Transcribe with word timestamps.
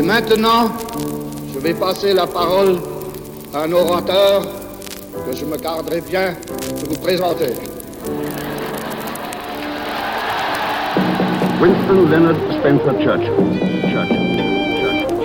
Et 0.00 0.02
maintenant, 0.02 0.72
je 1.52 1.58
vais 1.58 1.74
passer 1.74 2.14
la 2.14 2.26
parole 2.26 2.78
à 3.52 3.64
un 3.64 3.72
orateur 3.72 4.40
que 5.26 5.36
je 5.36 5.44
me 5.44 5.58
garderai 5.58 6.00
bien 6.00 6.30
de 6.30 6.88
vous 6.88 6.98
présenter. 7.02 7.52
Winston 11.60 12.08
Leonard 12.10 12.34
Spencer 12.50 12.94
Churchill. 13.02 13.34
Churchill. 13.90 14.24
Churchill. 14.80 15.16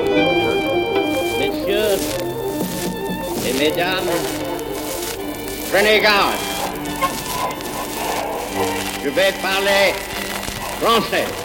Messieurs 1.40 1.98
et 3.48 3.54
mesdames, 3.58 4.12
prenez 5.72 6.02
garde. 6.02 6.34
Je 9.02 9.10
vais 9.10 9.34
parler 9.42 9.94
français. 10.82 11.45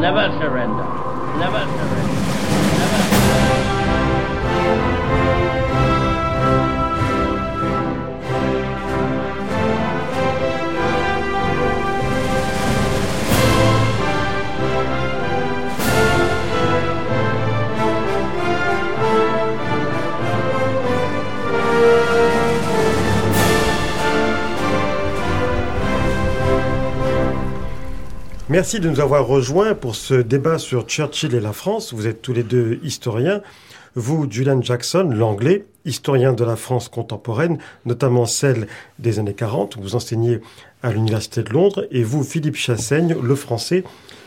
Never 0.00 0.28
surrender. 0.40 0.84
Never 1.38 1.60
surrender. 1.60 2.01
Merci 28.52 28.80
de 28.80 28.90
nous 28.90 29.00
avoir 29.00 29.26
rejoints 29.26 29.74
pour 29.74 29.94
ce 29.94 30.12
débat 30.12 30.58
sur 30.58 30.86
Churchill 30.86 31.34
et 31.34 31.40
la 31.40 31.54
France. 31.54 31.94
Vous 31.94 32.06
êtes 32.06 32.20
tous 32.20 32.34
les 32.34 32.42
deux 32.42 32.80
historiens. 32.82 33.40
Vous, 33.94 34.30
Julian 34.30 34.60
Jackson, 34.60 35.08
l'anglais, 35.10 35.64
historien 35.86 36.34
de 36.34 36.44
la 36.44 36.56
France 36.56 36.90
contemporaine, 36.90 37.56
notamment 37.86 38.26
celle 38.26 38.66
des 38.98 39.18
années 39.18 39.32
40. 39.32 39.78
Vous 39.80 39.94
enseignez 39.94 40.42
à 40.82 40.92
l'Université 40.92 41.42
de 41.42 41.48
Londres. 41.48 41.86
Et 41.90 42.04
vous, 42.04 42.22
Philippe 42.22 42.56
Chassaigne, 42.56 43.16
le 43.22 43.34
français, 43.36 43.84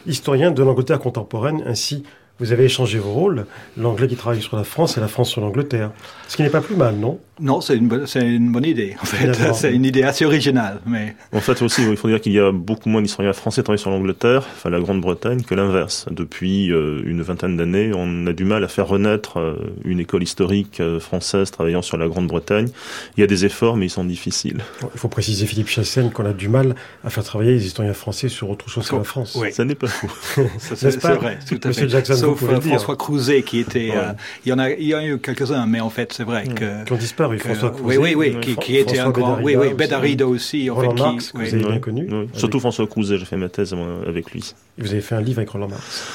historien 0.07 0.49
de 0.49 0.63
l'Angleterre 0.63 0.97
contemporaine, 0.97 1.61
ainsi 1.67 2.03
vous 2.39 2.51
avez 2.51 2.65
échangé 2.65 2.97
vos 2.97 3.13
rôles, 3.13 3.45
l'anglais 3.77 4.07
qui 4.07 4.15
travaille 4.15 4.41
sur 4.41 4.57
la 4.57 4.65
France 4.65 4.97
et 4.97 5.01
la 5.01 5.07
France 5.07 5.29
sur 5.29 5.39
l'Angleterre. 5.39 5.91
Ce 6.27 6.35
qui 6.35 6.41
n'est 6.41 6.49
pas 6.49 6.61
plus 6.61 6.75
mal, 6.75 6.95
non? 6.95 7.19
Non, 7.41 7.59
c'est 7.59 7.75
une, 7.75 7.87
bonne- 7.89 8.07
c'est 8.07 8.25
une 8.25 8.51
bonne 8.51 8.63
idée, 8.63 8.95
en 9.01 9.05
fait. 9.05 9.33
C'est 9.53 9.73
une 9.73 9.83
idée 9.85 10.03
assez 10.03 10.23
originale, 10.25 10.79
mais... 10.85 11.15
En 11.33 11.39
fait 11.41 11.61
aussi, 11.61 11.81
il 11.89 11.97
faut 11.97 12.07
dire 12.07 12.21
qu'il 12.21 12.31
y 12.31 12.39
a 12.39 12.51
beaucoup 12.53 12.87
moins 12.87 13.01
d'historiens 13.01 13.33
français 13.33 13.61
travaillant 13.61 13.81
sur 13.81 13.89
l'Angleterre, 13.91 14.43
enfin 14.55 14.69
la 14.69 14.79
Grande-Bretagne, 14.79 15.41
que 15.43 15.53
l'inverse. 15.53 16.05
Depuis 16.11 16.71
euh, 16.71 17.01
une 17.05 17.21
vingtaine 17.21 17.57
d'années, 17.57 17.91
on 17.93 18.25
a 18.27 18.31
du 18.33 18.45
mal 18.45 18.63
à 18.63 18.67
faire 18.69 18.87
renaître 18.87 19.37
euh, 19.39 19.55
une 19.83 19.99
école 19.99 20.23
historique 20.23 20.79
euh, 20.79 20.99
française 21.01 21.51
travaillant 21.51 21.81
sur 21.81 21.97
la 21.97 22.07
Grande-Bretagne. 22.07 22.69
Il 23.17 23.21
y 23.21 23.23
a 23.23 23.27
des 23.27 23.43
efforts, 23.45 23.75
mais 23.75 23.87
ils 23.87 23.89
sont 23.89 24.05
difficiles. 24.05 24.61
Il 24.93 24.99
faut 24.99 25.09
préciser, 25.09 25.45
Philippe 25.45 25.67
Chassaigne, 25.69 26.11
qu'on 26.11 26.25
a 26.25 26.33
du 26.33 26.47
mal 26.47 26.75
à 27.03 27.09
faire 27.09 27.23
travailler 27.25 27.51
les 27.51 27.65
historiens 27.65 27.93
français 27.93 28.29
sur 28.29 28.49
autre 28.49 28.69
chose 28.69 28.87
que 28.89 28.95
la 28.95 29.03
France. 29.03 29.37
Oui. 29.39 29.51
Ça 29.51 29.65
n'est 29.65 29.75
pas 29.75 29.87
fou. 29.87 30.09
Ça, 30.35 30.41
N'est-ce 30.41 30.75
C'est 30.91 31.01
pas, 31.01 31.09
c'est 31.09 31.15
vrai, 31.15 31.39
tout 31.47 31.59
à 31.63 31.67
Monsieur 31.67 31.83
fait. 31.83 31.89
Jackson, 31.89 32.15
Sauf. 32.15 32.43
François 32.61 32.95
Crouzet 32.95 33.43
qui 33.43 33.59
était... 33.59 33.91
euh, 33.93 34.09
Ouais. 34.11 34.15
il, 34.45 34.49
y 34.49 34.53
en 34.53 34.59
a, 34.59 34.69
il 34.71 34.87
y 34.87 34.95
en 34.95 34.99
a 34.99 35.05
eu 35.05 35.17
quelques-uns, 35.19 35.65
mais 35.65 35.79
en 35.81 35.89
fait, 35.89 36.13
c'est 36.13 36.23
vrai 36.23 36.45
que... 36.47 36.83
Qui 36.85 36.93
que- 37.29 37.37
François 37.43 37.71
Oui, 37.71 37.95
Crouzet, 37.95 37.97
oui, 37.97 38.15
oui, 38.15 38.35
euh, 38.35 38.55
qui, 38.61 38.77
était 38.77 38.99
un 38.99 39.09
grand... 39.11 39.39
Oui, 39.41 39.55
oui, 39.55 39.73
Bédarida 39.73 40.27
aussi, 40.27 40.69
en 40.69 40.75
Roland 40.75 40.95
fait, 40.95 41.01
Marx, 41.03 41.25
qui... 41.27 41.31
que 41.33 41.37
oui. 41.39 41.43
vous 41.49 41.53
avez 41.55 41.63
bien 41.63 41.73
Oui, 41.75 41.81
connu. 41.81 42.07
oui. 42.09 42.15
Avec- 42.17 42.29
Surtout 42.33 42.59
François 42.59 42.87
Crouzet, 42.87 43.17
j'ai 43.17 43.25
fait 43.25 43.37
ma 43.37 43.49
thèse 43.49 43.73
euh, 43.73 44.07
avec 44.09 44.31
lui. 44.31 44.53
Vous 44.77 44.91
avez 44.91 45.01
fait 45.01 45.15
un 45.15 45.21
livre 45.21 45.39
avec 45.39 45.49
Roland 45.49 45.67
Marx. 45.69 46.05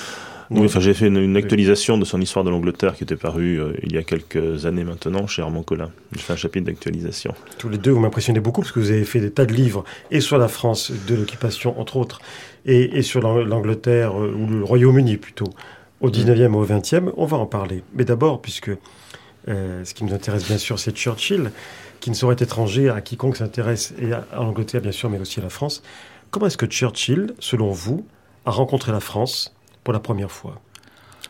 Oui, 0.53 0.62
enfin, 0.65 0.81
j'ai 0.81 0.94
fait 0.94 1.06
une, 1.06 1.16
une 1.19 1.37
actualisation 1.37 1.97
de 1.97 2.04
son 2.04 2.21
histoire 2.21 2.44
de 2.44 2.50
l'Angleterre 2.50 2.97
qui 2.97 3.04
était 3.04 3.15
parue 3.15 3.60
euh, 3.60 3.72
il 3.84 3.93
y 3.93 3.98
a 3.98 4.03
quelques 4.03 4.66
années 4.66 4.82
maintenant 4.82 5.28
chez 5.28 5.43
Armand 5.43 5.62
Collin. 5.62 5.91
J'ai 6.10 6.22
fait 6.22 6.32
un 6.32 6.37
chapitre 6.37 6.66
d'actualisation. 6.66 7.32
Tous 7.59 7.69
les 7.69 7.78
deux, 7.78 7.92
vous 7.92 8.00
m'impressionnez 8.00 8.41
beaucoup 8.41 8.62
parce 8.62 8.72
que 8.72 8.81
vous 8.81 8.91
avez 8.91 9.04
fait 9.04 9.21
des 9.21 9.31
tas 9.31 9.47
de 9.47 9.53
livres 9.54 9.84
et 10.10 10.21
sur 10.21 10.38
la 10.38 10.48
France 10.48 10.91
de 11.06 11.15
l'occupation, 11.15 11.78
entre 11.81 11.97
autres, 11.97 12.21
et, 12.66 12.98
et 12.98 13.03
sur 13.03 13.21
l'Ang- 13.21 13.44
l'Angleterre, 13.44 14.21
euh, 14.21 14.34
ou 14.37 14.48
le 14.48 14.65
Royaume-Uni 14.65 15.19
plutôt, 15.19 15.47
au 16.00 16.10
19e 16.10 16.41
et 16.41 16.47
au 16.48 16.66
20e. 16.66 17.12
On 17.16 17.27
va 17.27 17.37
en 17.37 17.47
parler. 17.47 17.84
Mais 17.94 18.04
d'abord, 18.04 18.42
puisque 18.42 18.72
euh, 19.48 19.84
ce 19.84 19.94
qui 19.94 20.04
nous 20.04 20.14
intéresse 20.14 20.46
bien 20.46 20.58
sûr, 20.58 20.78
c'est 20.78 20.94
Churchill, 20.96 21.50
qui 22.00 22.10
ne 22.10 22.14
saurait 22.14 22.34
être 22.34 22.42
étranger 22.42 22.88
à 22.88 23.00
quiconque 23.00 23.36
s'intéresse, 23.36 23.94
et 23.98 24.12
à, 24.12 24.24
l'Angleterre 24.34 24.80
bien 24.80 24.92
sûr, 24.92 25.10
mais 25.10 25.18
aussi 25.18 25.40
à 25.40 25.42
la 25.42 25.50
France. 25.50 25.82
Comment 26.30 26.46
est-ce 26.46 26.56
que 26.56 26.66
Churchill, 26.66 27.34
selon 27.38 27.70
vous, 27.70 28.06
a 28.46 28.50
rencontré 28.50 28.92
la 28.92 29.00
France 29.00 29.54
pour 29.84 29.92
la 29.92 30.00
première 30.00 30.30
fois? 30.30 30.60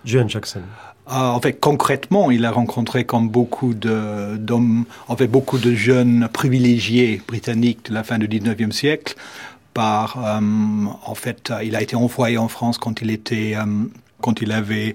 Julian 0.04 0.28
Jackson. 0.28 0.62
Ah, 1.06 1.32
en 1.32 1.40
fait, 1.40 1.54
concrètement, 1.54 2.30
il 2.30 2.44
a 2.44 2.50
rencontré 2.52 3.04
comme 3.04 3.28
beaucoup 3.28 3.74
de- 3.74 4.36
d'hommes, 4.36 4.84
en 5.08 5.16
fait, 5.16 5.26
beaucoup 5.26 5.58
de 5.58 5.74
jeunes 5.74 6.28
privilégiés 6.32 7.20
britanniques 7.26 7.86
de 7.86 7.94
la 7.94 8.04
fin 8.04 8.18
du 8.18 8.28
19e 8.28 8.72
siècle. 8.72 9.16
Par, 9.74 10.24
euh, 10.24 10.40
en 11.04 11.14
fait, 11.14 11.52
il 11.64 11.74
a 11.76 11.82
été 11.82 11.96
envoyé 11.96 12.38
en 12.38 12.48
France 12.48 12.78
quand 12.78 13.02
il 13.02 13.10
était, 13.10 13.54
euh, 13.56 13.64
quand 14.20 14.40
il 14.40 14.52
avait 14.52 14.94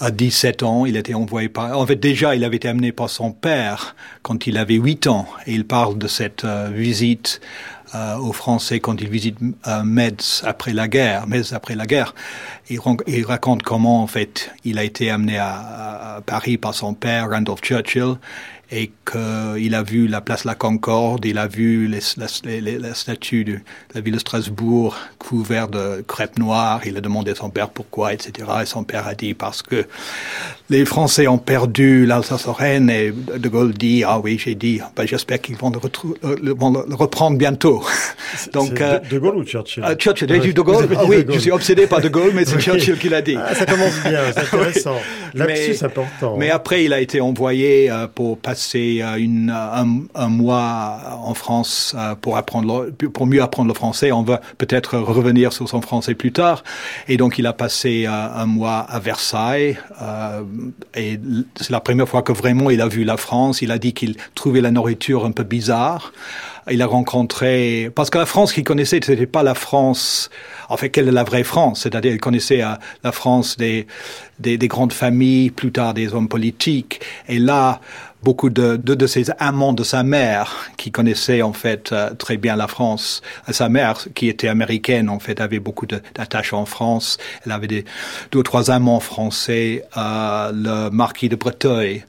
à 0.00 0.10
17 0.10 0.62
ans. 0.62 0.86
Il 0.86 0.96
était 0.96 1.14
envoyé 1.14 1.48
par, 1.48 1.78
en 1.78 1.86
fait, 1.86 1.96
déjà, 1.96 2.34
il 2.34 2.42
avait 2.44 2.56
été 2.56 2.68
amené 2.68 2.90
par 2.90 3.08
son 3.08 3.32
père 3.32 3.94
quand 4.22 4.46
il 4.46 4.56
avait 4.56 4.74
8 4.74 5.06
ans. 5.06 5.26
Et 5.46 5.52
il 5.52 5.66
parle 5.66 5.98
de 5.98 6.08
cette 6.08 6.44
euh, 6.44 6.70
visite 6.72 7.40
euh, 7.94 8.16
aux 8.16 8.32
Français 8.32 8.80
quand 8.80 9.00
ils 9.00 9.08
visitent 9.08 9.38
euh, 9.66 9.82
Metz 9.84 10.42
après 10.46 10.72
la 10.72 10.88
guerre, 10.88 11.26
Metz 11.26 11.52
après 11.52 11.74
la 11.74 11.86
guerre. 11.86 12.14
Il, 12.70 12.80
il 13.06 13.24
raconte 13.24 13.62
comment 13.62 14.02
en 14.02 14.06
fait 14.06 14.50
il 14.64 14.78
a 14.78 14.84
été 14.84 15.10
amené 15.10 15.38
à 15.38 16.22
Paris 16.24 16.56
par 16.56 16.74
son 16.74 16.94
père 16.94 17.28
Randolph 17.30 17.60
Churchill 17.60 18.16
et 18.72 18.92
qu'il 19.10 19.74
a 19.74 19.82
vu 19.82 20.06
la 20.06 20.20
place 20.20 20.44
La 20.44 20.54
Concorde, 20.54 21.24
il 21.24 21.38
a 21.38 21.48
vu 21.48 21.88
les, 21.88 21.98
la, 22.16 22.26
les- 22.44 22.60
les- 22.60 22.78
la 22.78 22.94
statue 22.94 23.44
de 23.44 23.58
la 23.94 24.00
ville 24.00 24.14
de 24.14 24.18
Strasbourg 24.20 24.96
couverte 25.18 25.72
de 25.72 26.02
crêpes 26.06 26.38
noires. 26.38 26.80
Il 26.86 26.96
a 26.96 27.00
demandé 27.00 27.32
à 27.32 27.34
son 27.34 27.50
père 27.50 27.70
pourquoi, 27.70 28.12
etc. 28.12 28.48
Et 28.62 28.66
son 28.66 28.84
père 28.84 29.08
a 29.08 29.14
dit 29.14 29.34
parce 29.34 29.62
que 29.62 29.86
les 30.68 30.84
Français 30.84 31.26
ont 31.26 31.38
perdu 31.38 32.06
l'Alsace-Lorraine 32.06 32.90
et 32.90 33.10
De 33.10 33.48
Gaulle 33.48 33.72
dit 33.74 34.04
ah 34.06 34.20
oui 34.20 34.38
j'ai 34.38 34.54
dit 34.54 34.80
ben, 34.94 35.04
j'espère 35.06 35.40
qu'ils 35.40 35.56
vont 35.56 35.70
le, 35.70 35.78
euh, 36.24 36.36
le- 36.40 36.54
vont 36.54 36.70
le 36.70 36.94
reprendre 36.94 37.36
bientôt. 37.36 37.82
Donc 38.52 38.80
euh, 38.80 39.00
de, 39.00 39.18
Gaulle 39.18 39.36
ou 39.36 39.44
Churchill? 39.44 39.82
Ah, 39.84 39.96
Churchill, 39.96 40.28
j'ai 40.28 40.38
dit 40.38 40.54
De 40.54 40.60
Gaulle. 40.60 40.86
Ah 40.96 41.04
oui, 41.08 41.24
De 41.24 41.32
je 41.32 41.38
suis 41.40 41.50
obsédé 41.50 41.88
par 41.88 42.00
De 42.00 42.08
Gaulle, 42.08 42.30
mais 42.34 42.44
c'est 42.44 42.54
Oui. 42.56 42.62
Churchill 42.62 42.98
qui 42.98 43.08
l'a 43.08 43.20
dit. 43.22 43.36
Ah, 43.36 43.54
ça 43.56 43.66
commence 43.66 43.98
bien, 44.04 44.20
c'est 44.32 44.38
intéressant. 44.54 44.96
Lapsus 45.34 45.70
Mais- 45.80 45.84
important. 45.84 46.36
Mais 46.36 46.50
après, 46.50 46.84
il 46.84 46.92
a 46.92 47.00
été 47.00 47.20
envoyé 47.20 47.90
euh, 47.90 48.06
pour 48.06 48.38
passer 48.38 48.59
euh, 49.02 49.16
une, 49.16 49.50
un, 49.50 50.02
un 50.14 50.28
mois 50.28 51.18
en 51.22 51.34
France 51.34 51.94
euh, 51.96 52.14
pour 52.14 52.36
apprendre, 52.36 52.90
pour 53.12 53.26
mieux 53.26 53.42
apprendre 53.42 53.68
le 53.68 53.74
français. 53.74 54.12
On 54.12 54.22
va 54.22 54.40
peut-être 54.58 54.98
revenir 54.98 55.52
sur 55.52 55.68
son 55.68 55.80
français 55.80 56.14
plus 56.14 56.32
tard. 56.32 56.62
Et 57.08 57.16
donc, 57.16 57.38
il 57.38 57.46
a 57.46 57.52
passé 57.52 58.04
euh, 58.06 58.42
un 58.42 58.46
mois 58.46 58.78
à 58.78 58.98
Versailles. 58.98 59.78
euh, 60.02 60.42
et 60.94 61.18
c'est 61.56 61.70
la 61.70 61.80
première 61.80 62.08
fois 62.08 62.22
que 62.22 62.32
vraiment 62.32 62.70
il 62.70 62.80
a 62.80 62.88
vu 62.88 63.04
la 63.04 63.16
France. 63.16 63.62
Il 63.62 63.70
a 63.70 63.78
dit 63.78 63.92
qu'il 63.92 64.16
trouvait 64.34 64.60
la 64.60 64.70
nourriture 64.70 65.24
un 65.24 65.32
peu 65.32 65.44
bizarre. 65.44 66.12
Il 66.70 66.82
a 66.82 66.86
rencontré 66.86 67.90
parce 67.94 68.10
que 68.10 68.18
la 68.18 68.26
France 68.26 68.52
qu'il 68.52 68.64
connaissait, 68.64 69.00
c'était 69.02 69.26
pas 69.26 69.42
la 69.42 69.54
France. 69.54 70.30
En 70.68 70.76
fait, 70.76 70.90
quelle 70.90 71.08
est 71.08 71.12
la 71.12 71.24
vraie 71.24 71.42
France? 71.42 71.80
C'est-à-dire, 71.82 72.12
il 72.12 72.20
connaissait 72.20 72.62
euh, 72.62 72.74
la 73.02 73.12
France 73.12 73.56
des, 73.56 73.86
des 74.38 74.58
des 74.58 74.68
grandes 74.68 74.92
familles, 74.92 75.50
plus 75.50 75.72
tard 75.72 75.94
des 75.94 76.14
hommes 76.14 76.28
politiques. 76.28 77.00
Et 77.28 77.38
là, 77.38 77.80
beaucoup 78.22 78.50
de, 78.50 78.76
de, 78.76 78.94
de 78.94 79.06
ses 79.06 79.30
amants 79.38 79.72
de 79.72 79.84
sa 79.84 80.02
mère, 80.02 80.70
qui 80.76 80.90
connaissaient 80.90 81.42
en 81.42 81.52
fait 81.52 81.92
euh, 81.92 82.10
très 82.14 82.36
bien 82.36 82.56
la 82.56 82.68
France. 82.68 83.22
Sa 83.50 83.68
mère, 83.68 84.06
qui 84.14 84.28
était 84.28 84.48
américaine, 84.48 85.08
en 85.08 85.18
fait, 85.18 85.40
avait 85.40 85.58
beaucoup 85.58 85.86
d'attaches 85.86 86.52
en 86.52 86.66
France. 86.66 87.18
Elle 87.44 87.52
avait 87.52 87.66
des, 87.66 87.84
deux 88.32 88.40
ou 88.40 88.42
trois 88.42 88.70
amants 88.70 89.00
français, 89.00 89.84
euh, 89.96 90.52
le 90.52 90.90
marquis 90.90 91.28
de 91.28 91.36
Breteuil, 91.36 92.04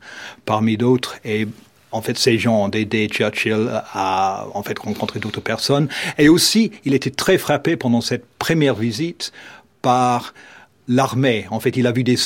parmi 0.45 0.77
d'autres. 0.77 1.15
Et 1.23 1.47
en 1.91 2.01
fait, 2.01 2.17
ces 2.17 2.37
gens 2.37 2.65
ont 2.65 2.71
aidé 2.71 3.07
Churchill 3.07 3.69
à 3.93 4.45
en 4.53 4.63
fait 4.63 4.77
rencontrer 4.79 5.19
d'autres 5.19 5.41
personnes. 5.41 5.87
Et 6.17 6.29
aussi, 6.29 6.71
il 6.85 6.93
était 6.93 7.11
très 7.11 7.37
frappé 7.37 7.75
pendant 7.75 8.01
cette 8.01 8.25
première 8.37 8.75
visite 8.75 9.31
par 9.81 10.33
l'armée. 10.91 11.45
En 11.49 11.59
fait, 11.59 11.77
il 11.77 11.87
a 11.87 11.91
vu 11.91 12.03
des 12.03 12.17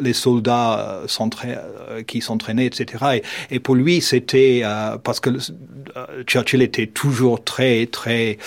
les 0.00 0.12
soldats 0.12 1.02
euh, 1.04 1.06
euh, 1.44 2.02
qui 2.02 2.20
s'entraînaient, 2.20 2.66
etc. 2.66 3.20
Et, 3.50 3.60
pour 3.60 3.74
lui, 3.74 4.00
c'était 4.00 4.62
euh, 4.64 4.96
parce 4.98 5.20
que 5.20 5.30
Churchill 6.26 6.62
était 6.62 6.86
toujours 6.86 7.44
très, 7.44 7.86
très 7.86 8.38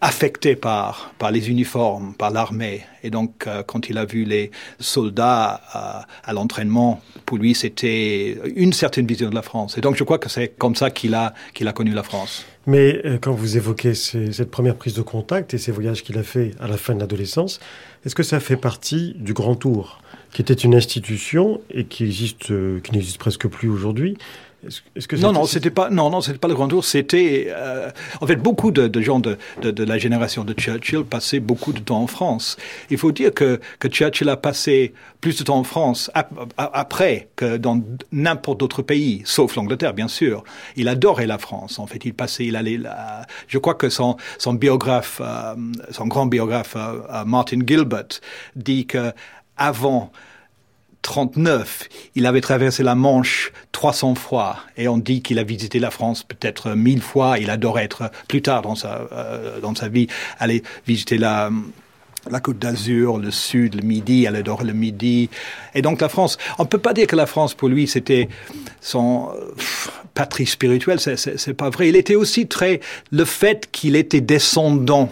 affecté 0.00 0.56
par 0.56 1.14
les 1.32 1.48
uniformes, 1.48 2.14
par 2.14 2.30
l'armée. 2.30 2.82
Et 3.02 3.10
donc, 3.10 3.46
quand 3.66 3.88
il 3.88 3.98
a 3.98 4.04
vu 4.04 4.24
les 4.24 4.50
soldats 4.80 5.60
à 6.24 6.32
l'entraînement, 6.32 7.00
pour 7.26 7.38
lui, 7.38 7.54
c'était 7.54 8.38
une 8.56 8.72
certaine 8.72 9.06
vision 9.06 9.30
de 9.30 9.34
la 9.34 9.42
France. 9.42 9.78
Et 9.78 9.80
donc, 9.80 9.96
je 9.96 10.04
crois 10.04 10.18
que 10.18 10.28
c'est 10.28 10.48
comme 10.58 10.74
ça 10.74 10.90
qu'il 10.90 11.14
a 11.14 11.32
connu 11.74 11.92
la 11.92 12.02
France. 12.02 12.44
Mais 12.66 13.02
quand 13.20 13.32
vous 13.32 13.56
évoquez 13.56 13.94
cette 13.94 14.50
première 14.50 14.76
prise 14.76 14.94
de 14.94 15.02
contact 15.02 15.52
et 15.52 15.58
ces 15.58 15.70
voyages 15.70 16.02
qu'il 16.02 16.18
a 16.18 16.22
fait 16.22 16.52
à 16.60 16.66
la 16.66 16.78
fin 16.78 16.94
de 16.94 17.00
l'adolescence, 17.00 17.60
est-ce 18.04 18.14
que 18.14 18.22
ça 18.22 18.40
fait 18.40 18.56
partie 18.56 19.14
du 19.18 19.32
Grand 19.34 19.54
Tour, 19.54 20.00
qui 20.32 20.42
était 20.42 20.54
une 20.54 20.74
institution 20.74 21.60
et 21.70 21.84
qui 21.84 22.04
existe, 22.04 22.50
euh, 22.50 22.80
qui 22.80 22.92
n'existe 22.92 23.18
presque 23.18 23.48
plus 23.48 23.68
aujourd'hui? 23.68 24.16
Est-ce 24.96 25.08
que 25.08 25.16
non, 25.16 25.32
non, 25.32 25.44
c'était 25.44 25.70
pas, 25.70 25.90
non, 25.90 26.10
non, 26.10 26.20
c'était 26.20 26.38
pas 26.38 26.48
le 26.48 26.54
Grand 26.54 26.68
Tour. 26.68 26.84
C'était, 26.84 27.48
euh, 27.48 27.90
en 28.20 28.26
fait, 28.26 28.36
beaucoup 28.36 28.70
de, 28.70 28.88
de 28.88 29.00
gens 29.00 29.20
de, 29.20 29.36
de, 29.62 29.70
de, 29.70 29.84
la 29.84 29.98
génération 29.98 30.44
de 30.44 30.52
Churchill 30.54 31.04
passaient 31.04 31.40
beaucoup 31.40 31.72
de 31.72 31.80
temps 31.80 32.00
en 32.00 32.06
France. 32.06 32.56
Il 32.90 32.98
faut 32.98 33.12
dire 33.12 33.32
que, 33.32 33.60
que 33.78 33.88
Churchill 33.88 34.28
a 34.28 34.36
passé 34.36 34.94
plus 35.20 35.38
de 35.38 35.44
temps 35.44 35.58
en 35.58 35.64
France 35.64 36.10
après 36.58 37.28
que 37.36 37.56
dans 37.56 37.80
n'importe 38.12 38.60
d'autre 38.60 38.82
pays, 38.82 39.22
sauf 39.24 39.56
l'Angleterre, 39.56 39.94
bien 39.94 40.08
sûr. 40.08 40.44
Il 40.76 40.88
adorait 40.88 41.26
la 41.26 41.38
France. 41.38 41.78
En 41.78 41.86
fait, 41.86 42.04
il 42.04 42.14
passait, 42.14 42.46
il 42.46 42.56
allait. 42.56 42.76
Là, 42.76 43.26
je 43.48 43.58
crois 43.58 43.74
que 43.74 43.88
son, 43.88 44.16
son 44.38 44.54
biographe, 44.54 45.20
euh, 45.24 45.54
son 45.90 46.06
grand 46.06 46.26
biographe 46.26 46.76
euh, 46.76 47.24
Martin 47.24 47.60
Gilbert, 47.66 48.20
dit 48.56 48.86
que 48.86 49.12
avant 49.56 50.12
39, 51.04 51.88
il 52.14 52.24
avait 52.24 52.40
traversé 52.40 52.82
la 52.82 52.94
Manche 52.94 53.52
300 53.72 54.14
fois 54.14 54.56
et 54.78 54.88
on 54.88 54.96
dit 54.96 55.20
qu'il 55.20 55.38
a 55.38 55.44
visité 55.44 55.78
la 55.78 55.90
France 55.90 56.24
peut-être 56.24 56.70
mille 56.70 57.02
fois. 57.02 57.38
Il 57.38 57.50
adorait 57.50 57.84
être 57.84 58.10
plus 58.26 58.40
tard 58.40 58.62
dans 58.62 58.74
sa 58.74 59.06
euh, 59.12 59.60
dans 59.60 59.74
sa 59.74 59.88
vie 59.88 60.08
aller 60.38 60.62
visiter 60.86 61.18
la 61.18 61.50
la 62.30 62.40
Côte 62.40 62.58
d'Azur, 62.58 63.18
le 63.18 63.30
Sud, 63.30 63.74
le 63.74 63.82
Midi, 63.82 64.24
elle 64.24 64.36
adorait 64.36 64.64
le 64.64 64.72
Midi. 64.72 65.28
Et 65.74 65.82
donc 65.82 66.00
la 66.00 66.08
France, 66.08 66.38
on 66.58 66.64
peut 66.64 66.78
pas 66.78 66.94
dire 66.94 67.06
que 67.06 67.16
la 67.16 67.26
France 67.26 67.52
pour 67.52 67.68
lui 67.68 67.86
c'était 67.86 68.30
son 68.80 69.28
patrie 70.14 70.46
spirituelle, 70.46 71.00
c'est 71.00 71.54
pas 71.54 71.68
vrai. 71.68 71.90
Il 71.90 71.96
était 71.96 72.14
aussi 72.14 72.46
très 72.46 72.80
le 73.12 73.26
fait 73.26 73.68
qu'il 73.70 73.94
était 73.94 74.22
descendant 74.22 75.10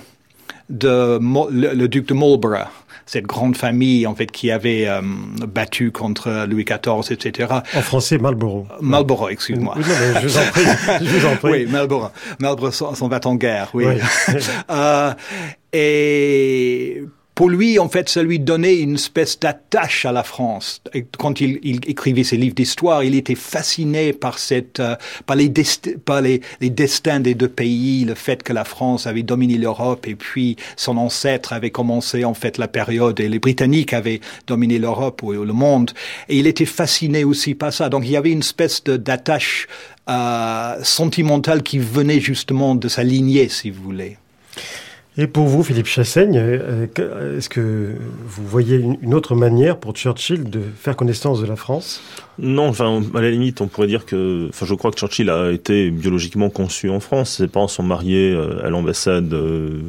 de 0.70 1.18
le 1.50 1.86
duc 1.86 2.08
de 2.08 2.14
Marlborough 2.14 2.68
cette 3.12 3.26
grande 3.26 3.58
famille 3.58 4.06
en 4.06 4.14
fait 4.14 4.30
qui 4.30 4.50
avait 4.50 4.88
euh, 4.88 5.02
battu 5.46 5.92
contre 5.92 6.46
Louis 6.48 6.64
XIV, 6.64 7.12
etc. 7.12 7.52
En 7.76 7.82
français, 7.82 8.16
Marlborough. 8.16 8.66
Marlborough, 8.80 9.28
excuse-moi. 9.30 9.74
je 9.76 10.26
vous 10.26 10.38
en 10.38 10.44
prie. 10.50 10.64
Je 11.02 11.18
vous 11.18 11.26
en 11.26 11.36
prie. 11.36 11.42
Oui, 11.52 11.66
Marlborough. 11.66 12.10
Marlborough 12.38 12.72
s'en 12.72 13.08
va 13.08 13.20
en 13.24 13.34
guerre, 13.34 13.68
oui. 13.74 13.84
oui. 13.86 14.34
euh, 14.70 15.12
et 15.74 17.02
pour 17.42 17.50
lui, 17.50 17.80
en 17.80 17.88
fait, 17.88 18.08
ça 18.08 18.22
lui 18.22 18.38
donnait 18.38 18.76
une 18.76 18.94
espèce 18.94 19.36
d'attache 19.36 20.04
à 20.04 20.12
la 20.12 20.22
France. 20.22 20.80
Quand 21.18 21.40
il, 21.40 21.58
il, 21.64 21.80
écrivait 21.88 22.22
ses 22.22 22.36
livres 22.36 22.54
d'histoire, 22.54 23.02
il 23.02 23.16
était 23.16 23.34
fasciné 23.34 24.12
par 24.12 24.38
cette, 24.38 24.78
euh, 24.78 24.94
par, 25.26 25.34
les, 25.34 25.52
par 26.04 26.20
les, 26.20 26.40
les, 26.60 26.70
destins 26.70 27.18
des 27.18 27.34
deux 27.34 27.48
pays, 27.48 28.04
le 28.04 28.14
fait 28.14 28.44
que 28.44 28.52
la 28.52 28.62
France 28.62 29.08
avait 29.08 29.24
dominé 29.24 29.58
l'Europe 29.58 30.06
et 30.06 30.14
puis 30.14 30.54
son 30.76 30.96
ancêtre 30.96 31.52
avait 31.52 31.72
commencé 31.72 32.24
en 32.24 32.34
fait 32.34 32.58
la 32.58 32.68
période 32.68 33.18
et 33.18 33.28
les 33.28 33.40
Britanniques 33.40 33.92
avaient 33.92 34.20
dominé 34.46 34.78
l'Europe 34.78 35.20
ou 35.24 35.32
le 35.32 35.52
monde. 35.52 35.90
Et 36.28 36.38
il 36.38 36.46
était 36.46 36.64
fasciné 36.64 37.24
aussi 37.24 37.56
par 37.56 37.72
ça. 37.72 37.88
Donc 37.88 38.04
il 38.04 38.12
y 38.12 38.16
avait 38.16 38.30
une 38.30 38.38
espèce 38.38 38.84
d'attache 38.84 39.66
euh, 40.08 40.76
sentimentale 40.84 41.64
qui 41.64 41.80
venait 41.80 42.20
justement 42.20 42.76
de 42.76 42.86
sa 42.86 43.02
lignée, 43.02 43.48
si 43.48 43.70
vous 43.70 43.82
voulez. 43.82 44.18
Et 45.18 45.26
pour 45.26 45.44
vous, 45.44 45.62
Philippe 45.62 45.88
Chassaigne, 45.88 46.38
euh, 46.38 47.36
est-ce 47.36 47.50
que 47.50 47.90
vous 48.24 48.46
voyez 48.46 48.82
une 49.02 49.12
autre 49.12 49.34
manière 49.34 49.76
pour 49.76 49.92
Churchill 49.92 50.48
de 50.48 50.60
faire 50.74 50.96
connaissance 50.96 51.38
de 51.42 51.46
la 51.46 51.56
France? 51.56 52.02
Non, 52.38 52.68
enfin, 52.68 53.02
à 53.14 53.20
la 53.20 53.30
limite, 53.30 53.60
on 53.60 53.66
pourrait 53.66 53.88
dire 53.88 54.06
que, 54.06 54.48
enfin, 54.48 54.64
je 54.64 54.72
crois 54.72 54.90
que 54.90 54.96
Churchill 54.96 55.28
a 55.28 55.52
été 55.52 55.90
biologiquement 55.90 56.48
conçu 56.48 56.88
en 56.88 56.98
France. 56.98 57.36
Ses 57.36 57.46
parents 57.46 57.68
sont 57.68 57.82
mariés 57.82 58.32
euh, 58.32 58.64
à 58.64 58.70
l'ambassade 58.70 59.34
euh, 59.34 59.80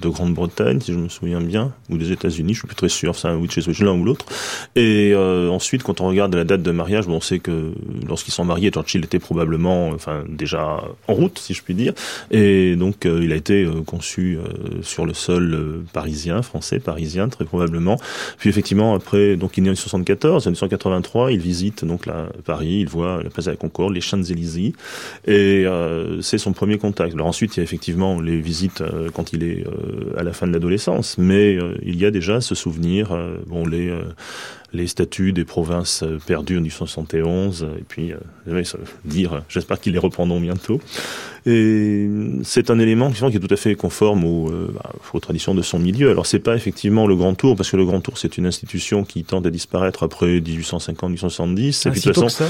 de 0.00 0.08
Grande-Bretagne, 0.08 0.80
si 0.80 0.94
je 0.94 0.98
me 0.98 1.10
souviens 1.10 1.42
bien, 1.42 1.74
ou 1.90 1.98
des 1.98 2.10
États-Unis, 2.12 2.54
je 2.54 2.60
suis 2.60 2.66
plus 2.66 2.74
très 2.74 2.88
sûr, 2.88 3.14
c'est 3.16 3.28
un 3.28 3.38
is 3.38 3.82
l'un 3.82 3.92
ou 3.92 4.04
l'autre. 4.04 4.24
Et 4.76 5.14
ensuite, 5.14 5.82
quand 5.82 6.00
on 6.00 6.08
regarde 6.08 6.34
la 6.34 6.44
date 6.44 6.62
de 6.62 6.70
mariage, 6.70 7.06
on 7.06 7.20
sait 7.20 7.38
que 7.38 7.72
lorsqu'ils 8.08 8.32
sont 8.32 8.44
mariés, 8.46 8.70
Churchill 8.70 9.04
était 9.04 9.18
probablement, 9.18 9.88
enfin, 9.88 10.24
déjà 10.26 10.82
en 11.06 11.12
route, 11.12 11.38
si 11.38 11.52
je 11.52 11.62
puis 11.62 11.74
dire. 11.74 11.92
Et 12.30 12.76
donc, 12.76 13.04
il 13.04 13.32
a 13.32 13.36
été 13.36 13.68
conçu 13.84 14.38
sur 14.82 15.06
le 15.06 15.14
sol 15.14 15.84
parisien, 15.92 16.42
français, 16.42 16.78
parisien, 16.78 17.28
très 17.28 17.44
probablement. 17.44 17.96
Puis 18.38 18.48
effectivement, 18.50 18.94
après, 18.94 19.36
donc, 19.36 19.56
il 19.56 19.60
est 19.60 19.64
né 19.64 19.70
en 19.70 19.72
1974, 19.72 20.46
en 20.46 20.50
1983, 20.50 21.32
il 21.32 21.38
visite 21.38 21.84
donc 21.84 22.06
là, 22.06 22.28
Paris, 22.44 22.80
il 22.80 22.88
voit 22.88 23.22
la 23.22 23.30
place 23.30 23.46
de 23.46 23.50
la 23.50 23.56
Concorde, 23.56 23.94
les 23.94 24.00
Champs-Élysées, 24.00 24.72
et 25.26 25.64
euh, 25.66 26.20
c'est 26.22 26.38
son 26.38 26.52
premier 26.52 26.78
contact. 26.78 27.14
Alors 27.14 27.26
ensuite, 27.26 27.56
il 27.56 27.58
y 27.58 27.60
a 27.60 27.64
effectivement 27.64 28.20
les 28.20 28.40
visites 28.40 28.80
euh, 28.80 29.10
quand 29.12 29.32
il 29.32 29.42
est 29.42 29.66
euh, 29.66 30.16
à 30.16 30.22
la 30.22 30.32
fin 30.32 30.46
de 30.46 30.52
l'adolescence, 30.52 31.18
mais 31.18 31.58
il 31.82 31.96
y 31.96 32.04
a 32.04 32.10
déjà 32.10 32.40
ce 32.40 32.54
souvenir, 32.54 33.16
bon, 33.46 33.66
les 33.66 33.92
les 34.72 34.86
statuts 34.86 35.32
des 35.32 35.44
provinces 35.44 36.04
perdues 36.26 36.58
en 36.58 36.60
1971, 36.60 37.66
et 37.78 37.84
puis 37.86 38.12
euh, 38.12 38.62
dire, 39.04 39.42
j'espère 39.48 39.80
qu'ils 39.80 39.92
les 39.92 39.98
reprendront 39.98 40.40
bientôt. 40.40 40.80
Et 41.46 42.08
c'est 42.42 42.70
un 42.70 42.78
élément 42.78 43.10
qui 43.10 43.24
est 43.24 43.40
tout 43.40 43.52
à 43.52 43.56
fait 43.56 43.74
conforme 43.74 44.24
aux, 44.24 44.50
bah, 44.50 44.92
aux 45.14 45.20
traditions 45.20 45.54
de 45.54 45.62
son 45.62 45.78
milieu. 45.78 46.10
Alors 46.10 46.26
c'est 46.26 46.38
pas 46.38 46.54
effectivement 46.54 47.06
le 47.06 47.16
Grand 47.16 47.34
Tour, 47.34 47.56
parce 47.56 47.70
que 47.70 47.76
le 47.76 47.84
Grand 47.84 48.00
Tour 48.00 48.18
c'est 48.18 48.36
une 48.36 48.46
institution 48.46 49.04
qui 49.04 49.24
tente 49.24 49.46
à 49.46 49.50
disparaître 49.50 50.02
après 50.02 50.38
1850-1870. 50.40 51.82
Ah, 51.86 51.90
de 51.90 52.00
toute 52.00 52.14
façon, 52.14 52.44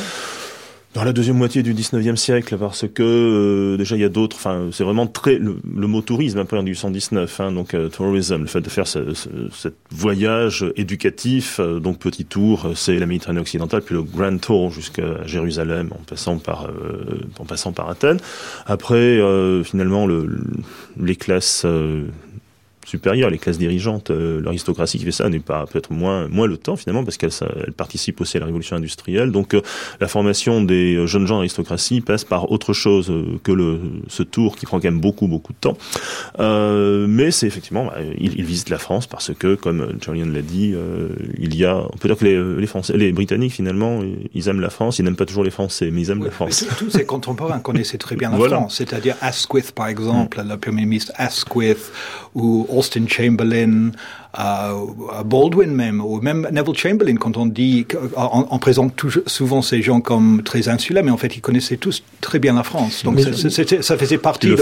dans 0.93 1.05
la 1.05 1.13
deuxième 1.13 1.37
moitié 1.37 1.63
du 1.63 1.73
19e 1.73 2.17
siècle, 2.17 2.57
parce 2.59 2.85
que 2.89 3.03
euh, 3.03 3.77
déjà 3.77 3.95
il 3.95 4.03
y 4.03 4.05
a 4.05 4.09
d'autres, 4.09 4.37
enfin 4.37 4.71
c'est 4.73 4.83
vraiment 4.83 5.07
très 5.07 5.37
le, 5.37 5.57
mot 5.65 6.01
tourisme 6.01 6.39
un 6.39 6.45
peu 6.45 6.59
en 6.59 6.65
1819, 6.65 7.41
hein, 7.41 7.53
donc 7.53 7.75
euh, 7.75 7.89
tourism, 7.89 8.39
le 8.39 8.47
fait 8.47 8.61
de 8.61 8.69
faire 8.69 8.89
ce, 8.89 9.15
ce, 9.15 9.69
voyage 9.93 10.67
éducatif, 10.75 11.61
euh, 11.61 11.79
donc 11.79 12.01
petit 12.01 12.25
tour, 12.25 12.73
c'est 12.75 12.99
la 12.99 13.07
Méditerranée 13.07 13.41
occidentale, 13.41 13.83
puis 13.83 13.95
le 13.95 14.03
Grand 14.03 14.37
Tour 14.39 14.73
jusqu'à 14.73 15.25
Jérusalem, 15.27 15.91
en 15.93 16.03
passant 16.03 16.39
par 16.39 16.69
en 17.39 17.45
passant 17.45 17.73
par 17.73 17.89
Athènes. 17.89 18.19
Après, 18.67 19.19
finalement, 19.65 20.07
le, 20.07 20.29
les 20.99 21.17
classes 21.17 21.65
supérieure, 22.91 23.31
les 23.31 23.39
classes 23.39 23.59
dirigeantes, 23.59 24.11
euh, 24.11 24.41
l'aristocratie 24.43 24.99
qui 24.99 25.05
fait 25.05 25.13
ça 25.13 25.29
n'est 25.29 25.39
pas 25.39 25.65
peut-être 25.67 25.93
moins 25.93 26.29
moins 26.29 26.47
le 26.47 26.57
temps 26.57 26.77
finalement 26.77 27.05
parce 27.05 27.17
qu'elle 27.17 27.31
elle 27.65 27.73
participe 27.73 28.21
aussi 28.21 28.37
à 28.37 28.41
la 28.41 28.47
révolution 28.47 28.77
industrielle. 28.77 29.31
Donc 29.31 29.55
euh, 29.55 29.63
la 30.01 30.09
formation 30.09 30.63
des 30.63 30.97
euh, 30.97 31.07
jeunes 31.07 31.27
gens 31.27 31.37
d'aristocratie 31.37 32.01
passe 32.01 32.25
par 32.25 32.51
autre 32.51 32.73
chose 32.73 33.13
que 33.45 33.53
le 33.53 33.81
ce 34.09 34.23
tour 34.23 34.57
qui 34.57 34.67
prend 34.67 34.79
quand 34.79 34.91
même 34.91 35.01
beaucoup 35.01 35.29
beaucoup 35.29 35.53
de 35.53 35.59
temps. 35.59 35.77
mais 36.39 37.31
c'est 37.31 37.47
effectivement 37.47 37.85
bah, 37.87 37.99
il, 38.19 38.39
il, 38.39 38.45
visite 38.45 38.71
la 38.71 38.79
France 38.79 39.07
parce 39.07 39.33
que 39.33 39.55
comme 39.55 39.97
Julian 40.05 40.27
l'a 40.27 40.43
dit, 40.43 40.75
il 41.39 41.55
y 41.55 41.65
a 41.65 41.77
on 41.77 41.97
peut 41.97 42.09
dire 42.09 42.19
que 42.19 42.25
les, 42.25 42.61
les 42.61 42.67
Français, 42.67 42.97
les 42.97 43.13
Britanniques 43.13 43.53
finalement 43.53 44.03
ils 44.35 44.49
aiment 44.49 44.61
la 44.61 44.71
France, 44.71 44.99
ils 44.99 45.05
n'aiment 45.05 45.17
pas 45.17 45.27
toujours 45.27 45.45
les 45.45 45.51
Français, 45.51 45.91
mais 45.93 46.01
ils 46.03 46.11
aiment 46.11 46.25
la 46.25 46.31
France. 46.31 46.67
Tous 46.79 46.91
ces 46.91 47.05
contemporains 47.05 47.61
connaissaient 47.61 47.99
très 47.99 48.17
bien 48.17 48.31
la 48.31 48.39
France, 48.51 48.77
c'est-à-dire 48.79 49.17
Asquith 49.21 49.73
par 49.73 49.87
exemple, 49.87 50.43
le 50.45 50.57
premier 50.57 50.85
ministre 50.87 51.13
Asquith 51.17 51.93
ou 52.35 52.67
Austin 52.81 53.07
Chamberlain, 53.07 53.91
euh, 54.39 55.23
Baldwin 55.27 55.71
même, 55.71 56.01
ou 56.01 56.19
même 56.23 56.49
Neville 56.51 56.77
Chamberlain, 56.77 57.17
quand 57.17 57.37
on 57.37 57.45
dit, 57.45 57.87
on, 58.17 58.59
présente 58.59 58.97
toujours, 58.97 59.23
souvent 59.27 59.61
ces 59.61 59.83
gens 59.83 60.01
comme 60.01 60.43
très 60.43 60.69
insulaires, 60.71 61.05
mais 61.05 61.11
en 61.11 61.19
fait, 61.19 61.37
ils 61.37 61.43
connaissaient 61.43 61.77
tous 61.77 62.03
très 62.23 62.39
bien 62.39 62.55
la 62.55 62.63
France. 62.63 63.05
Donc, 63.05 63.21
ça 63.21 63.99
faisait 63.99 64.17
partie 64.17 64.55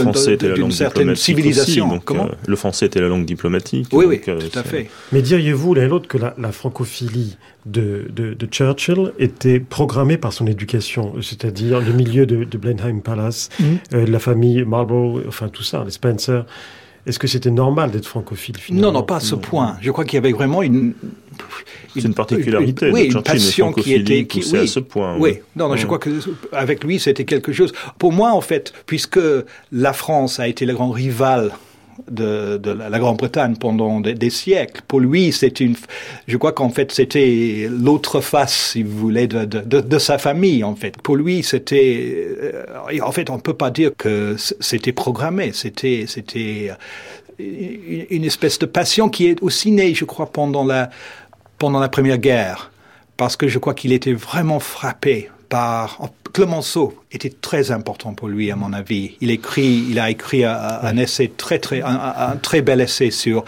d'une 0.56 0.72
certaine 0.72 1.14
civilisation. 1.14 2.00
Comment 2.04 2.26
euh, 2.26 2.34
Le 2.46 2.56
français 2.56 2.86
était 2.86 3.00
la 3.00 3.06
langue 3.06 3.24
diplomatique. 3.24 3.86
Oui, 3.92 4.04
oui, 4.04 4.20
euh, 4.26 4.40
tout 4.40 4.58
à 4.58 4.64
fait. 4.64 4.90
Mais 5.12 5.22
diriez-vous 5.22 5.74
l'un 5.74 5.84
et 5.84 5.88
l'autre 5.88 6.08
que 6.08 6.18
la, 6.18 6.52
francophilie 6.52 7.36
de, 7.66 8.10
de, 8.10 8.46
Churchill 8.46 9.12
était 9.20 9.60
programmée 9.60 10.16
par 10.16 10.32
son 10.32 10.48
éducation, 10.48 11.12
c'est-à-dire 11.22 11.80
le 11.80 11.92
milieu 11.92 12.26
de, 12.26 12.44
Blenheim 12.58 13.00
Palace, 13.00 13.48
mm. 13.60 14.04
la 14.06 14.18
famille 14.18 14.64
Marlborough, 14.64 15.22
enfin 15.28 15.48
tout 15.48 15.62
ça, 15.62 15.84
les 15.84 15.92
Spencer. 15.92 16.44
Est-ce 17.08 17.18
que 17.18 17.26
c'était 17.26 17.50
normal 17.50 17.90
d'être 17.90 18.06
francophile 18.06 18.58
finalement 18.58 18.88
Non, 18.88 18.98
non, 18.98 19.02
pas 19.02 19.16
à 19.16 19.20
ce 19.20 19.34
point. 19.34 19.78
Je 19.80 19.90
crois 19.90 20.04
qu'il 20.04 20.14
y 20.14 20.18
avait 20.18 20.32
vraiment 20.32 20.62
une. 20.62 20.92
C'est 21.94 22.04
une 22.04 22.14
particularité. 22.14 22.90
oui, 22.90 23.06
une 23.06 23.22
passion 23.22 23.72
qui 23.72 23.94
était 23.94 24.26
qui, 24.26 24.44
oui, 24.52 24.58
à 24.58 24.66
ce 24.66 24.80
point. 24.80 25.16
Oui, 25.18 25.38
non, 25.56 25.68
non, 25.68 25.76
je 25.76 25.86
crois 25.86 25.98
que 25.98 26.10
avec 26.52 26.84
lui 26.84 27.00
c'était 27.00 27.24
quelque 27.24 27.52
chose. 27.52 27.72
Pour 27.98 28.12
moi, 28.12 28.32
en 28.32 28.42
fait, 28.42 28.74
puisque 28.86 29.20
la 29.72 29.92
France 29.94 30.38
a 30.38 30.48
été 30.48 30.66
le 30.66 30.74
grand 30.74 30.90
rival 30.90 31.52
de, 32.10 32.60
la 32.70 32.98
Grande-Bretagne 32.98 33.56
pendant 33.56 34.00
des, 34.00 34.30
siècles. 34.30 34.82
Pour 34.86 35.00
lui, 35.00 35.32
c'est 35.32 35.60
une, 35.60 35.74
je 36.26 36.36
crois 36.36 36.52
qu'en 36.52 36.70
fait, 36.70 36.92
c'était 36.92 37.68
l'autre 37.70 38.20
face, 38.20 38.72
si 38.72 38.82
vous 38.82 38.96
voulez, 38.96 39.26
de, 39.26 39.44
de, 39.44 39.98
sa 39.98 40.18
famille, 40.18 40.64
en 40.64 40.74
fait. 40.74 41.00
Pour 41.02 41.16
lui, 41.16 41.42
c'était, 41.42 42.36
euh, 42.42 42.64
en 43.02 43.12
fait, 43.12 43.30
on 43.30 43.38
peut 43.38 43.54
pas 43.54 43.70
dire 43.70 43.90
que 43.96 44.36
c'était 44.38 44.92
programmé. 44.92 45.52
C'était, 45.52 46.04
c'était 46.06 46.70
une 47.38 48.24
espèce 48.24 48.58
de 48.58 48.66
passion 48.66 49.08
qui 49.08 49.26
est 49.26 49.42
aussi 49.42 49.70
née, 49.70 49.94
je 49.94 50.04
crois, 50.04 50.26
pendant 50.26 50.64
la, 50.64 50.90
pendant 51.58 51.80
la 51.80 51.88
Première 51.88 52.18
Guerre. 52.18 52.70
Parce 53.16 53.36
que 53.36 53.48
je 53.48 53.58
crois 53.58 53.74
qu'il 53.74 53.92
était 53.92 54.12
vraiment 54.12 54.60
frappé 54.60 55.30
par 55.48 55.98
Clemenceau 56.32 56.94
était 57.12 57.32
très 57.40 57.70
important 57.70 58.14
pour 58.14 58.28
lui, 58.28 58.50
à 58.50 58.56
mon 58.56 58.72
avis. 58.72 59.16
Il 59.20 59.30
écrit, 59.30 59.84
il 59.88 59.98
a 59.98 60.10
écrit 60.10 60.44
un, 60.44 60.52
un 60.54 60.96
essai 60.96 61.30
très, 61.36 61.58
très, 61.58 61.82
un, 61.82 61.98
un, 62.16 62.36
très 62.36 62.62
bel 62.62 62.80
essai 62.80 63.10
sur 63.10 63.44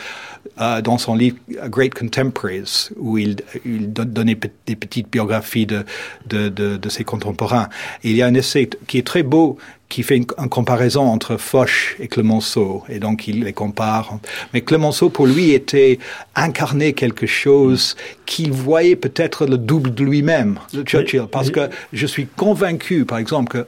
euh, 0.61 0.81
dans 0.81 0.99
son 0.99 1.15
livre 1.15 1.37
Great 1.67 1.95
Contemporaries, 1.95 2.89
où 2.97 3.19
il, 3.19 3.37
il 3.65 3.93
donnait 3.93 4.39
des 4.67 4.77
petites 4.77 5.11
biographies 5.11 5.67
de, 5.67 5.85
de, 6.27 6.49
de, 6.49 6.77
de, 6.77 6.89
ses 6.89 7.05
contemporains. 7.05 7.69
Et 8.03 8.11
il 8.11 8.17
y 8.17 8.23
a 8.23 8.27
un 8.27 8.35
essai 8.35 8.69
qui 8.87 8.99
est 8.99 9.07
très 9.07 9.23
beau, 9.23 9.59
qui 9.91 10.03
fait 10.03 10.17
une, 10.17 10.27
une, 10.39 10.49
comparaison 10.49 11.03
entre 11.03 11.37
Foch 11.37 11.97
et 12.01 12.09
Clemenceau, 12.09 12.85
et 12.89 12.99
donc 12.99 13.29
il 13.29 13.45
les 13.45 13.53
compare. 13.53 14.19
Mais 14.55 14.63
Clemenceau, 14.63 15.11
pour 15.11 15.27
lui, 15.27 15.51
était 15.51 15.99
incarné 16.35 16.95
quelque 16.95 17.27
chose 17.27 17.97
qu'il 18.25 18.53
voyait 18.53 18.97
peut-être 18.97 19.45
le 19.45 19.59
double 19.59 19.93
de 19.93 20.05
lui-même, 20.05 20.59
de 20.73 20.83
Churchill, 20.83 21.25
parce 21.31 21.51
que 21.51 21.69
je 21.93 22.07
suis 22.07 22.27
convaincu, 22.27 23.05
par 23.05 23.19
exemple, 23.19 23.53
que 23.53 23.67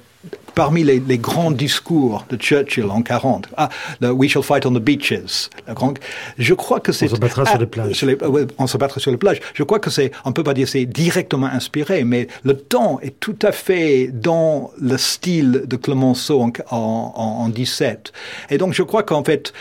parmi 0.54 0.84
les, 0.84 1.00
les, 1.00 1.18
grands 1.18 1.50
discours 1.50 2.24
de 2.30 2.36
Churchill 2.36 2.86
en 2.90 3.02
40, 3.02 3.48
ah, 3.56 3.68
le 4.00 4.10
We 4.10 4.30
shall 4.30 4.42
fight 4.42 4.66
on 4.66 4.72
the 4.72 4.82
beaches, 4.82 5.50
la 5.66 5.74
grande, 5.74 5.98
je 6.38 6.54
crois 6.54 6.80
que 6.80 6.92
c'est... 6.92 7.06
On 7.06 7.16
se 7.16 7.20
battra 7.20 7.44
ah, 7.46 7.50
sur 7.50 7.58
les 7.58 7.66
plages. 7.66 7.94
Sur 7.94 8.06
les, 8.06 8.18
on 8.58 8.66
se 8.66 8.76
battra 8.76 9.00
sur 9.00 9.10
les 9.10 9.16
plages. 9.16 9.40
Je 9.54 9.62
crois 9.62 9.78
que 9.78 9.90
c'est, 9.90 10.12
on 10.24 10.32
peut 10.32 10.44
pas 10.44 10.54
dire 10.54 10.68
c'est 10.68 10.86
directement 10.86 11.46
inspiré, 11.46 12.04
mais 12.04 12.28
le 12.44 12.56
temps 12.56 12.98
est 13.00 13.18
tout 13.20 13.38
à 13.42 13.52
fait 13.52 14.08
dans 14.12 14.70
le 14.80 14.96
style 14.98 15.64
de 15.66 15.76
Clemenceau 15.76 16.40
en, 16.40 16.52
en, 16.70 17.12
en, 17.14 17.44
en 17.44 17.48
17. 17.48 18.12
Et 18.50 18.58
donc 18.58 18.74
je 18.74 18.82
crois 18.82 19.02
qu'en 19.02 19.24
fait, 19.24 19.52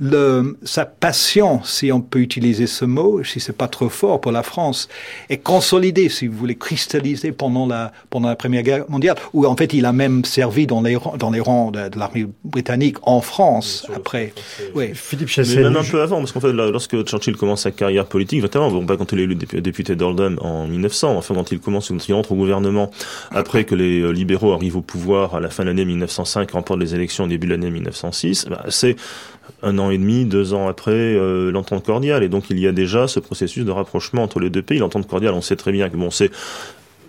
le, 0.00 0.56
sa 0.62 0.84
passion, 0.84 1.62
si 1.64 1.90
on 1.92 2.00
peut 2.00 2.20
utiliser 2.20 2.66
ce 2.66 2.84
mot, 2.84 3.22
si 3.24 3.40
c'est 3.40 3.56
pas 3.56 3.68
trop 3.68 3.88
fort 3.88 4.20
pour 4.20 4.32
la 4.32 4.42
France, 4.42 4.88
est 5.30 5.38
consolidée, 5.38 6.08
si 6.08 6.26
vous 6.26 6.36
voulez, 6.36 6.56
cristallisée 6.56 7.32
pendant 7.32 7.66
la, 7.66 7.92
pendant 8.10 8.28
la 8.28 8.36
Première 8.36 8.62
Guerre 8.62 8.84
mondiale, 8.88 9.16
où 9.32 9.46
en 9.46 9.56
fait 9.56 9.72
il 9.72 9.84
a 9.86 9.92
même 9.92 10.24
servi 10.24 10.66
dans 10.66 10.82
les, 10.82 10.98
dans 11.18 11.30
les 11.30 11.40
rangs 11.40 11.70
de, 11.70 11.88
de 11.88 11.98
l'armée 11.98 12.26
britannique 12.44 12.96
en 13.02 13.20
France 13.20 13.86
après. 13.94 14.32
Oui. 14.74 14.90
Philippe 14.94 15.28
Chassel. 15.28 15.58
Mais 15.58 15.70
même 15.70 15.76
un 15.76 15.84
peu 15.84 16.02
avant, 16.02 16.18
parce 16.18 16.32
qu'en 16.32 16.40
fait, 16.40 16.52
là, 16.52 16.70
lorsque 16.70 17.02
Churchill 17.04 17.36
commence 17.36 17.62
sa 17.62 17.70
carrière 17.70 18.06
politique, 18.06 18.42
notamment, 18.42 18.70
bon, 18.70 18.84
pas 18.84 18.96
quand 18.96 19.12
il 19.12 19.20
est 19.20 19.24
élu 19.24 19.34
député 19.34 19.96
d'Oldham 19.96 20.38
en 20.40 20.66
1900, 20.66 21.16
enfin 21.16 21.34
quand 21.34 21.52
il 21.52 21.60
commence, 21.60 21.88
quand 21.88 22.08
il 22.08 22.14
entre 22.14 22.32
au 22.32 22.36
gouvernement, 22.36 22.90
après 23.30 23.64
que 23.64 23.74
les 23.74 24.12
libéraux 24.12 24.52
arrivent 24.52 24.76
au 24.76 24.82
pouvoir 24.82 25.34
à 25.34 25.40
la 25.40 25.50
fin 25.50 25.64
de 25.64 25.68
l'année 25.68 25.84
1905, 25.84 26.50
remportent 26.50 26.80
les 26.80 26.94
élections 26.94 27.24
au 27.24 27.28
début 27.28 27.46
de 27.46 27.52
l'année 27.52 27.70
1906, 27.70 28.46
bah, 28.48 28.64
c'est 28.68 28.96
un 29.62 29.78
an 29.78 29.90
et 29.90 29.98
demi, 29.98 30.24
deux 30.24 30.54
ans 30.54 30.68
après 30.68 30.92
euh, 30.92 31.50
l'entente 31.50 31.84
cordiale. 31.84 32.22
Et 32.22 32.28
donc 32.28 32.50
il 32.50 32.58
y 32.58 32.66
a 32.66 32.72
déjà 32.72 33.08
ce 33.08 33.20
processus 33.20 33.64
de 33.64 33.70
rapprochement 33.70 34.22
entre 34.22 34.40
les 34.40 34.50
deux 34.50 34.62
pays. 34.62 34.78
L'entente 34.78 35.06
cordiale, 35.06 35.34
on 35.34 35.40
sait 35.40 35.56
très 35.56 35.72
bien 35.72 35.88
que 35.88 35.96
bon, 35.96 36.10
c'est 36.10 36.30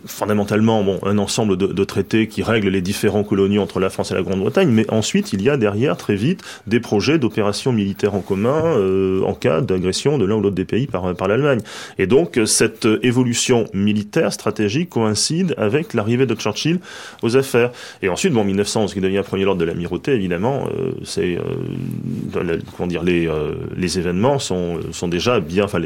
fondamentalement 0.05 0.83
bon, 0.83 0.99
un 1.03 1.17
ensemble 1.17 1.57
de, 1.57 1.83
traités 1.83 2.27
qui 2.27 2.43
règlent 2.43 2.69
les 2.69 2.81
différents 2.81 3.23
coloniaux 3.23 3.61
entre 3.61 3.79
la 3.79 3.89
France 3.89 4.11
et 4.11 4.13
la 4.13 4.21
Grande-Bretagne, 4.21 4.69
mais 4.69 4.89
ensuite 4.91 5.33
il 5.33 5.41
y 5.41 5.49
a 5.49 5.57
derrière 5.57 5.97
très 5.97 6.15
vite 6.15 6.43
des 6.67 6.79
projets 6.79 7.17
d'opérations 7.17 7.71
militaires 7.71 8.13
en 8.13 8.21
commun 8.21 8.63
euh, 8.65 9.21
en 9.23 9.33
cas 9.33 9.61
d'agression 9.61 10.17
de 10.17 10.25
l'un 10.25 10.35
ou 10.35 10.41
l'autre 10.41 10.55
des 10.55 10.65
pays 10.65 10.87
par, 10.87 11.27
l'Allemagne. 11.27 11.59
Et 11.97 12.07
donc 12.07 12.39
cette 12.45 12.87
évolution 13.03 13.65
militaire 13.73 14.31
stratégique 14.33 14.89
coïncide 14.89 15.55
avec 15.57 15.93
l'arrivée 15.93 16.25
de 16.25 16.35
Churchill 16.35 16.79
aux 17.23 17.35
affaires. 17.35 17.71
Et 18.01 18.09
ensuite, 18.09 18.33
bon, 18.33 18.43
1911, 18.43 18.93
qui 18.93 19.01
devient 19.01 19.23
premier 19.25 19.45
ordre 19.45 19.59
de 19.59 19.65
l'amirauté, 19.65 20.13
évidemment, 20.13 20.67
euh, 20.77 20.91
c'est 21.03 21.37
euh, 21.37 22.57
comment 22.75 22.87
dire, 22.87 23.03
les, 23.03 23.29
les 23.75 23.99
événements 23.99 24.39
sont, 24.39 24.79
sont 24.91 25.07
déjà 25.07 25.39
bien, 25.39 25.65
enfin 25.65 25.79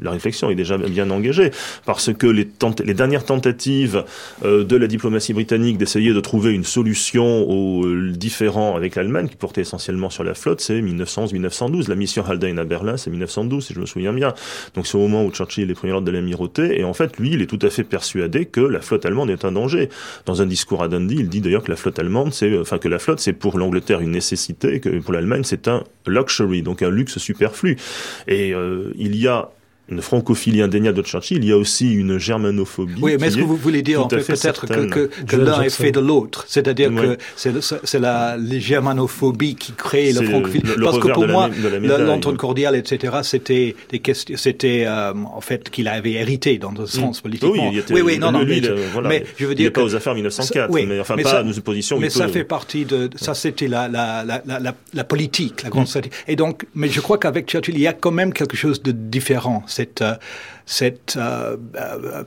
la 0.00 0.10
réflexion 0.10 0.50
est 0.50 0.54
déjà 0.54 0.76
bien 0.78 1.10
engagée 1.10 1.50
parce 1.86 2.12
que 2.12 2.26
les, 2.26 2.48
les 2.84 2.94
dernières 2.94 3.24
tentatives 3.24 3.43
tentative 3.44 4.04
euh, 4.44 4.64
de 4.64 4.76
la 4.76 4.86
diplomatie 4.86 5.34
britannique 5.34 5.76
d'essayer 5.76 6.12
de 6.12 6.20
trouver 6.20 6.52
une 6.52 6.64
solution 6.64 7.48
aux 7.48 7.84
euh, 7.86 8.10
différends 8.10 8.74
avec 8.76 8.96
l'Allemagne, 8.96 9.28
qui 9.28 9.36
portait 9.36 9.60
essentiellement 9.60 10.10
sur 10.10 10.24
la 10.24 10.34
flotte, 10.34 10.60
c'est 10.60 10.80
1911-1912. 10.80 11.88
La 11.88 11.94
mission 11.94 12.24
Haldane 12.24 12.58
à 12.58 12.64
Berlin, 12.64 12.96
c'est 12.96 13.10
1912, 13.10 13.66
si 13.66 13.74
je 13.74 13.80
me 13.80 13.86
souviens 13.86 14.12
bien. 14.12 14.32
Donc 14.74 14.86
c'est 14.86 14.96
au 14.96 15.00
moment 15.00 15.24
où 15.24 15.30
Churchill 15.30 15.70
est 15.70 15.74
premier 15.74 15.92
ordre 15.92 16.06
de 16.06 16.10
l'amirauté, 16.10 16.80
et 16.80 16.84
en 16.84 16.94
fait, 16.94 17.18
lui, 17.18 17.32
il 17.32 17.42
est 17.42 17.46
tout 17.46 17.58
à 17.62 17.70
fait 17.70 17.84
persuadé 17.84 18.46
que 18.46 18.60
la 18.60 18.80
flotte 18.80 19.04
allemande 19.04 19.30
est 19.30 19.44
un 19.44 19.52
danger. 19.52 19.90
Dans 20.24 20.40
un 20.40 20.46
discours 20.46 20.82
à 20.82 20.88
Dundee, 20.88 21.16
il 21.18 21.28
dit 21.28 21.40
d'ailleurs 21.40 21.62
que 21.62 21.70
la 21.70 21.76
flotte 21.76 21.98
allemande, 21.98 22.32
c'est, 22.32 22.58
enfin 22.58 22.78
que 22.78 22.88
la 22.88 22.98
flotte, 22.98 23.20
c'est 23.20 23.34
pour 23.34 23.58
l'Angleterre 23.58 24.00
une 24.00 24.12
nécessité, 24.12 24.80
que 24.80 24.88
pour 25.00 25.12
l'Allemagne, 25.12 25.42
c'est 25.44 25.68
un 25.68 25.84
luxury, 26.06 26.62
donc 26.62 26.82
un 26.82 26.90
luxe 26.90 27.18
superflu. 27.18 27.76
Et 28.26 28.54
euh, 28.54 28.92
il 28.96 29.16
y 29.16 29.28
a 29.28 29.50
une 29.88 30.00
francophilie 30.00 30.62
indéniable 30.62 30.96
de 30.96 31.02
Churchill, 31.02 31.38
il 31.38 31.48
y 31.48 31.52
a 31.52 31.58
aussi 31.58 31.92
une 31.92 32.16
germanophobie. 32.16 32.94
Oui, 33.02 33.16
mais 33.20 33.26
est-ce 33.26 33.36
que 33.36 33.42
vous 33.42 33.56
voulez 33.56 33.82
dire 33.82 34.04
en 34.04 34.08
fait, 34.08 34.24
peut-être 34.26 34.66
que, 34.66 34.86
que, 34.86 35.10
que 35.26 35.36
l'un 35.36 35.60
est 35.60 35.68
fait 35.68 35.92
de 35.92 36.00
l'autre? 36.00 36.46
C'est-à-dire 36.48 36.90
ouais. 36.90 37.18
que 37.36 37.60
c'est 37.84 37.98
la 37.98 38.38
germanophobie 38.40 39.56
qui 39.56 39.72
crée 39.72 40.12
le 40.12 40.22
francophilie. 40.22 40.62
Le, 40.64 40.76
le 40.76 40.84
Parce 40.84 40.98
que 40.98 41.08
pour 41.08 41.28
moi, 41.28 41.50
la 41.82 41.98
l'entente 41.98 42.38
cordiale, 42.38 42.76
etc., 42.76 43.18
c'était 43.22 43.76
des 43.90 43.98
questions, 43.98 44.36
c'était 44.38 44.84
euh, 44.86 45.12
en 45.12 45.40
fait 45.42 45.68
qu'il 45.68 45.88
avait 45.88 46.12
hérité 46.12 46.56
dans 46.56 46.72
le 46.72 46.86
sens 46.86 47.18
mmh. 47.18 47.22
politiquement. 47.22 47.68
Oui, 47.68 47.82
oui, 47.90 48.00
oui, 48.00 48.18
non, 48.18 48.32
non, 48.32 48.42
lui, 48.42 48.60
mais, 48.60 48.68
le, 48.68 48.76
voilà, 48.92 49.08
mais 49.10 49.24
je 49.36 49.44
veux 49.44 49.54
dire 49.54 49.66
il 49.66 49.72
que 49.72 49.80
pas 49.80 49.84
aux 49.84 49.94
affaires 49.94 50.14
1904, 50.14 50.70
oui, 50.70 50.86
mais 50.86 50.98
enfin 51.00 51.14
mais 51.16 51.24
pas 51.24 51.30
ça, 51.30 51.38
à 51.40 51.42
une 51.42 51.52
position. 51.60 51.98
Mais 51.98 52.08
ça 52.08 52.28
fait 52.28 52.44
partie 52.44 52.86
de 52.86 53.10
ça, 53.16 53.34
c'était 53.34 53.68
la 53.68 53.88
la, 53.88 54.24
la 54.24 54.42
la 54.46 54.60
la 54.60 54.74
la 54.94 55.04
politique, 55.04 55.62
la 55.62 55.68
grande 55.68 55.88
stratégie. 55.88 56.14
Et 56.26 56.36
donc, 56.36 56.64
mais 56.74 56.88
je 56.88 57.00
crois 57.00 57.18
qu'avec 57.18 57.48
Churchill, 57.48 57.74
il 57.74 57.82
y 57.82 57.86
a 57.86 57.92
quand 57.92 58.12
même 58.12 58.32
quelque 58.32 58.56
chose 58.56 58.82
de 58.82 58.92
différent. 58.92 59.62
Cette 59.74 60.02
cette 60.66 61.16
euh, 61.16 61.56
euh, 61.76 62.24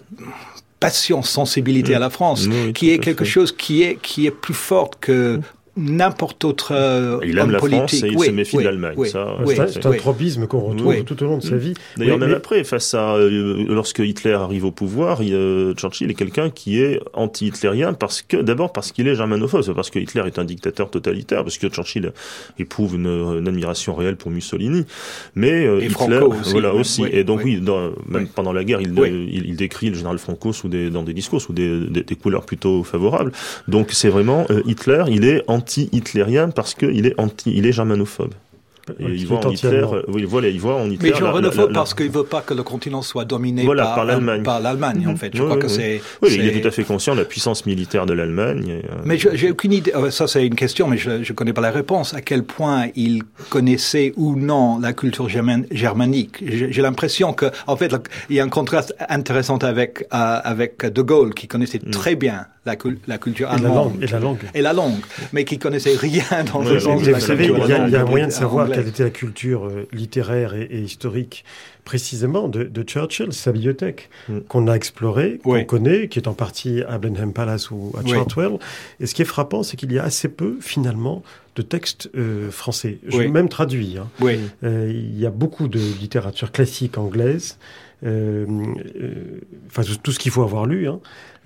passion, 0.80 1.24
sensibilité 1.24 1.96
à 1.96 2.00
la 2.00 2.10
France, 2.10 2.48
oui, 2.50 2.74
qui 2.74 2.92
est 2.92 3.00
quelque 3.00 3.26
fait. 3.26 3.32
chose 3.32 3.52
qui 3.52 3.84
est, 3.84 4.00
qui 4.02 4.28
est 4.28 4.32
plus 4.32 4.54
forte 4.54 4.98
que 5.00 5.40
n'importe 5.78 6.44
autre 6.46 6.74
euh, 6.74 7.20
il 7.24 7.38
aime 7.38 7.52
la 7.52 7.60
politique. 7.60 7.80
France 7.80 8.04
et 8.04 8.08
il 8.08 8.18
oui, 8.18 8.28
se 8.28 8.32
méfie 8.32 8.58
oui, 8.58 8.64
de 8.64 8.70
l'Allemagne. 8.70 8.94
Oui, 8.98 9.10
ça, 9.10 9.38
oui, 9.46 9.56
c'est 9.56 9.86
un 9.86 9.92
tropisme 9.94 10.48
qu'on 10.48 10.60
retrouve 10.60 10.88
oui. 10.88 11.04
tout 11.06 11.22
au 11.24 11.26
long 11.28 11.38
de 11.38 11.44
sa 11.44 11.58
vie. 11.58 11.74
D'ailleurs, 11.98 12.18
même 12.18 12.30
mais... 12.30 12.36
après, 12.36 12.64
face 12.64 12.94
à 12.94 13.16
euh, 13.16 13.66
lorsque 13.68 14.00
Hitler 14.00 14.34
arrive 14.34 14.66
au 14.66 14.72
pouvoir, 14.72 15.22
il, 15.22 15.34
euh, 15.34 15.74
Churchill 15.76 16.10
est 16.10 16.16
quelqu'un 16.16 16.50
qui 16.50 16.82
est 16.82 17.00
anti-hitlérien 17.14 17.94
parce 17.94 18.22
que 18.22 18.38
d'abord 18.38 18.74
parce 18.74 18.92
qu'il 18.92 19.08
est 19.08 19.16
germanophobe, 19.16 19.74
parce 19.74 19.90
que 19.90 20.00
Hitler 20.00 20.24
est 20.26 20.40
un 20.40 20.46
dictateur 20.46 20.90
totalitaire, 20.90 21.44
parce 21.44 21.58
que 21.58 21.68
Churchill 21.68 22.12
éprouve 22.60 22.96
une, 22.96 23.08
une 23.08 23.48
admiration 23.48 23.96
réelle 23.96 24.18
pour 24.18 24.32
Mussolini, 24.32 24.86
mais 25.36 25.64
et 25.64 25.86
Hitler, 25.86 25.90
Franco 25.90 26.34
aussi, 26.34 26.52
voilà 26.52 26.72
même, 26.72 26.82
aussi. 26.82 27.04
oui, 27.04 27.10
et 27.14 27.24
donc 27.24 27.42
oui, 27.44 27.58
oui, 27.60 27.62
dans, 27.62 27.92
même 28.08 28.28
pendant 28.28 28.54
la 28.54 28.64
guerre, 28.64 28.82
il, 28.82 28.94
il, 28.98 29.46
il, 29.50 29.56
décrit 29.56 29.90
le 29.90 29.96
général 29.96 30.18
Franco 30.18 30.54
sous 30.54 30.70
des, 30.70 30.90
dans 30.90 31.04
des 31.04 31.14
discours 31.14 31.42
sous 31.42 31.54
des, 31.54 31.88
des, 31.88 32.04
des 32.04 32.16
couleurs 32.16 32.46
plutôt 32.46 32.84
favorables. 32.84 33.32
Donc 33.68 33.90
c'est 33.92 34.10
vraiment 34.10 34.46
euh, 34.50 34.62
Hitler, 34.66 35.04
il 35.10 35.26
est 35.26 35.44
anti-hitlérien 35.68 36.50
parce 36.50 36.74
qu'il 36.74 37.06
est 37.06 37.20
anti, 37.20 37.52
il 37.54 37.66
est 37.66 37.74
germanophobe. 37.74 38.34
Et 39.00 39.06
il 39.06 39.28
voit 39.28 39.46
en 39.46 39.52
Hitler, 39.52 39.86
oui, 40.08 40.24
voilà, 40.24 40.48
il 40.48 40.60
voit 40.60 40.76
en 40.76 40.90
Hitler. 40.90 41.12
Mais 41.12 41.18
germanophobe 41.18 41.74
parce 41.74 41.94
qu'il 41.94 42.10
veut 42.10 42.24
pas 42.24 42.42
que 42.42 42.54
le 42.54 42.64
continent 42.64 43.02
soit 43.02 43.26
dominé 43.26 43.64
voilà, 43.64 43.84
par, 43.84 43.96
par 43.96 44.06
l'Allemagne. 44.06 44.44
Par 44.44 44.60
l'Allemagne, 44.60 45.08
en 45.08 45.16
fait. 45.16 45.32
Je 45.34 45.42
oui, 45.42 45.48
crois 45.48 45.58
oui, 45.58 45.62
que 45.62 45.68
oui. 45.68 45.74
c'est. 45.74 46.02
Oui, 46.22 46.30
il 46.34 46.48
est 46.48 46.62
tout 46.62 46.68
à 46.68 46.72
fait 46.72 46.84
conscient 46.84 47.14
de 47.14 47.20
la 47.20 47.26
puissance 47.26 47.66
militaire 47.66 48.06
de 48.06 48.14
l'Allemagne. 48.14 48.82
Euh... 48.84 48.96
Mais 49.06 49.18
j'ai 49.18 49.52
aucune 49.52 49.74
idée. 49.74 49.92
Ça, 50.10 50.28
c'est 50.28 50.46
une 50.46 50.56
question, 50.56 50.88
mais 50.88 50.98
je 50.98 51.12
ne 51.12 51.34
connais 51.34 51.54
pas 51.54 51.62
la 51.62 51.72
réponse. 51.72 52.14
À 52.14 52.22
quel 52.22 52.44
point 52.44 52.88
il 52.96 53.24
connaissait 53.50 54.14
ou 54.16 54.36
non 54.36 54.80
la 54.80 54.94
culture 54.94 55.30
germanique? 55.30 56.44
J'ai 56.48 56.82
l'impression 56.82 57.34
que, 57.34 57.48
en 57.68 57.76
fait, 57.76 57.94
il 58.30 58.36
y 58.36 58.40
a 58.40 58.44
un 58.44 58.50
contraste 58.50 58.96
intéressant 59.10 59.58
avec 59.58 60.06
euh, 60.14 60.40
avec 60.44 60.86
De 60.86 61.02
Gaulle, 61.02 61.34
qui 61.34 61.48
connaissait 61.48 61.80
mm. 61.84 61.92
très 61.92 62.16
bien 62.16 62.46
la, 62.66 62.76
la 63.08 63.18
culture 63.18 63.50
allemande 63.50 63.94
et 64.02 64.08
la 64.08 64.20
langue 64.20 64.40
et 64.54 64.62
la 64.62 64.74
langue, 64.74 65.00
mais 65.34 65.46
qui 65.46 65.58
connaissait 65.58 65.96
rien 65.98 66.24
dans 66.52 66.62
le 66.62 66.80
sens 66.80 67.02
de 67.02 67.12
la 67.12 67.18
vous 67.18 67.26
savez, 67.26 67.46
il 67.46 67.70
y 67.70 67.74
a, 67.74 68.02
un 68.02 68.06
moyen 68.06 68.28
de 68.28 68.32
savoir. 68.32 68.68
Quelle 68.78 68.90
était 68.90 69.04
la 69.04 69.10
culture 69.10 69.66
euh, 69.66 69.88
littéraire 69.92 70.54
et, 70.54 70.64
et, 70.64 70.82
historique 70.82 71.44
précisément 71.84 72.48
de, 72.48 72.64
de 72.64 72.84
Churchill, 72.84 73.34
sa 73.34 73.52
bibliothèque 73.52 74.10
mm. 74.30 74.42
qu'on 74.42 74.68
a 74.68 74.76
explorée, 74.76 75.40
qu'on 75.44 75.54
oui. 75.54 75.66
connaît, 75.66 76.08
qui 76.10 76.20
est 76.20 76.28
en 76.28 76.34
partie 76.34 76.84
à 76.84 76.98
Blenheim 76.98 77.32
Palace 77.32 77.72
ou 77.72 77.94
à 77.98 78.06
Chartwell. 78.08 78.52
Oui. 78.52 78.60
Et 79.00 79.08
ce 79.08 79.16
qui 79.16 79.22
est 79.22 79.26
frappant, 79.26 79.64
c'est 79.64 79.78
qu'il 79.78 79.92
y 79.92 79.98
a 79.98 80.04
assez 80.04 80.28
peu 80.28 80.58
finalement 80.62 81.24
de 81.56 81.62
textes 81.64 82.10
euh, 82.16 82.52
français, 82.52 83.00
Je 83.08 83.18
oui. 83.18 83.28
même 83.30 83.50
traduits. 83.50 83.98
Hein. 83.98 84.10
Euh, 84.64 84.92
il 84.94 85.18
y 85.18 85.26
a 85.26 85.32
beaucoup 85.32 85.68
de 85.68 85.80
littérature 85.80 86.52
classique 86.52 86.98
anglaise. 86.98 87.58
Euh, 88.06 88.46
enfin 89.66 89.82
tout 90.04 90.12
ce 90.12 90.20
qu'il 90.20 90.32
faut 90.32 90.44
avoir 90.44 90.68
lu, 90.68 90.88
hein, 90.88 91.00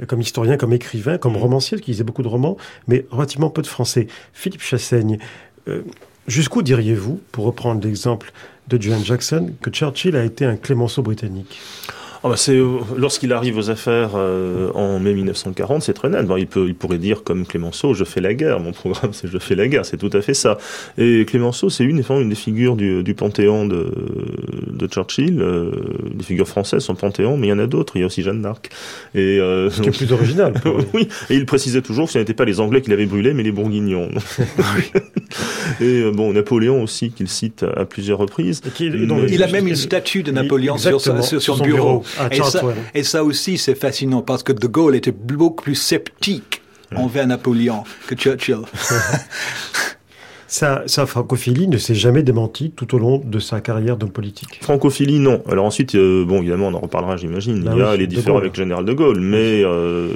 comme 0.08 0.20
historien, 0.20 0.58
comme 0.58 0.74
écrivain, 0.74 1.18
comme 1.18 1.38
romancier, 1.38 1.80
qui 1.80 1.92
lisait 1.92 2.04
beaucoup 2.04 2.24
de 2.24 2.28
romans, 2.28 2.58
mais 2.88 3.06
relativement 3.10 3.50
peu 3.50 3.62
de 3.62 3.68
français. 3.68 4.08
Philippe 4.34 4.62
Chassaigne, 4.62 5.18
Jusqu'où 6.28 6.62
diriez-vous, 6.62 7.20
pour 7.32 7.46
reprendre 7.46 7.84
l'exemple 7.84 8.32
de 8.68 8.82
John 8.82 9.04
Jackson, 9.04 9.52
que 9.62 9.72
Churchill 9.72 10.16
a 10.16 10.24
été 10.24 10.46
un 10.46 10.56
Clémenceau 10.56 11.02
britannique? 11.02 11.60
Ah 12.24 12.30
bah 12.30 12.36
c'est 12.38 12.56
euh, 12.56 12.78
lorsqu'il 12.98 13.34
arrive 13.34 13.58
aux 13.58 13.72
affaires 13.72 14.12
euh, 14.14 14.70
en 14.76 15.00
mai 15.00 15.14
1940, 15.14 15.82
c'est 15.82 15.94
très 15.94 16.08
net. 16.08 16.28
Bon, 16.28 16.38
il 16.38 16.46
peut, 16.46 16.66
il 16.68 16.76
pourrait 16.76 17.00
dire 17.00 17.24
comme 17.24 17.48
Clémenceau, 17.48 17.96
je 17.96 18.04
fais 18.04 18.22
la 18.22 18.36
guerre. 18.36 18.60
Mon 18.60 18.74
programme, 18.74 19.12
c'est 19.14 19.28
je 19.28 19.40
fais 19.40 19.56
la 19.56 19.68
guerre. 19.68 19.86
C'est 19.86 19.98
tout 19.98 20.10
à 20.14 20.22
fait 20.22 20.36
ça. 20.36 20.60
Et 21.00 21.26
Clémenceau, 21.26 21.72
c'est 21.72 21.84
une, 21.84 22.04
une 22.08 22.30
des 22.30 22.36
figures 22.36 22.76
du, 22.76 23.02
du 23.02 23.16
panthéon 23.16 23.66
de, 23.66 23.92
de 24.68 24.88
Churchill. 24.88 25.42
Euh, 25.42 25.72
des 26.14 26.24
figures 26.24 26.48
françaises 26.48 26.84
sont 26.84 26.94
panthéon, 26.94 27.38
mais 27.38 27.48
il 27.48 27.50
y 27.50 27.54
en 27.54 27.60
a 27.60 27.66
d'autres. 27.66 27.94
Il 27.96 28.02
y 28.02 28.04
a 28.04 28.06
aussi 28.06 28.22
Jeanne 28.22 28.44
d'Arc. 28.44 28.70
Et 29.16 29.40
euh, 29.40 29.72
ce 29.72 29.82
qui 29.82 29.90
est 29.90 29.98
plus 29.98 30.14
original. 30.14 30.54
oui. 30.94 31.08
Et 31.32 31.36
il 31.36 31.48
précisait 31.48 31.82
toujours 31.82 32.06
que 32.06 32.12
ce 32.12 32.20
n'était 32.20 32.36
pas 32.36 32.46
les 32.46 32.60
Anglais 32.60 32.84
qui 32.84 32.92
l'avaient 32.92 33.08
brûlé, 33.08 33.34
mais 33.34 33.42
les 33.42 33.52
Bourguignons. 33.52 34.10
et 35.82 36.04
bon, 36.12 36.34
Napoléon 36.34 36.84
aussi 36.84 37.10
qu'il 37.10 37.28
cite 37.28 37.66
à 37.76 37.86
plusieurs 37.86 38.20
reprises. 38.20 38.62
il 38.80 39.44
a 39.44 39.48
même 39.48 39.68
une 39.68 39.76
statue 39.76 40.22
de 40.22 40.32
Napoléon 40.32 40.78
sur, 40.78 41.02
sur, 41.02 41.42
son, 41.42 41.64
bureau. 41.64 42.04
Ah, 42.11 42.11
et, 42.32 42.44
ça, 42.44 42.62
et, 42.94 43.04
ça, 43.04 43.24
aussi, 43.24 43.58
c'est 43.58 43.76
fascinant 43.76 44.22
parce 44.22 44.44
que 44.44 44.52
De 44.52 44.68
Gaulle 44.68 44.96
était 44.96 45.12
beaucoup 45.12 45.64
plus 45.64 45.76
sceptique 45.76 46.62
envers 46.96 47.28
Napoléon 47.28 47.84
que 48.08 48.16
Churchill. 48.16 48.62
Sa, 50.52 50.84
sa, 50.86 51.06
francophilie 51.06 51.70
ne 51.70 51.78
s'est 51.78 51.96
jamais 51.96 52.24
démentie 52.24 52.72
tout 52.76 52.94
au 52.94 53.00
long 53.00 53.22
de 53.24 53.40
sa 53.40 53.62
carrière 53.62 53.96
d'homme 53.96 54.12
politique. 54.12 54.60
Francophilie, 54.62 55.20
non. 55.20 55.42
Alors 55.50 55.64
ensuite, 55.64 55.96
euh, 55.96 56.26
bon, 56.26 56.40
évidemment, 56.40 56.68
on 56.68 56.74
en 56.74 56.80
reparlera, 56.82 57.16
j'imagine. 57.16 57.64
Bah 57.64 57.72
il 57.74 57.80
y 57.80 57.82
a 57.82 57.96
les 57.96 58.06
différends 58.06 58.38
avec 58.38 58.58
le 58.58 58.64
général 58.64 58.84
de 58.84 58.92
Gaulle, 58.92 59.22
mais 59.22 59.64
euh, 59.64 60.10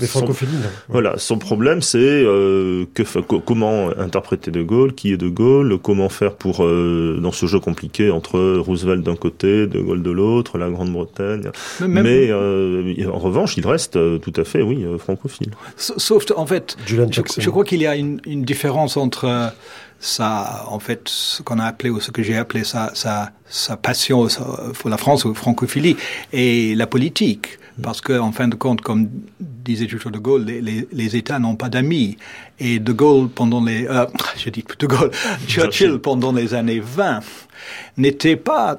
mais 0.00 0.06
francophilie, 0.06 0.52
non. 0.52 0.68
Voilà, 0.88 1.14
son 1.18 1.38
problème, 1.38 1.82
c'est 1.82 1.98
euh, 1.98 2.84
que 2.94 3.02
comment 3.20 3.90
interpréter 3.98 4.50
de 4.50 4.62
Gaulle, 4.62 4.94
qui 4.94 5.12
est 5.12 5.16
de 5.16 5.28
Gaulle, 5.28 5.78
comment 5.82 6.08
faire 6.08 6.34
pour 6.34 6.62
euh, 6.64 7.18
dans 7.20 7.32
ce 7.32 7.46
jeu 7.46 7.58
compliqué 7.58 8.10
entre 8.10 8.58
Roosevelt 8.58 9.02
d'un 9.02 9.16
côté, 9.16 9.66
de 9.66 9.80
Gaulle 9.80 10.02
de 10.02 10.10
l'autre, 10.10 10.58
la 10.58 10.70
Grande-Bretagne. 10.70 11.50
Mais, 11.80 12.28
euh, 12.30 12.94
en 13.12 13.18
revanche, 13.18 13.56
il 13.56 13.66
reste 13.66 13.98
tout 14.20 14.32
à 14.36 14.44
fait, 14.44 14.62
oui, 14.62 14.84
francophile. 14.98 15.50
Sauf, 15.76 16.24
en 16.36 16.46
fait, 16.46 16.76
je, 16.86 16.96
je, 17.38 17.50
crois 17.50 17.64
qu'il 17.64 17.80
y 17.80 17.86
a 17.86 17.96
une, 17.96 18.20
une 18.26 18.42
différence 18.42 18.96
entre 18.96 19.24
ça, 20.00 20.64
en 20.68 20.78
fait, 20.78 21.08
ce 21.08 21.42
qu'on 21.42 21.58
a 21.58 21.64
appelé 21.64 21.90
ou 21.90 22.00
ce 22.00 22.10
que 22.10 22.22
j'ai 22.22 22.36
appelé 22.36 22.64
sa, 22.64 22.94
sa, 22.94 23.32
sa 23.48 23.76
passion 23.76 24.26
pour 24.78 24.90
la 24.90 24.96
France 24.96 25.24
ou 25.24 25.34
francophilie 25.34 25.96
et 26.32 26.74
la 26.74 26.86
politique. 26.86 27.58
Parce 27.82 28.00
que, 28.00 28.18
en 28.18 28.32
fin 28.32 28.48
de 28.48 28.56
compte, 28.56 28.80
comme 28.80 29.08
disait 29.40 29.86
toujours 29.86 30.10
De 30.10 30.18
Gaulle, 30.18 30.44
les, 30.44 30.60
les, 30.60 30.88
les 30.90 31.16
États 31.16 31.38
n'ont 31.38 31.54
pas 31.54 31.68
d'amis. 31.68 32.16
Et 32.58 32.80
De 32.80 32.92
Gaulle, 32.92 33.28
pendant 33.28 33.62
les, 33.64 33.86
euh, 33.86 34.06
je 34.36 34.50
dis 34.50 34.64
De 34.78 34.86
Gaulle, 34.86 35.10
Churchill, 35.46 35.98
pendant 35.98 36.32
les 36.32 36.54
années 36.54 36.80
20, 36.80 37.20
n'était 37.96 38.36
pas 38.36 38.78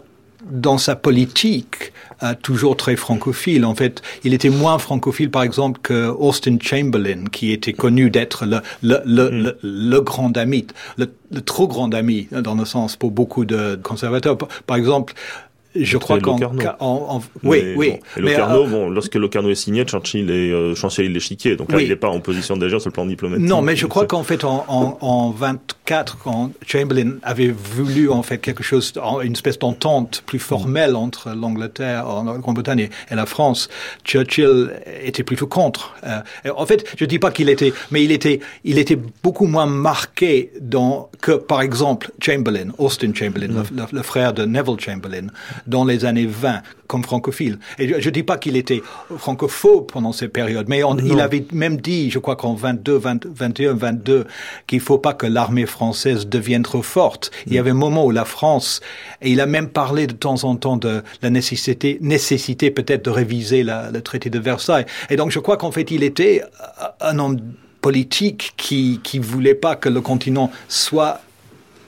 dans 0.50 0.78
sa 0.78 0.96
politique 0.96 1.94
euh, 2.24 2.34
toujours 2.42 2.76
très 2.76 2.96
francophile. 2.96 3.66
En 3.66 3.76
fait, 3.76 4.02
il 4.24 4.34
était 4.34 4.50
moins 4.50 4.78
francophile, 4.78 5.32
par 5.32 5.44
exemple, 5.44 5.80
que 5.82 6.08
Austin 6.08 6.58
Chamberlain, 6.62 7.26
qui 7.32 7.52
était 7.52 7.74
connu 7.74 8.10
d'être 8.10 8.46
le, 8.46 8.60
le, 8.82 9.02
le, 9.06 9.30
mm. 9.30 9.44
le, 9.44 9.58
le, 9.64 10.02
grand 10.02 10.36
ami, 10.36 10.68
le, 10.98 11.08
trop 11.42 11.68
grand 11.68 11.94
ami, 11.94 12.28
dans 12.32 12.56
le 12.56 12.66
sens 12.66 12.96
pour 12.96 13.12
beaucoup 13.12 13.46
de 13.46 13.80
conservateurs. 13.82 14.38
Par 14.66 14.78
exemple, 14.78 15.14
je 15.86 15.98
crois 15.98 16.20
qu'en 16.20 16.38
en, 16.80 17.22
oui 17.44 17.74
oui 17.76 17.94
et 18.18 18.22
Locarno 18.22 18.66
euh, 18.66 18.68
bon 18.68 18.90
lorsque 18.90 19.16
Locarno 19.16 19.50
est 19.50 19.56
signé 19.56 19.84
Churchill 19.84 20.30
est 20.30 20.52
euh, 20.52 20.76
chancelier 20.76 21.10
de 21.10 21.14
l'échiquier. 21.14 21.56
Donc 21.56 21.72
là 21.72 21.82
il 21.82 21.90
n'est 21.90 21.96
pas 21.96 22.10
en 22.10 22.20
position 22.20 22.58
d'agir 22.58 22.80
sur 22.82 22.90
le 22.90 22.94
plan 22.94 23.06
diplomatique. 23.06 23.46
Non 23.46 23.62
mais 23.62 23.76
je 23.76 23.86
crois 23.86 24.06
qu'en 24.06 24.24
fait 24.24 24.44
en, 24.44 24.66
en, 24.68 24.98
en 25.02 25.32
24 25.32 26.18
quand 26.24 26.52
Chamberlain 26.66 27.18
avait 27.24 27.50
voulu 27.52 28.10
en 28.10 28.24
fait 28.24 28.40
quelque 28.40 28.64
chose 28.64 28.94
une 29.24 29.34
espèce 29.34 29.60
d'entente 29.60 30.24
plus 30.26 30.40
formelle 30.40 30.96
entre 30.96 31.30
l'Angleterre 31.32 32.06
la 32.26 32.38
Grande-Bretagne 32.38 32.90
et 33.10 33.16
la 33.16 33.26
France 33.26 33.70
Churchill 34.04 34.72
était 35.04 35.24
plutôt 35.24 35.48
contre. 35.48 35.96
Euh, 36.04 36.22
en 36.56 36.66
fait 36.66 36.86
je 36.98 37.06
dis 37.06 37.20
pas 37.20 37.32
qu'il 37.32 37.50
était 37.50 37.74
mais 37.92 38.04
il 38.04 38.12
était 38.12 38.40
il 38.64 38.78
était 38.78 38.98
beaucoup 39.24 39.46
moins 39.46 39.66
marqué 39.66 40.52
dans 40.62 41.10
que 41.22 41.34
par 41.34 41.62
exemple 41.62 42.12
Chamberlain 42.22 42.70
Austin 42.78 43.14
Chamberlain 43.14 43.48
mm. 43.48 43.66
le, 43.76 43.84
le, 43.92 44.02
frère 44.04 44.34
de 44.34 44.46
Neville 44.46 44.80
Chamberlain 44.80 45.28
dans 45.70 45.86
les 45.86 46.04
années 46.06 46.26
20 46.26 46.62
comme 46.88 47.04
francophile. 47.04 47.60
Et 47.78 47.88
je 47.88 48.10
ne 48.10 48.14
dis 48.14 48.24
pas 48.24 48.38
qu'il 48.38 48.58
était 48.58 48.82
francophobe 49.18 49.92
pendant 49.92 50.12
ces 50.12 50.28
périodes, 50.28 50.68
mais 50.68 50.84
on, 50.84 50.98
il 50.98 51.20
avait 51.22 51.46
même 51.54 51.78
dit, 51.78 52.10
je 52.10 52.18
crois 52.18 52.36
qu'en 52.36 52.56
22, 52.56 52.98
20, 52.98 53.26
21, 53.28 53.74
22, 53.74 54.26
qu'il 54.66 54.80
faut 54.80 54.98
pas 54.98 55.14
que 55.14 55.28
l'armée 55.28 55.68
française 55.68 56.28
devienne 56.28 56.64
trop 56.64 56.82
forte. 56.82 57.30
Il 57.46 57.54
y 57.54 57.58
mm. 57.58 57.60
avait 57.60 57.70
un 57.72 57.76
moment 57.76 58.06
où 58.06 58.12
la 58.12 58.26
France, 58.26 58.82
et 59.22 59.32
il 59.32 59.40
a 59.40 59.46
même 59.46 59.70
parlé 59.70 60.08
de 60.08 60.14
temps 60.14 60.44
en 60.44 60.56
temps 60.56 60.78
de 60.78 61.04
la 61.22 61.30
nécessité, 61.30 62.00
nécessité 62.02 62.72
peut-être 62.72 63.06
de 63.06 63.12
réviser 63.12 63.64
la, 63.64 63.92
le 63.92 64.02
traité 64.02 64.32
de 64.32 64.40
Versailles. 64.40 64.86
Et 65.12 65.16
donc 65.16 65.30
je 65.30 65.40
crois 65.40 65.58
qu'en 65.58 65.72
fait 65.72 65.92
il 65.92 66.02
était 66.02 66.42
un 67.02 67.20
homme 67.20 67.40
politique 67.82 68.54
qui 68.58 69.00
qui 69.04 69.20
voulait 69.20 69.56
pas 69.56 69.76
que 69.76 69.90
le 69.90 70.02
continent 70.02 70.52
soit 70.68 71.22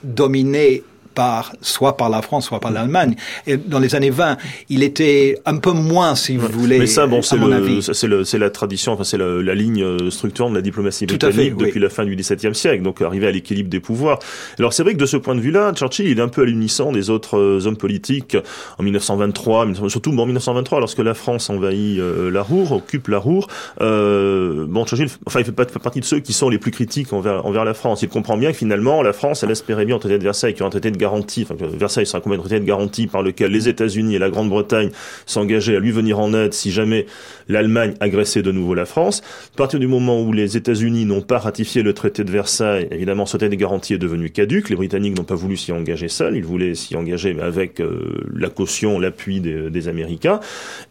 dominé 0.04 0.84
par, 1.14 1.52
soit 1.60 1.96
par 1.96 2.08
la 2.08 2.22
France, 2.22 2.46
soit 2.46 2.60
par 2.60 2.70
l'Allemagne. 2.70 3.14
Et 3.46 3.56
dans 3.56 3.78
les 3.78 3.94
années 3.94 4.10
20, 4.10 4.36
il 4.68 4.82
était 4.82 5.38
un 5.46 5.56
peu 5.56 5.72
moins, 5.72 6.14
si 6.14 6.36
vous 6.36 6.48
voulez. 6.48 6.78
Mais 6.78 6.86
ça, 6.86 7.06
bon, 7.06 7.22
c'est 7.22 7.36
le, 7.36 8.24
c'est 8.24 8.38
la 8.38 8.50
tradition, 8.50 8.92
enfin, 8.92 9.04
c'est 9.04 9.18
la, 9.18 9.42
la, 9.42 9.54
ligne 9.54 9.82
euh, 9.82 10.10
structurante 10.10 10.50
de 10.50 10.56
la 10.56 10.62
diplomatie 10.62 11.06
britannique 11.06 11.56
depuis 11.56 11.80
la 11.80 11.88
fin 11.88 12.04
du 12.04 12.16
XVIIe 12.16 12.54
siècle, 12.54 12.82
donc 12.82 13.00
arriver 13.02 13.26
à 13.26 13.30
l'équilibre 13.30 13.68
des 13.68 13.80
pouvoirs. 13.80 14.18
Alors 14.58 14.72
c'est 14.72 14.82
vrai 14.82 14.94
que 14.94 14.98
de 14.98 15.06
ce 15.06 15.16
point 15.16 15.34
de 15.34 15.40
vue-là, 15.40 15.72
Churchill, 15.74 16.06
il 16.06 16.18
est 16.18 16.22
un 16.22 16.28
peu 16.28 16.42
à 16.42 16.44
l'unisson 16.44 16.92
des 16.92 17.10
autres 17.10 17.38
euh, 17.38 17.66
hommes 17.66 17.76
politiques 17.76 18.36
en 18.78 18.82
1923, 18.82 19.88
surtout 19.88 20.10
en 20.10 20.26
1923, 20.26 20.80
lorsque 20.80 20.98
la 20.98 21.14
France 21.14 21.50
envahit 21.50 21.98
euh, 21.98 22.30
la 22.30 22.42
Roure, 22.42 22.72
occupe 22.72 23.08
la 23.08 23.18
Roure. 23.18 23.48
Euh, 23.80 24.66
bon, 24.68 24.84
Churchill, 24.84 25.08
enfin, 25.26 25.40
il 25.40 25.44
fait 25.44 25.52
pas 25.52 25.64
partie 25.64 26.00
de 26.00 26.04
ceux 26.04 26.20
qui 26.20 26.32
sont 26.32 26.48
les 26.48 26.58
plus 26.58 26.70
critiques 26.70 27.12
envers, 27.12 27.46
envers 27.46 27.64
la 27.64 27.74
France. 27.74 28.02
Il 28.02 28.08
comprend 28.08 28.36
bien 28.36 28.52
que 28.52 28.58
finalement, 28.58 29.02
la 29.02 29.12
France, 29.12 29.42
elle 29.42 29.50
espérait 29.50 29.84
bien 29.84 29.96
en 29.96 29.98
traité 29.98 30.18
de 30.18 30.24
Versailles, 30.24 30.54
qui 30.54 30.62
est 30.62 30.66
un 30.66 30.70
traité 30.70 30.90
de 30.90 30.98
Versailles 31.08 32.06
sera 32.06 32.22
un 32.24 32.38
traité 32.38 32.60
de 32.60 32.64
garantie 32.64 33.06
par 33.06 33.22
lequel 33.22 33.52
les 33.52 33.68
États-Unis 33.68 34.16
et 34.16 34.18
la 34.18 34.30
Grande-Bretagne 34.30 34.90
s'engageaient 35.26 35.76
à 35.76 35.80
lui 35.80 35.90
venir 35.90 36.18
en 36.18 36.34
aide 36.34 36.54
si 36.54 36.70
jamais 36.70 37.06
l'Allemagne 37.48 37.94
agressait 38.00 38.42
de 38.42 38.52
nouveau 38.52 38.74
la 38.74 38.84
France. 38.84 39.22
À 39.54 39.56
partir 39.56 39.80
du 39.80 39.86
moment 39.86 40.20
où 40.22 40.32
les 40.32 40.56
États-Unis 40.56 41.04
n'ont 41.04 41.22
pas 41.22 41.38
ratifié 41.38 41.82
le 41.82 41.92
traité 41.92 42.24
de 42.24 42.30
Versailles, 42.30 42.88
évidemment, 42.90 43.26
ce 43.26 43.36
traité 43.36 43.54
de 43.54 43.60
garantie 43.60 43.94
est 43.94 43.98
devenu 43.98 44.30
caduque. 44.30 44.70
Les 44.70 44.76
Britanniques 44.76 45.16
n'ont 45.16 45.24
pas 45.24 45.34
voulu 45.34 45.56
s'y 45.56 45.72
engager 45.72 46.08
seuls. 46.08 46.36
Ils 46.36 46.44
voulaient 46.44 46.74
s'y 46.74 46.96
engager 46.96 47.34
mais 47.34 47.42
avec 47.42 47.80
euh, 47.80 48.24
la 48.34 48.48
caution, 48.48 48.98
l'appui 48.98 49.40
des, 49.40 49.70
des, 49.70 49.88
Américains. 49.88 50.40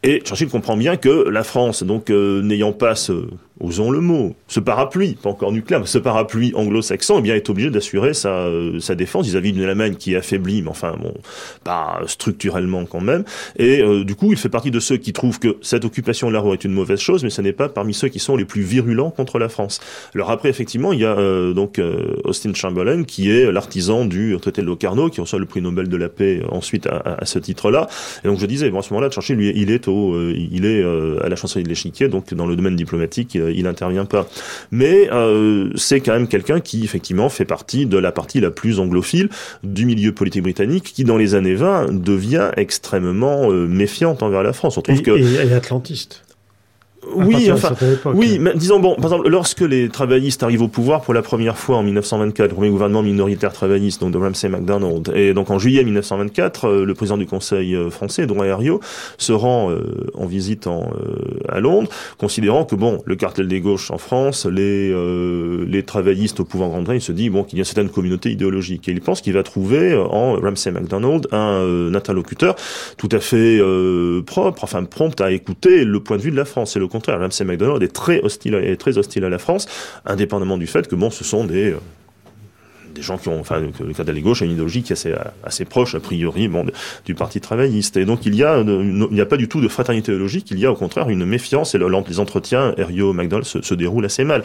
Et 0.04 0.20
Churchill 0.20 0.50
comprend 0.50 0.78
bien 0.78 0.98
que 0.98 1.30
la 1.30 1.44
France, 1.44 1.84
donc 1.84 2.10
euh, 2.10 2.42
n'ayant 2.42 2.74
pas 2.74 2.96
ce 2.96 3.28
osons 3.62 3.92
le 3.92 4.02
mot, 4.02 4.36
ce 4.48 4.60
parapluie, 4.60 5.16
pas 5.22 5.30
encore 5.30 5.52
nucléaire, 5.52 5.80
mais 5.80 5.88
ce 5.88 5.98
parapluie 5.98 6.54
anglo-saxon, 6.56 7.16
eh 7.20 7.22
bien, 7.22 7.36
est 7.36 7.50
obligé 7.50 7.70
d'assurer 7.70 8.14
sa, 8.14 8.30
euh, 8.30 8.80
sa 8.80 8.96
défense 8.96 9.28
vis-à-vis 9.28 9.54
d'une 9.54 9.64
Allemagne 9.64 9.96
qui 9.96 10.14
est 10.14 10.18
affaiblie, 10.18 10.62
mais 10.62 10.70
enfin, 10.70 10.96
bon, 11.02 11.14
pas 11.64 12.02
structurellement 12.08 12.86
quand 12.86 13.02
même. 13.02 13.24
Et 13.58 13.82
euh, 13.82 14.04
du 14.04 14.16
coup, 14.16 14.32
il 14.32 14.38
fait 14.38 14.50
partie 14.50 14.72
de 14.72 14.80
ceux 14.80 14.98
qui 14.98 15.14
trouvent 15.14 15.40
que 15.40 15.58
cette 15.62 15.86
occupation 15.86 16.28
de 16.28 16.34
la 16.34 16.40
Ruhr 16.40 16.54
est 16.54 16.64
une 16.64 16.74
mauvaise 16.74 17.00
chose, 17.00 17.24
mais 17.24 17.30
ce 17.30 17.42
n'est 17.42 17.54
pas 17.54 17.70
parmi 17.70 17.94
ceux 17.94 18.10
qui 18.10 18.20
sont 18.20 18.36
les 18.36 18.46
plus 18.46 18.62
virulents 18.62 19.12
contre 19.12 19.40
la 19.40 19.50
France. 19.50 19.80
Alors 20.16 20.32
après, 20.32 20.50
effectivement, 20.50 20.94
il 20.94 21.00
y 21.00 21.06
a 21.06 21.18
euh, 21.18 21.54
donc 21.54 21.80
Austin 22.24 22.54
Chamberlain, 22.54 23.04
qui 23.04 23.30
est 23.32 23.52
l'artisan 23.52 24.06
du 24.06 24.36
traité 24.42 24.62
de 24.62 24.68
Locarno, 24.68 25.10
qui 25.10 25.22
reçoit 25.22 25.40
le 25.40 25.46
prix 25.46 25.62
Nobel 25.62 25.88
de 25.88 25.98
la 25.98 26.10
paix 26.10 26.42
ensuite 26.50 26.88
à, 26.88 27.18
à 27.20 27.26
ce 27.26 27.40
titre-là. 27.40 27.88
Et 28.24 28.28
donc 28.28 28.40
je 28.40 28.46
disais, 28.46 28.70
bon, 28.70 28.80
à 28.80 28.82
ce 28.82 28.94
moment-là, 28.94 29.10
Churchill, 29.10 29.36
lui, 29.36 29.52
il 29.56 29.72
est 29.72 29.88
au, 29.88 30.18
il 30.32 30.66
est 30.66 30.84
à 31.24 31.30
la 31.30 31.36
chancellerie 31.36 31.64
de 31.64 31.70
l'échiquier, 31.70 32.08
donc 32.08 32.34
dans 32.34 32.46
le 32.46 32.56
domaine 32.56 32.76
diplomatique, 32.76 33.38
n'intervient 33.64 34.06
pas. 34.06 34.28
Mais 34.72 35.10
euh, 35.12 35.70
c'est 35.76 36.00
quand 36.02 36.14
même 36.14 36.28
quelqu'un 36.28 36.60
qui 36.60 36.84
effectivement 36.84 37.30
fait 37.30 37.46
partie 37.46 37.86
de 37.86 37.98
la 37.98 38.12
partie 38.12 38.40
la 38.40 38.52
plus 38.52 38.80
anglophile 38.80 39.30
du 39.64 39.86
milieu 39.86 40.14
politique 40.14 40.44
britannique, 40.44 40.92
qui 40.94 41.04
dans 41.04 41.18
les 41.18 41.36
années 41.36 41.56
20 41.56 42.02
devient 42.02 42.52
extrêmement 42.58 43.52
euh, 43.52 43.68
méfiante 43.68 44.24
envers 44.24 44.44
la 44.44 44.54
France. 44.54 44.78
On 44.78 44.82
trouve 44.82 45.00
et, 45.00 45.04
que 45.04 45.12
et 45.12 45.54
atlantiste. 45.54 46.24
Oui, 47.08 47.52
enfin, 47.52 47.74
oui, 48.14 48.38
mais 48.40 48.54
disons 48.54 48.80
bon, 48.80 48.96
par 48.96 49.06
exemple, 49.06 49.28
lorsque 49.28 49.62
les 49.62 49.90
travaillistes 49.90 50.44
arrivent 50.44 50.62
au 50.62 50.68
pouvoir 50.68 51.02
pour 51.02 51.16
la 51.16 51.24
première 51.24 51.58
fois 51.58 51.78
en 51.78 51.84
1924, 51.84 52.50
le 52.50 52.56
premier 52.56 52.70
gouvernement 52.70 53.02
minoritaire 53.02 53.52
travailliste, 53.52 54.02
donc 54.02 54.12
de 54.12 54.20
Ramsay 54.20 54.50
MacDonald, 54.50 55.12
et 55.16 55.34
donc 55.34 55.50
en 55.50 55.58
juillet 55.58 55.84
1924, 55.84 56.66
euh, 56.66 56.86
le 56.86 56.94
président 56.94 57.18
du 57.18 57.26
Conseil 57.26 57.76
euh, 57.76 57.90
français, 57.90 58.28
Drouin 58.28 58.46
Herriot, 58.46 58.82
se 59.18 59.34
rend 59.34 59.72
euh, 59.72 60.12
en 60.14 60.28
visite 60.28 60.68
en, 60.68 60.92
à 61.50 61.60
Londres, 61.60 61.90
considérant 62.20 62.66
que 62.66 62.76
bon, 62.76 63.02
le 63.06 63.16
cartel 63.16 63.48
des 63.48 63.62
gauches 63.62 63.90
en 63.90 63.98
France, 63.98 64.46
les 64.46 64.92
les 65.68 65.84
travaillistes 65.84 66.40
au 66.40 66.46
pouvoir 66.46 66.70
en 66.70 66.74
Grande-Bretagne, 66.74 67.00
se 67.00 67.12
dit 67.12 67.30
bon 67.30 67.44
qu'il 67.44 67.58
y 67.58 67.62
a 67.62 67.64
une 67.64 67.66
certaine 67.66 67.90
communauté 67.90 68.32
idéologique, 68.32 68.88
et 68.88 68.92
il 68.92 69.02
pense 69.02 69.22
qu'il 69.22 69.34
va 69.34 69.44
trouver 69.44 69.96
en 69.96 70.34
Ramsay 70.34 70.72
MacDonald 70.72 71.28
un 71.32 71.94
interlocuteur 71.94 72.56
tout 72.98 73.10
à 73.12 73.20
fait 73.20 73.60
propre, 74.26 74.64
enfin 74.64 74.84
prompt 74.84 75.20
à 75.22 75.32
écouter 75.32 75.84
le 75.84 76.00
point 76.00 76.18
de 76.18 76.22
vue 76.22 76.32
de 76.32 76.38
la 76.38 76.46
France. 76.46 76.76
Et 76.76 76.80
le 76.80 76.88
contraire, 76.92 77.20
Ramsay 77.20 77.44
MacDonald 77.46 77.82
est 77.82 77.94
très 77.94 78.22
hostile, 78.22 78.56
est 78.56 78.78
très 78.78 78.98
hostile 78.98 79.26
à 79.26 79.30
la 79.30 79.40
France, 79.40 79.68
indépendamment 80.06 80.58
du 80.58 80.68
fait 80.68 80.88
que 80.88 80.96
bon, 80.96 81.10
ce 81.10 81.24
sont 81.24 81.46
des 81.46 81.76
des 82.94 83.02
gens 83.02 83.18
qui 83.18 83.30
ont, 83.30 83.40
enfin, 83.40 83.60
le 83.60 83.94
cas 83.94 84.04
de 84.04 84.12
la 84.12 84.20
gauche 84.20 84.42
a 84.42 84.46
une 84.46 84.52
idéologie 84.52 84.84
qui 84.84 84.94
est 84.94 84.98
assez, 84.98 85.14
assez 85.44 85.66
proche, 85.66 85.96
a 85.96 86.00
priori, 86.00 86.48
bon, 86.48 86.66
du 87.06 87.16
Parti 87.16 87.42
travailliste. 87.42 87.98
Et 87.98 88.06
donc, 88.06 88.26
il 88.26 88.36
y 88.36 88.44
a, 88.44 88.62
il 88.62 89.08
n'y 89.12 89.22
a 89.22 89.26
pas 89.26 89.38
du 89.38 89.48
tout 89.48 89.62
de 89.62 89.68
fraternité 89.68 90.08
théologique, 90.08 90.52
il 90.52 90.60
y 90.60 90.66
a 90.66 90.72
au 90.72 90.76
contraire 90.76 91.10
une 91.10 91.26
méfiance 91.26 91.76
et 91.76 91.78
le, 91.78 91.88
les 92.08 92.20
entretiens 92.20 92.74
Herriot-MacDonald 92.78 93.46
se, 93.46 93.62
se, 93.62 93.74
déroulent 93.74 94.06
assez 94.06 94.24
mal. 94.24 94.44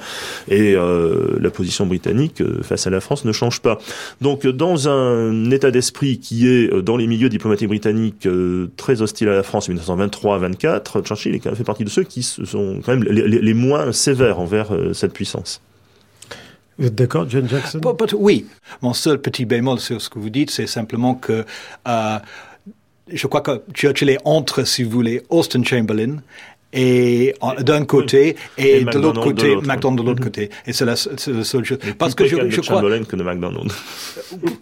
Et 0.49 0.75
euh, 0.75 1.37
la 1.41 1.51
position 1.51 1.87
britannique 1.87 2.41
euh, 2.41 2.63
face 2.63 2.87
à 2.87 2.91
la 2.91 3.01
France 3.01 3.25
ne 3.25 3.33
change 3.33 3.61
pas. 3.61 3.79
Donc, 4.21 4.47
dans 4.47 4.89
un 4.89 5.51
état 5.51 5.71
d'esprit 5.71 6.19
qui 6.19 6.49
est, 6.49 6.73
euh, 6.73 6.83
dans 6.83 6.97
les 6.97 7.07
milieux 7.07 7.29
diplomatiques 7.29 7.69
britanniques, 7.69 8.29
très 8.77 9.03
hostile 9.03 9.29
à 9.29 9.35
la 9.35 9.43
France 9.43 9.69
en 9.69 9.75
1923-24, 9.75 11.03
Churchill 11.05 11.35
est 11.35 11.39
quand 11.39 11.51
même 11.51 11.57
fait 11.57 11.65
partie 11.65 11.85
de 11.85 11.91
ceux 11.91 12.03
qui 12.03 12.23
sont 12.23 12.81
quand 12.85 12.97
même 12.97 13.05
les 13.05 13.55
moins 13.55 13.93
sévères 13.93 14.39
envers 14.39 14.69
cette 14.93 15.13
puissance. 15.13 15.61
Vous 16.79 16.87
êtes 16.87 16.95
d'accord, 16.95 17.29
John 17.29 17.49
Jackson? 17.49 17.81
Oui. 18.19 18.47
Mon 18.83 18.93
seul 18.93 19.21
petit 19.21 19.45
bémol 19.45 19.81
sur 19.81 20.01
ce 20.01 20.11
que 20.11 20.19
vous 20.19 20.31
dites, 20.31 20.51
c'est 20.51 20.67
simplement 20.67 21.15
que 21.15 21.45
euh, 21.89 22.19
je 23.11 23.27
crois 23.27 23.41
que 23.41 23.63
Churchill 23.73 24.11
est 24.11 24.19
entre, 24.25 24.65
si 24.65 24.83
vous 24.83 24.91
voulez, 24.91 25.23
Austin 25.31 25.63
Chamberlain 25.63 26.17
et 26.73 27.35
d'un 27.61 27.85
côté 27.85 28.37
et, 28.59 28.81
et 28.81 28.85
de 28.85 28.99
l'autre 28.99 29.23
côté 29.23 29.57
McDonald 29.57 29.99
de 29.99 30.07
l'autre 30.07 30.23
côté. 30.23 30.51
Et 30.67 30.73
c'est 30.73 30.85
la, 30.85 30.93
la, 30.93 31.45
seule 31.45 31.65
chose. 31.65 31.79
Parce 31.97 32.15
que 32.15 32.27
je, 32.27 32.51
je 32.51 32.61
crois 32.61 32.83
que 32.83 33.17
de 33.17 33.23
McDonald 33.23 33.71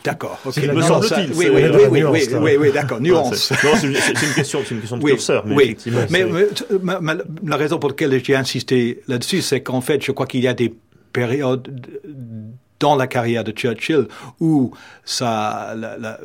d'accord 0.04 0.38
ok. 0.44 0.56
Me 0.58 0.82
semble-t-il 0.82 1.32
oui 1.34 1.46
oui 1.52 1.62
oui 1.72 1.82
oui 1.90 2.04
oui, 2.04 2.28
oui, 2.40 2.56
oui, 2.60 2.72
d'accord 2.72 3.00
nuance. 3.00 3.50
non 3.64 3.70
c'est 3.74 3.86
une, 3.86 3.94
une 3.94 4.34
question 4.34 4.60
c'est 4.64 4.74
une 4.74 4.80
question 4.80 4.98
de 4.98 5.02
oui, 5.02 5.12
curseur 5.12 5.44
mais 5.46 5.56
oui. 5.56 5.76
mais, 6.10 6.24
mais 6.24 6.46
ma, 6.82 7.00
ma, 7.00 7.14
la 7.44 7.56
raison 7.56 7.78
pour 7.78 7.88
laquelle 7.88 8.22
j'ai 8.22 8.36
insisté 8.36 9.00
là-dessus 9.08 9.42
c'est 9.42 9.62
qu'en 9.62 9.80
fait 9.80 10.04
je 10.04 10.12
crois 10.12 10.26
qu'il 10.26 10.42
y 10.42 10.48
a 10.48 10.54
des 10.54 10.72
période 11.14 11.62
dans 12.80 12.96
la 12.96 13.06
carrière 13.06 13.44
de 13.44 13.52
Churchill 13.52 14.08
où 14.40 14.72
sa, 15.06 15.74
la, 15.74 15.96
la, 15.96 16.20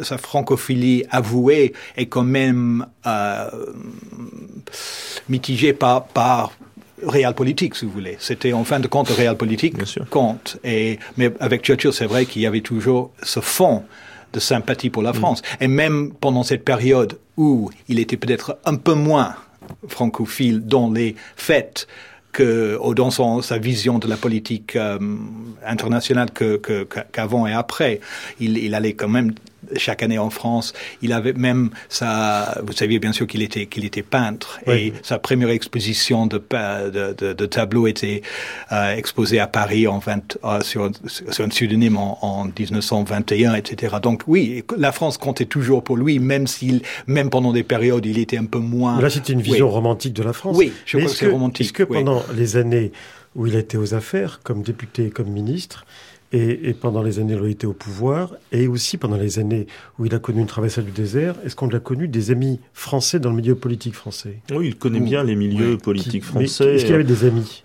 sa 0.00 0.18
francophilie 0.18 1.04
avouée 1.10 1.74
est 1.96 2.06
quand 2.06 2.24
même 2.24 2.86
euh, 3.06 3.48
mitigée 5.28 5.74
par, 5.74 6.06
par 6.06 6.52
réel 7.06 7.34
politique, 7.34 7.76
si 7.76 7.84
vous 7.84 7.92
voulez. 7.92 8.16
C'était 8.18 8.52
en 8.52 8.64
fin 8.64 8.80
de 8.80 8.88
compte 8.88 9.10
réel 9.10 9.36
politique 9.36 9.76
compte. 10.10 10.58
Et, 10.64 10.98
mais 11.16 11.30
avec 11.38 11.62
Churchill, 11.62 11.92
c'est 11.92 12.06
vrai 12.06 12.26
qu'il 12.26 12.42
y 12.42 12.46
avait 12.46 12.62
toujours 12.62 13.12
ce 13.22 13.40
fond 13.40 13.84
de 14.32 14.40
sympathie 14.40 14.90
pour 14.90 15.02
la 15.02 15.12
mm. 15.12 15.16
France. 15.16 15.42
Et 15.60 15.68
même 15.68 16.12
pendant 16.20 16.42
cette 16.42 16.64
période 16.64 17.18
où 17.36 17.70
il 17.88 17.98
était 17.98 18.16
peut-être 18.16 18.58
un 18.64 18.76
peu 18.76 18.94
moins 18.94 19.36
francophile 19.88 20.66
dans 20.66 20.90
les 20.90 21.14
fêtes, 21.36 21.86
que 22.32 22.78
dans 22.94 23.10
sa 23.42 23.58
vision 23.58 23.98
de 23.98 24.08
la 24.08 24.16
politique 24.16 24.76
euh, 24.76 24.98
internationale 25.64 26.30
que, 26.30 26.56
qu'avant 27.12 27.46
et 27.46 27.52
après. 27.52 28.00
Il 28.40 28.74
allait 28.74 28.94
quand 28.94 29.08
même 29.08 29.32
chaque 29.76 30.02
année 30.02 30.18
en 30.18 30.30
France. 30.30 30.72
Il 31.02 31.12
avait 31.12 31.32
même 31.32 31.70
sa, 31.88 32.58
vous 32.64 32.72
saviez 32.72 32.98
bien 32.98 33.12
sûr 33.12 33.26
qu'il 33.26 33.42
était 33.42 33.66
qu'il 33.66 33.84
était 33.84 34.02
peintre 34.02 34.60
et 34.66 34.92
sa 35.02 35.18
première 35.18 35.50
exposition 35.50 36.26
de 36.26 36.38
de, 36.52 37.12
de, 37.12 37.32
de 37.32 37.46
tableaux 37.46 37.86
était 37.86 38.22
euh, 38.72 38.94
exposée 38.94 39.38
à 39.38 39.46
Paris 39.46 39.86
en 39.86 39.98
20, 39.98 40.38
euh, 40.44 40.60
sur, 40.60 40.90
sur 41.06 41.44
un 41.44 41.48
pseudonyme 41.48 41.96
en, 41.96 42.18
en 42.22 42.44
1921, 42.44 43.54
etc. 43.54 43.96
Donc 44.02 44.22
oui, 44.26 44.64
la 44.76 44.92
France 44.92 45.18
comptait 45.18 45.46
toujours 45.46 45.82
pour 45.82 45.96
lui, 45.96 46.18
même 46.18 46.46
s'il, 46.46 46.82
même 47.06 47.30
pendant 47.30 47.52
des 47.52 47.62
périodes, 47.62 48.06
il 48.06 48.18
était 48.18 48.38
un 48.38 48.44
peu 48.44 48.58
moins. 48.58 48.96
Mais 48.96 49.02
là, 49.02 49.10
c'était 49.10 49.32
une 49.32 49.42
vision 49.42 49.66
oui. 49.66 49.72
romantique 49.72 50.14
de 50.14 50.22
la 50.22 50.32
France. 50.32 50.56
Oui, 50.56 50.72
je 50.84 50.98
crois 50.98 51.10
que 51.10 51.16
c'est 51.16 51.28
romantique. 51.28 51.66
Est-ce 51.66 51.72
que 51.72 51.82
pendant 51.82 52.22
les 52.34 52.56
années 52.56 52.92
où 53.34 53.46
il 53.46 53.56
était 53.56 53.78
aux 53.78 53.94
affaires, 53.94 54.40
comme 54.42 54.62
député, 54.62 55.10
comme 55.10 55.28
ministre, 55.28 55.86
et, 56.32 56.68
et, 56.70 56.72
pendant 56.72 57.02
les 57.02 57.18
années 57.18 57.34
où 57.34 57.44
il 57.44 57.52
était 57.52 57.66
au 57.66 57.72
pouvoir, 57.72 58.34
et 58.52 58.66
aussi 58.66 58.96
pendant 58.96 59.16
les 59.16 59.38
années 59.38 59.66
où 59.98 60.06
il 60.06 60.14
a 60.14 60.18
connu 60.18 60.40
une 60.40 60.46
traversée 60.46 60.82
du 60.82 60.90
désert, 60.90 61.34
est-ce 61.44 61.54
qu'on 61.54 61.68
a 61.68 61.78
connu 61.78 62.08
des 62.08 62.30
amis 62.30 62.58
français 62.72 63.18
dans 63.20 63.30
le 63.30 63.36
milieu 63.36 63.54
politique 63.54 63.94
français? 63.94 64.38
Oui, 64.50 64.68
il 64.68 64.76
connaît 64.76 65.00
bien 65.00 65.24
les 65.24 65.36
milieux 65.36 65.72
oui. 65.72 65.78
politiques 65.78 66.22
Qui, 66.22 66.28
français. 66.28 66.74
Est-ce 66.74 66.84
qu'il 66.84 66.92
y 66.92 66.94
avait 66.94 67.04
des 67.04 67.24
amis, 67.24 67.62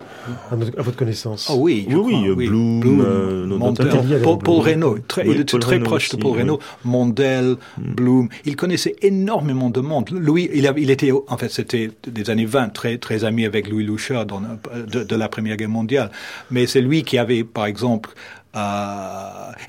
à, 0.50 0.56
notre, 0.56 0.78
à 0.78 0.82
votre 0.82 0.96
connaissance? 0.96 1.48
Oh, 1.50 1.56
Oui, 1.58 1.86
oui, 1.88 1.96
oui, 1.96 2.30
oui, 2.30 2.48
Blum, 2.48 2.80
Blum 2.80 3.00
euh, 3.00 3.46
Mondel, 3.46 4.20
Paul, 4.22 4.38
Paul 4.38 4.60
Reynaud, 4.60 4.98
très, 5.06 5.26
oui, 5.26 5.34
il 5.34 5.40
était 5.40 5.58
très 5.58 5.80
proche 5.80 6.08
aussi, 6.08 6.16
de 6.16 6.22
Paul 6.22 6.36
Reynaud, 6.36 6.58
Mondel, 6.84 7.56
mm. 7.78 7.94
Blum, 7.94 8.28
il 8.44 8.56
connaissait 8.56 8.96
énormément 9.02 9.70
de 9.70 9.80
monde. 9.80 10.10
Louis, 10.10 10.50
il, 10.52 10.66
a, 10.66 10.74
il 10.76 10.90
était, 10.90 11.10
en 11.12 11.36
fait, 11.38 11.50
c'était 11.50 11.90
des 12.06 12.30
années 12.30 12.44
20, 12.44 12.68
très, 12.68 12.98
très 12.98 13.24
ami 13.24 13.46
avec 13.46 13.68
Louis 13.68 13.84
Loucheur 13.84 14.26
dans, 14.26 14.40
de, 14.40 15.04
de 15.04 15.16
la 15.16 15.28
Première 15.28 15.56
Guerre 15.56 15.68
mondiale. 15.68 16.10
Mais 16.50 16.66
c'est 16.66 16.80
lui 16.80 17.02
qui 17.02 17.18
avait, 17.18 17.44
par 17.44 17.66
exemple, 17.66 18.10
euh, 18.56 18.57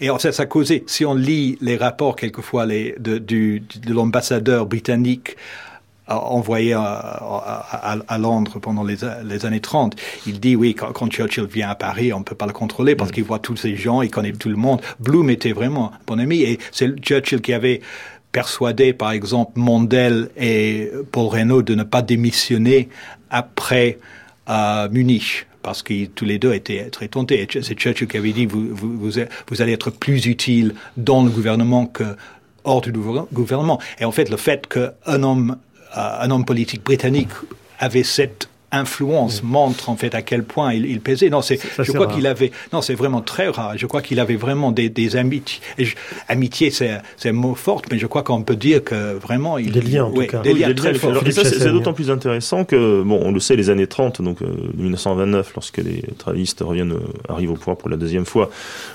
et 0.01 0.09
en 0.09 0.19
fait, 0.19 0.31
ça 0.31 0.43
a 0.43 0.45
causé, 0.45 0.83
si 0.87 1.05
on 1.05 1.13
lit 1.13 1.57
les 1.61 1.77
rapports 1.77 2.15
quelquefois 2.15 2.65
les, 2.65 2.95
de, 2.99 3.61
l'ambassadeur 3.87 4.65
britannique 4.65 5.35
euh, 6.09 6.13
envoyé 6.13 6.73
à, 6.73 6.81
à, 6.81 7.97
à, 8.07 8.17
Londres 8.17 8.59
pendant 8.59 8.83
les, 8.83 8.97
les, 9.25 9.45
années 9.45 9.59
30, 9.59 9.95
il 10.25 10.39
dit 10.39 10.55
oui, 10.55 10.73
quand, 10.73 10.91
quand 10.91 11.11
Churchill 11.11 11.45
vient 11.45 11.69
à 11.69 11.75
Paris, 11.75 12.13
on 12.13 12.19
ne 12.19 12.23
peut 12.23 12.35
pas 12.35 12.47
le 12.47 12.53
contrôler 12.53 12.95
parce 12.95 13.11
mm. 13.11 13.13
qu'il 13.13 13.23
voit 13.25 13.39
tous 13.39 13.57
ces 13.57 13.75
gens, 13.75 14.01
il 14.01 14.09
connaît 14.09 14.31
tout 14.31 14.49
le 14.49 14.55
monde. 14.55 14.81
Bloom 14.99 15.29
était 15.29 15.51
vraiment 15.51 15.91
un 15.93 15.97
bon 16.07 16.19
ami 16.19 16.41
et 16.41 16.59
c'est 16.71 16.95
Churchill 17.01 17.41
qui 17.41 17.53
avait 17.53 17.81
persuadé, 18.31 18.93
par 18.93 19.11
exemple, 19.11 19.53
Mondel 19.55 20.29
et 20.37 20.91
Paul 21.11 21.27
Reynaud 21.27 21.61
de 21.61 21.75
ne 21.75 21.83
pas 21.83 22.01
démissionner 22.01 22.89
après 23.29 23.99
euh, 24.49 24.87
Munich 24.89 25.47
parce 25.61 25.83
que 25.83 26.05
tous 26.05 26.25
les 26.25 26.39
deux 26.39 26.53
étaient 26.53 26.89
très 26.89 27.07
tentés. 27.07 27.47
C'est 27.49 27.75
Churchill 27.75 28.07
qui 28.07 28.17
avait 28.17 28.31
dit 28.31 28.45
vous, 28.45 28.67
vous, 28.71 28.97
vous, 28.97 29.61
allez 29.61 29.73
être 29.73 29.91
plus 29.91 30.25
utile 30.25 30.75
dans 30.97 31.23
le 31.23 31.29
gouvernement 31.29 31.85
que 31.85 32.15
hors 32.63 32.81
du 32.81 32.91
gouvernement. 32.91 33.79
Et 33.99 34.05
en 34.05 34.11
fait, 34.11 34.29
le 34.29 34.37
fait 34.37 34.67
qu'un 34.67 35.23
homme, 35.23 35.57
euh, 35.97 36.17
un 36.21 36.31
homme 36.31 36.45
politique 36.45 36.83
britannique 36.83 37.29
avait 37.79 38.03
cette 38.03 38.49
influence 38.71 39.41
oui. 39.43 39.49
montre 39.49 39.89
en 39.89 39.95
fait 39.95 40.15
à 40.15 40.21
quel 40.21 40.43
point 40.43 40.73
il, 40.73 40.85
il 40.85 41.01
pesait. 41.01 41.29
Non, 41.29 41.41
c'est, 41.41 41.59
je 41.79 41.91
crois 41.91 42.07
qu'il 42.07 42.27
avait, 42.27 42.51
non, 42.73 42.81
c'est 42.81 42.95
vraiment 42.95 43.21
très 43.21 43.47
rare. 43.47 43.77
Je 43.77 43.85
crois 43.85 44.01
qu'il 44.01 44.19
avait 44.19 44.35
vraiment 44.35 44.71
des, 44.71 44.89
des 44.89 45.15
amitiés. 45.15 45.61
Je, 45.77 45.95
amitié, 46.27 46.71
c'est, 46.71 47.01
c'est 47.17 47.29
un 47.29 47.33
mot 47.33 47.55
fort, 47.55 47.81
mais 47.91 47.97
je 47.97 48.07
crois 48.07 48.23
qu'on 48.23 48.41
peut 48.43 48.55
dire 48.55 48.83
que 48.83 49.13
vraiment 49.13 49.57
il. 49.57 49.71
Des 49.71 49.81
liens, 49.81 50.05
en 50.05 50.11
ouais, 50.11 50.25
tout 50.25 50.31
cas. 50.31 50.41
Des 50.41 50.53
oui, 50.53 50.59
liens 50.59 50.67
des 50.69 50.75
très 50.75 50.93
liens, 50.93 50.99
forts. 50.99 51.11
Alors, 51.11 51.27
et 51.27 51.31
ça, 51.31 51.43
c'est, 51.45 51.71
d'autant 51.71 51.93
plus 51.93 52.11
intéressant 52.11 52.65
que, 52.65 53.01
bon, 53.03 53.19
on 53.23 53.31
le 53.31 53.39
sait, 53.39 53.55
les 53.55 53.69
années 53.69 53.87
30, 53.87 54.21
donc 54.21 54.41
euh, 54.41 54.47
1929, 54.77 55.51
lorsque 55.55 55.77
les 55.77 56.03
travaillistes 56.17 56.61
reviennent, 56.61 56.93
euh, 56.93 57.31
arrivent 57.33 57.51
au 57.51 57.55
pouvoir 57.55 57.77
pour 57.77 57.89
la 57.89 57.97
deuxième 57.97 58.25
fois, 58.25 58.49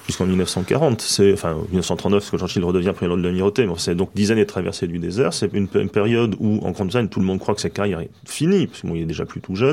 jusqu'en 0.07 0.27
1940, 0.27 1.01
c'est, 1.01 1.33
enfin, 1.33 1.57
1939, 1.71 2.23
parce 2.23 2.31
que 2.31 2.39
Churchill 2.39 2.65
redevient 2.65 2.93
président 2.95 3.17
de 3.17 3.23
l'amirauté, 3.23 3.67
mais 3.67 3.73
c'est 3.79 3.95
donc 3.95 4.11
dix 4.15 4.31
années 4.31 4.45
de 4.45 4.49
traversée 4.49 4.87
du 4.87 4.99
désert. 4.99 5.33
C'est 5.33 5.53
une, 5.53 5.69
une 5.75 5.91
période 5.91 6.37
où, 6.39 6.61
en 6.65 6.71
grande 6.71 6.95
tout 7.11 7.21
le 7.21 7.27
monde 7.27 7.41
croit 7.41 7.55
que 7.55 7.61
sa 7.61 7.71
carrière 7.71 8.01
est 8.01 8.11
finie, 8.27 8.67
parce 8.67 8.81
qu'il 8.81 8.91
bon, 8.91 8.97
est 8.97 9.05
déjà 9.05 9.25
plus 9.25 9.41
tout 9.41 9.57
jeune. 9.57 9.64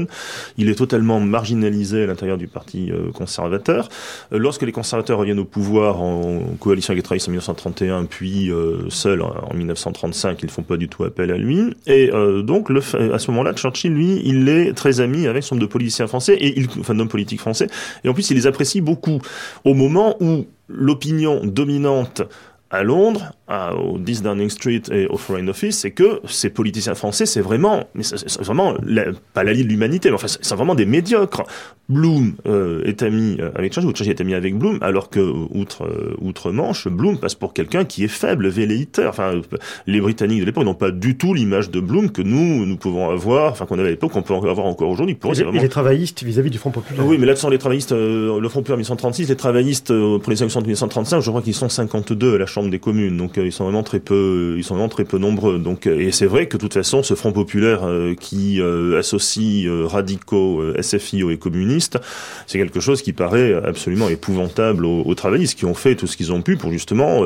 Il 0.58 0.69
est 0.69 0.75
totalement 0.75 1.19
marginalisé 1.19 2.04
à 2.04 2.06
l'intérieur 2.06 2.38
du 2.38 2.47
parti 2.47 2.91
euh, 2.91 3.12
conservateur. 3.12 3.89
Euh, 4.34 4.38
lorsque 4.38 4.63
les 4.63 4.71
conservateurs 4.71 5.19
reviennent 5.19 5.39
au 5.39 5.45
pouvoir 5.45 6.01
en, 6.01 6.41
coalition 6.60 6.93
avec 6.93 7.10
les 7.10 7.23
en 7.27 7.32
1931, 7.32 8.06
puis 8.06 8.51
euh, 8.51 8.89
seul 8.89 9.21
en, 9.21 9.34
en 9.49 9.54
1935, 9.54 10.41
ils 10.41 10.45
ne 10.45 10.51
font 10.51 10.63
pas 10.63 10.77
du 10.77 10.88
tout 10.88 11.04
appel 11.04 11.32
à 11.32 11.38
lui. 11.38 11.75
Et 11.88 12.10
donc, 12.43 12.69
à 12.71 13.19
ce 13.19 13.32
moment-là, 13.32 13.54
Churchill, 13.54 13.93
lui, 13.93 14.21
il 14.23 14.47
est 14.49 14.73
très 14.73 14.99
ami 14.99 15.27
avec 15.27 15.43
son 15.43 15.56
de 15.56 15.65
policiers 15.65 16.08
français, 16.08 16.36
et 16.36 16.60
il, 16.60 16.67
enfin 16.80 16.95
d'hommes 16.95 17.08
politiques 17.08 17.39
français, 17.39 17.67
et 18.04 18.10
en 18.10 18.13
plus, 18.13 18.30
il 18.30 18.36
les 18.36 18.47
apprécie 18.47 18.82
beaucoup. 18.82 19.19
Au 19.63 19.73
moment 19.73 20.15
où 20.19 20.45
l'opinion 20.67 21.41
dominante 21.43 22.21
à 22.69 22.84
Londres, 22.84 23.34
à, 23.51 23.75
au 23.75 23.97
10 23.97 24.23
Downing 24.23 24.49
Street 24.49 24.81
et 24.91 25.07
au 25.07 25.17
Foreign 25.17 25.49
Office, 25.49 25.79
c'est 25.79 25.91
que 25.91 26.21
ces 26.25 26.49
politiciens 26.49 26.95
français, 26.95 27.25
c'est 27.25 27.41
vraiment, 27.41 27.83
mais 27.93 28.03
c'est 28.03 28.41
vraiment 28.41 28.75
la, 28.83 29.05
pas 29.33 29.43
la 29.43 29.53
de 29.53 29.63
l'humanité, 29.63 30.09
mais 30.09 30.15
enfin, 30.15 30.27
c'est 30.27 30.55
vraiment 30.55 30.75
des 30.75 30.85
médiocres. 30.85 31.43
Bloom 31.89 32.35
euh, 32.47 32.83
est 32.85 33.03
ami 33.03 33.37
avec 33.53 33.73
Churchill, 33.73 33.91
Churchill 33.91 34.11
est 34.11 34.21
ami 34.21 34.33
avec 34.33 34.57
Bloom, 34.57 34.77
alors 34.81 35.09
que 35.09 35.19
outre 35.19 35.83
euh, 35.83 36.15
outre 36.21 36.51
Manche, 36.51 36.87
Bloom 36.87 37.17
passe 37.17 37.35
pour 37.35 37.53
quelqu'un 37.53 37.83
qui 37.83 38.05
est 38.05 38.07
faible, 38.07 38.47
velléitaire. 38.47 39.09
Enfin, 39.09 39.41
les 39.87 39.99
Britanniques 39.99 40.39
de 40.39 40.45
l'époque 40.45 40.63
n'ont 40.63 40.73
pas 40.73 40.91
du 40.91 41.17
tout 41.17 41.33
l'image 41.33 41.69
de 41.69 41.81
Bloom 41.81 42.11
que 42.11 42.21
nous 42.21 42.65
nous 42.65 42.77
pouvons 42.77 43.09
avoir, 43.09 43.51
enfin 43.51 43.65
qu'on 43.65 43.77
avait 43.77 43.89
à 43.89 43.91
l'époque, 43.91 44.11
qu'on 44.11 44.21
peut 44.21 44.33
avoir 44.33 44.65
encore 44.65 44.89
aujourd'hui. 44.89 45.15
Pour 45.15 45.31
et, 45.31 45.43
vraiment... 45.43 45.59
et 45.59 45.61
les 45.61 45.69
travaillistes 45.69 46.23
vis-à-vis 46.23 46.49
-vis 46.49 46.53
du 46.53 46.57
Front 46.57 46.71
populaire. 46.71 47.05
Oui, 47.05 47.17
mais 47.19 47.25
là, 47.25 47.35
ce 47.35 47.41
sont 47.41 47.49
les 47.49 47.57
travaillistes, 47.57 47.91
euh, 47.91 48.39
le 48.39 48.49
Front 48.49 48.61
populaire 48.61 48.77
1936, 48.77 49.27
les 49.27 49.35
travaillistes 49.35 49.91
euh, 49.91 50.17
pour 50.19 50.31
les 50.31 50.41
élections 50.41 50.61
de 50.61 50.65
1935, 50.65 51.19
je 51.21 51.29
crois 51.29 51.41
qu'ils 51.41 51.53
sont 51.53 51.69
52 51.69 52.35
à 52.35 52.37
la 52.37 52.45
Chambre 52.45 52.69
des 52.69 52.79
communes, 52.79 53.17
donc 53.17 53.37
ils 53.45 53.51
sont 53.51 53.63
vraiment 53.63 53.84
très 53.84 53.99
peu, 53.99 54.56
ils 54.58 54.63
sont 54.63 54.75
vraiment 54.75 54.89
très 54.89 55.06
peu 55.06 55.17
nombreux. 55.17 55.60
Donc, 55.60 55.88
et 55.88 56.12
c'est 56.12 56.25
vrai 56.25 56.47
que 56.47 56.58
de 56.58 56.62
toute 56.62 56.73
façon, 56.73 57.04
ce 57.04 57.13
Front 57.13 57.32
populaire 57.32 57.82
qui 58.19 58.62
associe 58.97 59.67
radicaux, 59.86 60.63
SFIO 60.82 61.30
et 61.30 61.38
communistes, 61.38 61.99
c'est 62.47 62.58
quelque 62.58 62.80
chose 62.80 63.01
qui 63.01 63.13
paraît 63.13 63.54
absolument 63.54 64.10
épouvantable 64.10 64.86
aux, 64.86 65.04
aux, 65.04 65.15
travaillistes 65.15 65.58
qui 65.58 65.65
ont 65.65 65.73
fait 65.73 65.95
tout 65.95 66.08
ce 66.08 66.17
qu'ils 66.17 66.32
ont 66.32 66.41
pu 66.41 66.58
pour 66.58 66.71
justement 66.71 67.21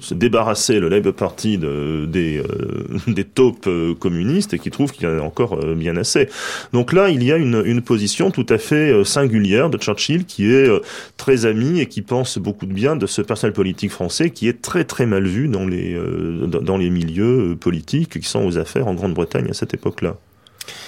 se 0.00 0.14
débarrasser 0.14 0.80
le 0.80 0.88
Labour 0.88 1.14
Party 1.14 1.58
de, 1.58 2.06
des 2.06 2.42
des 3.06 3.24
taupes 3.24 3.68
communistes 3.98 4.54
et 4.54 4.58
qui 4.58 4.70
trouvent 4.70 4.92
qu'il 4.92 5.04
y 5.04 5.06
en 5.06 5.18
a 5.18 5.22
encore 5.22 5.58
bien 5.74 5.96
assez. 5.96 6.28
Donc 6.72 6.92
là, 6.92 7.08
il 7.08 7.22
y 7.22 7.32
a 7.32 7.36
une, 7.36 7.82
position 7.82 8.30
tout 8.30 8.46
à 8.48 8.58
fait 8.58 9.04
singulière 9.04 9.70
de 9.70 9.78
Churchill 9.78 10.24
qui 10.24 10.52
est 10.52 10.68
très 11.16 11.46
ami 11.46 11.80
et 11.80 11.86
qui 11.86 12.02
pense 12.02 12.38
beaucoup 12.38 12.66
de 12.66 12.72
bien 12.72 12.96
de 12.96 13.06
ce 13.06 13.22
personnel 13.22 13.52
politique 13.52 13.90
français 13.90 14.30
qui 14.30 14.48
est 14.48 14.60
très 14.60 14.84
très 14.84 15.06
mal 15.06 15.26
vu 15.26 15.48
les, 15.66 15.94
euh, 15.94 16.46
dans 16.46 16.76
les 16.76 16.90
milieux 16.90 17.52
euh, 17.52 17.56
politiques 17.56 18.20
qui 18.20 18.28
sont 18.28 18.44
aux 18.44 18.58
affaires 18.58 18.86
en 18.86 18.94
Grande-Bretagne 18.94 19.48
à 19.50 19.54
cette 19.54 19.74
époque-là. 19.74 20.16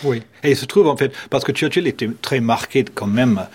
Oui, 0.04 0.22
et 0.42 0.50
il 0.50 0.56
se 0.56 0.66
trouve 0.66 0.88
en 0.88 0.96
fait, 0.96 1.12
parce 1.30 1.44
que 1.44 1.52
Churchill 1.52 1.86
était 1.86 2.10
très 2.20 2.40
marqué 2.40 2.84
quand 2.94 3.06
même 3.06 3.46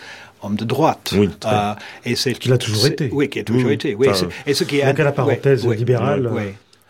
homme 0.41 0.55
de 0.55 0.65
droite. 0.65 1.13
Oui, 1.17 1.29
euh, 1.45 1.73
et 2.05 2.15
c'est 2.15 2.33
qu'il 2.33 2.53
a 2.53 2.57
toujours 2.57 2.87
été. 2.87 3.09
Oui, 3.11 3.29
qui 3.29 3.39
a 3.39 3.43
toujours 3.43 3.71
été. 3.71 3.95
Oui, 3.95 4.07
et 4.45 4.53
ce 4.53 4.63
qui 4.63 4.79
est 4.79 4.85
donc 4.85 4.99
à 4.99 5.03
la 5.03 5.11
parenthèse 5.11 5.67
libérale. 5.67 6.29
Oui, 6.31 6.43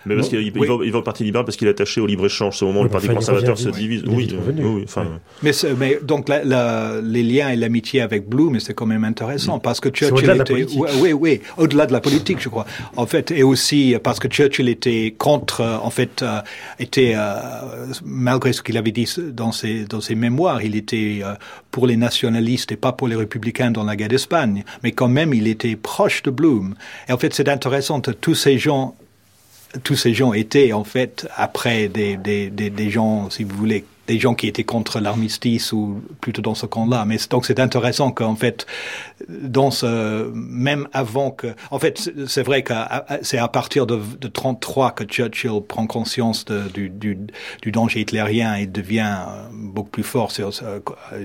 mais 0.05 0.15
parce 0.15 0.29
qu'il 0.29 0.41
il, 0.41 0.51
va, 0.51 0.77
il 0.83 0.91
va 0.91 0.99
au 0.99 1.01
Parti 1.01 1.23
libéral 1.23 1.45
parce 1.45 1.57
qu'il 1.57 1.67
est 1.67 1.71
attaché 1.71 2.01
au 2.01 2.05
libre-échange. 2.05 2.57
C'est 2.57 2.65
au 2.65 2.67
moment 2.67 2.81
où 2.81 2.83
le 2.83 2.89
Parti 2.89 3.07
conservateur 3.07 3.57
se 3.57 3.69
divise. 3.69 4.03
Oui, 4.07 4.35
oui, 4.57 4.83
enfin. 4.83 5.05
Mais, 5.41 5.51
mais 5.77 5.99
donc 6.01 6.29
la, 6.29 6.43
la, 6.43 7.01
les 7.01 7.23
liens 7.23 7.49
et 7.49 7.55
l'amitié 7.55 8.01
avec 8.01 8.27
Blue, 8.27 8.59
c'est 8.59 8.73
quand 8.73 8.85
même 8.85 9.03
intéressant 9.03 9.59
parce 9.59 9.79
que 9.79 9.89
Churchill 9.89 10.29
était, 10.29 10.65
oui, 10.99 11.13
oui, 11.13 11.41
au-delà 11.57 11.85
de 11.85 11.93
la 11.93 12.01
politique, 12.01 12.39
je 12.39 12.49
crois. 12.49 12.65
En 12.95 13.05
fait, 13.05 13.31
et 13.31 13.43
aussi 13.43 13.95
parce 14.03 14.19
que 14.19 14.27
Churchill 14.27 14.69
était 14.69 15.15
contre, 15.17 15.61
en 15.61 15.89
fait, 15.89 16.21
euh, 16.21 16.41
était 16.79 17.13
euh, 17.15 17.39
malgré 18.03 18.53
ce 18.53 18.61
qu'il 18.61 18.77
avait 18.77 18.91
dit 18.91 19.07
dans 19.33 19.51
ses 19.51 19.85
dans 19.85 20.01
ses 20.01 20.15
mémoires, 20.15 20.61
il 20.61 20.75
était 20.75 21.21
euh, 21.23 21.33
pour 21.71 21.87
les 21.87 21.97
nationalistes 21.97 22.71
et 22.71 22.77
pas 22.77 22.91
pour 22.91 23.07
les 23.07 23.15
républicains 23.15 23.71
dans 23.71 23.83
la 23.83 23.95
guerre 23.95 24.09
d'Espagne. 24.09 24.63
Mais 24.83 24.91
quand 24.91 25.07
même, 25.07 25.33
il 25.33 25.47
était 25.47 25.75
proche 25.75 26.23
de 26.23 26.31
Bloom. 26.31 26.75
Et 27.09 27.11
en 27.11 27.17
fait, 27.17 27.33
c'est 27.33 27.49
intéressant. 27.49 28.01
Tous 28.01 28.35
ces 28.35 28.57
gens 28.57 28.95
tous 29.83 29.95
ces 29.95 30.13
gens 30.13 30.33
étaient 30.33 30.73
en 30.73 30.83
fait 30.83 31.27
après 31.35 31.87
des, 31.87 32.17
des, 32.17 32.49
des, 32.49 32.89
gens, 32.89 33.29
si 33.29 33.43
vous 33.43 33.55
voulez, 33.55 33.85
des 34.07 34.19
gens 34.19 34.35
qui 34.35 34.47
étaient 34.47 34.63
contre 34.63 34.99
l'armistice 34.99 35.71
ou 35.73 36.01
plutôt 36.21 36.41
dans 36.41 36.55
ce 36.55 36.65
camp-là. 36.65 37.05
Mais 37.05 37.17
donc 37.29 37.45
c'est 37.45 37.59
intéressant 37.59 38.11
qu'en 38.11 38.35
fait, 38.35 38.65
dans 39.29 39.71
ce, 39.71 40.31
même 40.33 40.87
avant 40.93 41.31
que, 41.31 41.47
en 41.71 41.79
fait, 41.79 42.11
c'est 42.27 42.43
vrai 42.43 42.63
que 42.63 42.73
c'est 43.21 43.37
à 43.37 43.47
partir 43.47 43.85
de, 43.85 43.99
de 44.19 44.27
33 44.27 44.91
que 44.91 45.03
Churchill 45.03 45.61
prend 45.67 45.87
conscience 45.87 46.45
de, 46.45 46.61
du, 46.73 46.89
du, 46.89 47.17
du, 47.61 47.71
danger 47.71 48.01
hitlérien 48.01 48.55
et 48.55 48.67
devient 48.67 49.17
beaucoup 49.53 49.89
plus 49.89 50.03
fort, 50.03 50.31
sur, 50.31 50.51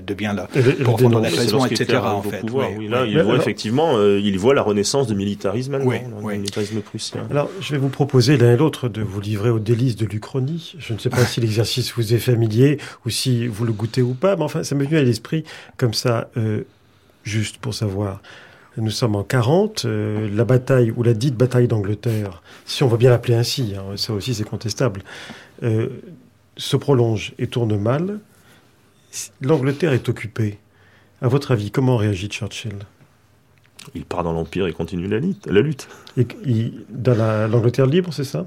devient 0.05 0.35
le 0.55 0.83
pourfendant 0.83 1.19
de 1.19 1.25
l'apaisement, 1.25 1.65
etc. 1.65 1.99
En 2.03 2.21
fait. 2.21 2.41
Pouvoir, 2.41 2.69
oui, 2.77 2.87
là, 2.87 3.05
il 3.05 3.21
voit 3.21 3.35
effectivement, 3.35 3.97
euh, 3.97 4.19
il 4.19 4.37
voit 4.39 4.53
la 4.53 4.63
renaissance 4.63 5.07
du 5.07 5.15
militarisme 5.15 5.75
allemand, 5.75 5.91
oui, 6.21 6.37
militarisme 6.37 6.81
prussien. 6.81 7.27
Alors, 7.29 7.49
je 7.59 7.73
vais 7.73 7.77
vous 7.77 7.89
proposer 7.89 8.37
l'un 8.37 8.53
et 8.53 8.57
l'autre 8.57 8.89
de 8.89 9.01
vous 9.01 9.21
livrer 9.21 9.49
aux 9.49 9.59
délices 9.59 9.95
de 9.95 10.05
l'Uchronie. 10.05 10.73
Je 10.77 10.93
ne 10.93 10.99
sais 10.99 11.09
pas 11.09 11.25
si 11.25 11.41
l'exercice 11.41 11.93
vous 11.93 12.13
est 12.13 12.19
familier 12.19 12.70
ou 13.05 13.09
si 13.09 13.47
vous 13.47 13.65
le 13.65 13.73
goûtez 13.73 14.01
ou 14.01 14.13
pas, 14.13 14.35
mais 14.35 14.43
enfin, 14.43 14.63
ça 14.63 14.75
m'est 14.75 14.85
venu 14.85 14.97
à 14.97 15.03
l'esprit 15.03 15.43
comme 15.77 15.93
ça, 15.93 16.29
euh, 16.37 16.63
juste 17.23 17.57
pour 17.57 17.73
savoir. 17.73 18.21
Nous 18.77 18.91
sommes 18.91 19.15
en 19.15 19.23
40, 19.23 19.83
euh, 19.83 20.29
la 20.33 20.45
bataille 20.45 20.91
ou 20.91 21.03
la 21.03 21.13
dite 21.13 21.35
bataille 21.35 21.67
d'Angleterre, 21.67 22.41
si 22.65 22.83
on 22.83 22.87
veut 22.87 22.97
bien 22.97 23.09
l'appeler 23.09 23.35
ainsi, 23.35 23.73
hein, 23.77 23.97
ça 23.97 24.13
aussi 24.13 24.33
c'est 24.33 24.45
contestable, 24.45 25.03
euh, 25.63 25.89
se 26.55 26.77
prolonge 26.77 27.33
et 27.37 27.47
tourne 27.47 27.77
mal. 27.77 28.19
L'Angleterre 29.41 29.91
est 29.91 30.07
occupée. 30.07 30.57
À 31.21 31.27
votre 31.27 31.51
avis, 31.51 31.69
comment 31.69 31.97
réagit 31.97 32.29
Churchill? 32.29 32.79
Il 33.93 34.05
part 34.05 34.23
dans 34.23 34.31
l'Empire 34.31 34.67
et 34.67 34.73
continue 34.73 35.07
la 35.07 35.19
lutte. 35.19 35.47
La 35.47 35.61
lutte. 35.61 35.87
Et, 36.17 36.25
dans 36.89 37.47
l'Angleterre 37.47 37.87
libre, 37.87 38.13
c'est 38.13 38.23
ça? 38.23 38.45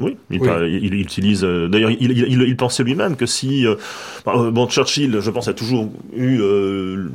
Oui, 0.00 0.16
il, 0.28 0.42
il, 0.82 0.94
utilise. 0.94 1.44
Euh, 1.44 1.68
d'ailleurs, 1.68 1.90
il, 1.90 2.10
il, 2.10 2.56
pensait 2.56 2.82
lui-même 2.82 3.14
que 3.14 3.26
si 3.26 3.64
euh, 3.64 3.76
euh, 4.26 4.50
bon 4.50 4.66
Churchill, 4.66 5.20
je 5.20 5.30
pense, 5.30 5.46
a 5.46 5.52
toujours 5.52 5.88
eu, 6.16 6.40
euh, 6.40 7.08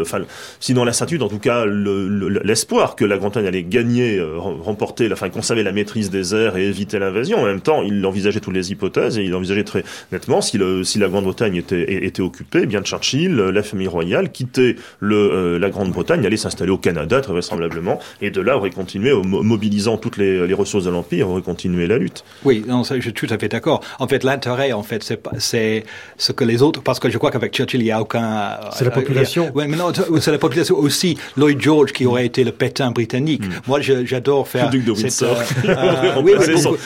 enfin, 0.00 0.20
sinon 0.60 0.84
l'incertitude, 0.84 1.22
en 1.24 1.28
tout 1.28 1.40
cas 1.40 1.66
l'espoir 1.66 2.94
que 2.94 3.04
la 3.04 3.16
Grande-Bretagne 3.16 3.48
allait 3.48 3.64
gagner, 3.64 4.22
remporter, 4.38 5.08
la, 5.08 5.14
enfin, 5.14 5.28
conserver 5.28 5.64
la 5.64 5.72
maîtrise 5.72 6.10
des 6.10 6.32
airs 6.34 6.56
et 6.56 6.68
éviter 6.68 7.00
l'invasion. 7.00 7.38
En 7.40 7.46
même 7.46 7.60
temps, 7.60 7.82
il 7.82 8.04
envisageait 8.06 8.38
toutes 8.38 8.54
les 8.54 8.70
hypothèses 8.70 9.18
et 9.18 9.24
il 9.24 9.34
envisageait 9.34 9.64
très 9.64 9.82
nettement 10.12 10.40
si, 10.40 10.56
le, 10.56 10.84
si 10.84 11.00
la 11.00 11.08
Grande-Bretagne 11.08 11.56
était, 11.56 12.04
était 12.04 12.22
occupée, 12.22 12.60
eh 12.62 12.66
bien 12.66 12.82
Churchill, 12.82 13.34
la 13.34 13.62
famille 13.64 13.88
royale, 13.88 14.30
quittait 14.30 14.76
le, 15.00 15.58
la 15.58 15.70
Grande-Bretagne, 15.70 16.24
allait 16.24 16.36
s'installer 16.36 16.70
au 16.70 16.78
Canada 16.78 17.20
très 17.20 17.32
vraisemblablement, 17.32 17.98
et 18.22 18.30
de 18.30 18.40
là 18.40 18.56
aurait 18.56 18.70
continué, 18.70 19.12
mobilisant 19.12 19.96
toutes 19.96 20.16
les, 20.16 20.46
les 20.46 20.54
ressources 20.54 20.84
de 20.84 20.90
l'empire, 20.90 21.28
aurait 21.28 21.42
continué 21.42 21.88
la 21.88 21.98
lutte. 21.98 22.19
Oui, 22.44 22.64
non, 22.66 22.82
je 22.84 23.00
suis 23.00 23.12
tout 23.12 23.26
à 23.30 23.38
fait 23.38 23.48
d'accord. 23.48 23.82
En 23.98 24.08
fait, 24.08 24.24
l'intérêt, 24.24 24.72
en 24.72 24.82
fait, 24.82 25.12
c'est 25.38 25.84
ce 26.16 26.32
que 26.32 26.44
les 26.44 26.62
autres, 26.62 26.82
parce 26.82 26.98
que 26.98 27.10
je 27.10 27.18
crois 27.18 27.30
qu'avec 27.30 27.54
Churchill, 27.54 27.80
il 27.80 27.84
n'y 27.84 27.90
a 27.90 28.00
aucun. 28.00 28.58
C'est 28.72 28.84
la 28.84 28.90
population. 28.90 29.50
oui, 29.54 29.64
mais 29.68 29.76
non, 29.76 29.92
c'est 30.20 30.32
la 30.32 30.38
population 30.38 30.76
aussi. 30.76 31.16
Lloyd 31.36 31.60
George 31.60 31.92
qui 31.92 32.06
aurait 32.06 32.26
été 32.26 32.44
le 32.44 32.52
pétain 32.52 32.90
britannique. 32.90 33.46
Mm. 33.46 33.52
Moi, 33.66 33.80
j'adore 33.80 34.48
faire. 34.48 34.66
Le 34.66 34.70
duc 34.70 34.84
de 34.84 34.92
Windsor. 34.92 35.36
oui, 36.22 36.32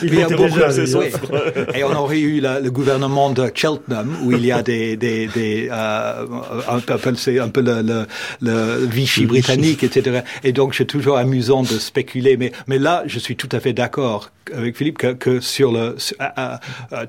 il 0.03 0.19
est 0.19 0.35
déjà. 0.35 0.69
Et 1.75 1.83
on 1.83 1.93
aurait 1.95 2.19
eu 2.19 2.41
le 2.41 2.69
gouvernement 2.69 3.29
de 3.29 3.51
Cheltenham 3.53 4.15
où 4.23 4.31
il 4.31 4.45
y 4.45 4.51
a 4.51 4.61
des, 4.61 4.97
des, 4.97 5.27
des 5.27 5.69
euh, 5.71 6.25
un 6.67 6.79
peu, 6.79 7.15
c'est 7.15 7.39
un 7.39 7.49
peu 7.49 7.61
le, 7.61 7.81
le, 7.81 8.05
le 8.41 8.85
Vichy 8.85 9.25
britannique, 9.25 9.83
etc. 9.83 10.21
Et 10.43 10.51
donc, 10.51 10.75
c'est 10.75 10.85
toujours 10.85 11.17
amusant 11.17 11.63
de 11.63 11.67
spéculer. 11.79 12.37
Mais, 12.37 12.51
mais 12.67 12.77
là, 12.77 13.03
je 13.05 13.19
suis 13.19 13.35
tout 13.35 13.49
à 13.51 13.59
fait 13.59 13.73
d'accord 13.73 14.31
avec 14.53 14.77
Philippe 14.77 14.97
que, 14.97 15.24
que 15.25 15.39
sur 15.39 15.71
le 15.71 15.97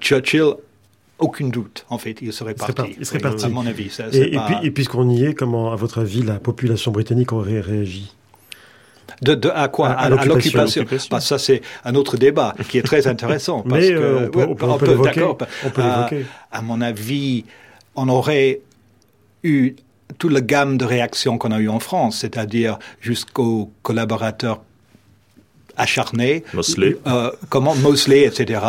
Churchill, 0.00 0.54
aucun 1.18 1.48
doute, 1.48 1.84
en 1.90 1.98
fait, 1.98 2.16
il 2.22 2.32
serait 2.32 2.54
parti. 2.54 2.96
Il 2.98 3.04
serait 3.04 3.18
parti. 3.18 3.44
À 3.44 3.48
mon 3.50 3.66
avis. 3.66 3.90
et, 4.12 4.38
et, 4.62 4.70
puisqu'on 4.70 5.10
y 5.10 5.24
est, 5.24 5.34
comment, 5.34 5.70
à 5.70 5.76
votre 5.76 5.98
avis, 6.00 6.22
la 6.22 6.38
population 6.38 6.92
britannique 6.92 7.32
aurait 7.34 7.60
réagi? 7.60 8.14
De, 9.20 9.34
de, 9.34 9.50
à 9.50 9.68
quoi? 9.68 9.90
À, 9.90 10.08
l'occupation. 10.08 10.84
Ça, 11.20 11.38
c'est 11.38 11.60
un 11.84 11.94
autre 11.94 12.16
débat 12.16 12.54
qui 12.70 12.78
est 12.78 12.82
très 12.82 13.06
intéressant. 13.06 13.60
Parce 13.68 13.82
Mais 13.82 13.92
euh, 13.92 14.28
on 14.28 14.30
peut, 14.30 14.66
on 14.66 14.78
peut, 14.78 14.86
l'évoquer. 14.86 16.24
À, 16.50 16.62
mon 16.62 16.80
avis, 16.80 17.44
on 17.96 18.08
aurait 18.08 18.60
eu 19.42 19.74
toute 20.16 20.32
la 20.32 20.40
gamme 20.40 20.78
de 20.78 20.86
réactions 20.86 21.36
qu'on 21.36 21.52
a 21.52 21.58
eu 21.58 21.68
en 21.68 21.80
France, 21.80 22.18
c'est-à-dire 22.20 22.78
jusqu'aux 23.00 23.70
collaborateurs 23.82 24.62
acharnés, 25.76 26.42
Mosley. 26.54 26.96
Euh, 27.06 27.30
comment 27.48 27.74
Mosley, 27.74 28.24
etc., 28.24 28.60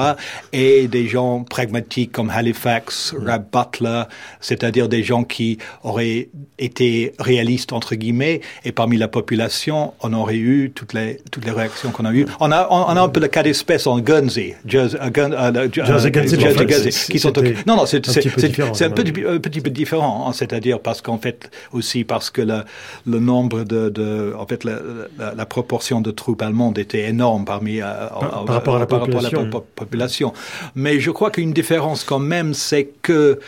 et 0.54 0.88
des 0.88 1.08
gens 1.08 1.44
pragmatiques 1.44 2.12
comme 2.12 2.30
Halifax, 2.30 3.14
mm. 3.14 3.28
Rab 3.28 3.46
Butler, 3.52 4.04
c'est-à-dire 4.40 4.90
des 4.90 5.04
gens 5.04 5.24
qui 5.24 5.58
auraient 5.84 6.30
été 6.60 7.14
réalistes 7.20 7.74
entre 7.74 7.96
guillemets, 7.96 8.42
et 8.66 8.72
parmi 8.72 8.98
la 8.98 9.08
population, 9.08 9.94
on 10.02 10.14
aurait 10.14 10.38
eu 10.38 10.72
toutes 10.74 10.94
les 10.94 11.20
toutes 11.32 11.46
les 11.46 11.52
réactions 11.52 11.92
qu'on 11.92 12.06
a 12.06 12.14
eues. 12.14 12.26
On 12.40 12.52
a 12.52 12.68
on, 12.70 12.96
a 12.96 13.02
un 13.02 13.10
peu 13.10 13.20
le 13.20 13.28
cas 13.28 13.44
d'espèce 13.44 13.88
en 13.88 14.00
Guernsey, 14.00 14.56
Jersey, 14.66 14.98
uh, 15.06 15.12
Gun, 15.12 15.32
uh, 15.32 15.70
Jersey, 15.72 16.12
Guernsey, 16.12 16.90
qui 17.12 17.20
sont 17.20 17.34
non 17.66 17.76
non 17.76 17.86
c'est 17.86 18.06
c'est 18.06 18.22
c'est 18.74 18.86
un, 18.86 18.90
petit, 18.92 19.14
un 19.26 19.40
petit 19.40 19.62
peu 19.62 19.70
différent, 19.70 20.28
hein, 20.28 20.34
c'est-à-dire 20.34 20.80
parce 20.80 21.02
qu'en 21.02 21.18
fait 21.18 21.50
aussi 21.72 22.04
parce 22.04 22.30
que 22.30 22.42
le 22.42 22.64
le 23.06 23.20
nombre 23.20 23.64
de, 23.64 23.90
de 23.90 24.34
en 24.38 24.46
fait 24.46 24.64
la, 24.64 24.80
la, 25.18 25.34
la 25.36 25.46
proportion 25.46 26.02
de 26.02 26.12
troupes 26.12 26.42
allemandes 26.42 26.78
était 26.78 26.97
énorme 27.06 27.46
parmi 27.46 27.82
euh, 27.82 27.86
par, 28.46 28.46
rapport 28.46 28.76
à 28.76 28.80
la, 28.80 28.86
population. 28.86 30.34
Mais 30.76 31.00
je 31.00 31.12
crois 31.12 31.32
qu'une 31.32 31.54
différence 31.54 32.04
quand 32.04 32.20
même, 32.20 32.54
c'est 32.54 32.90
que 33.02 33.40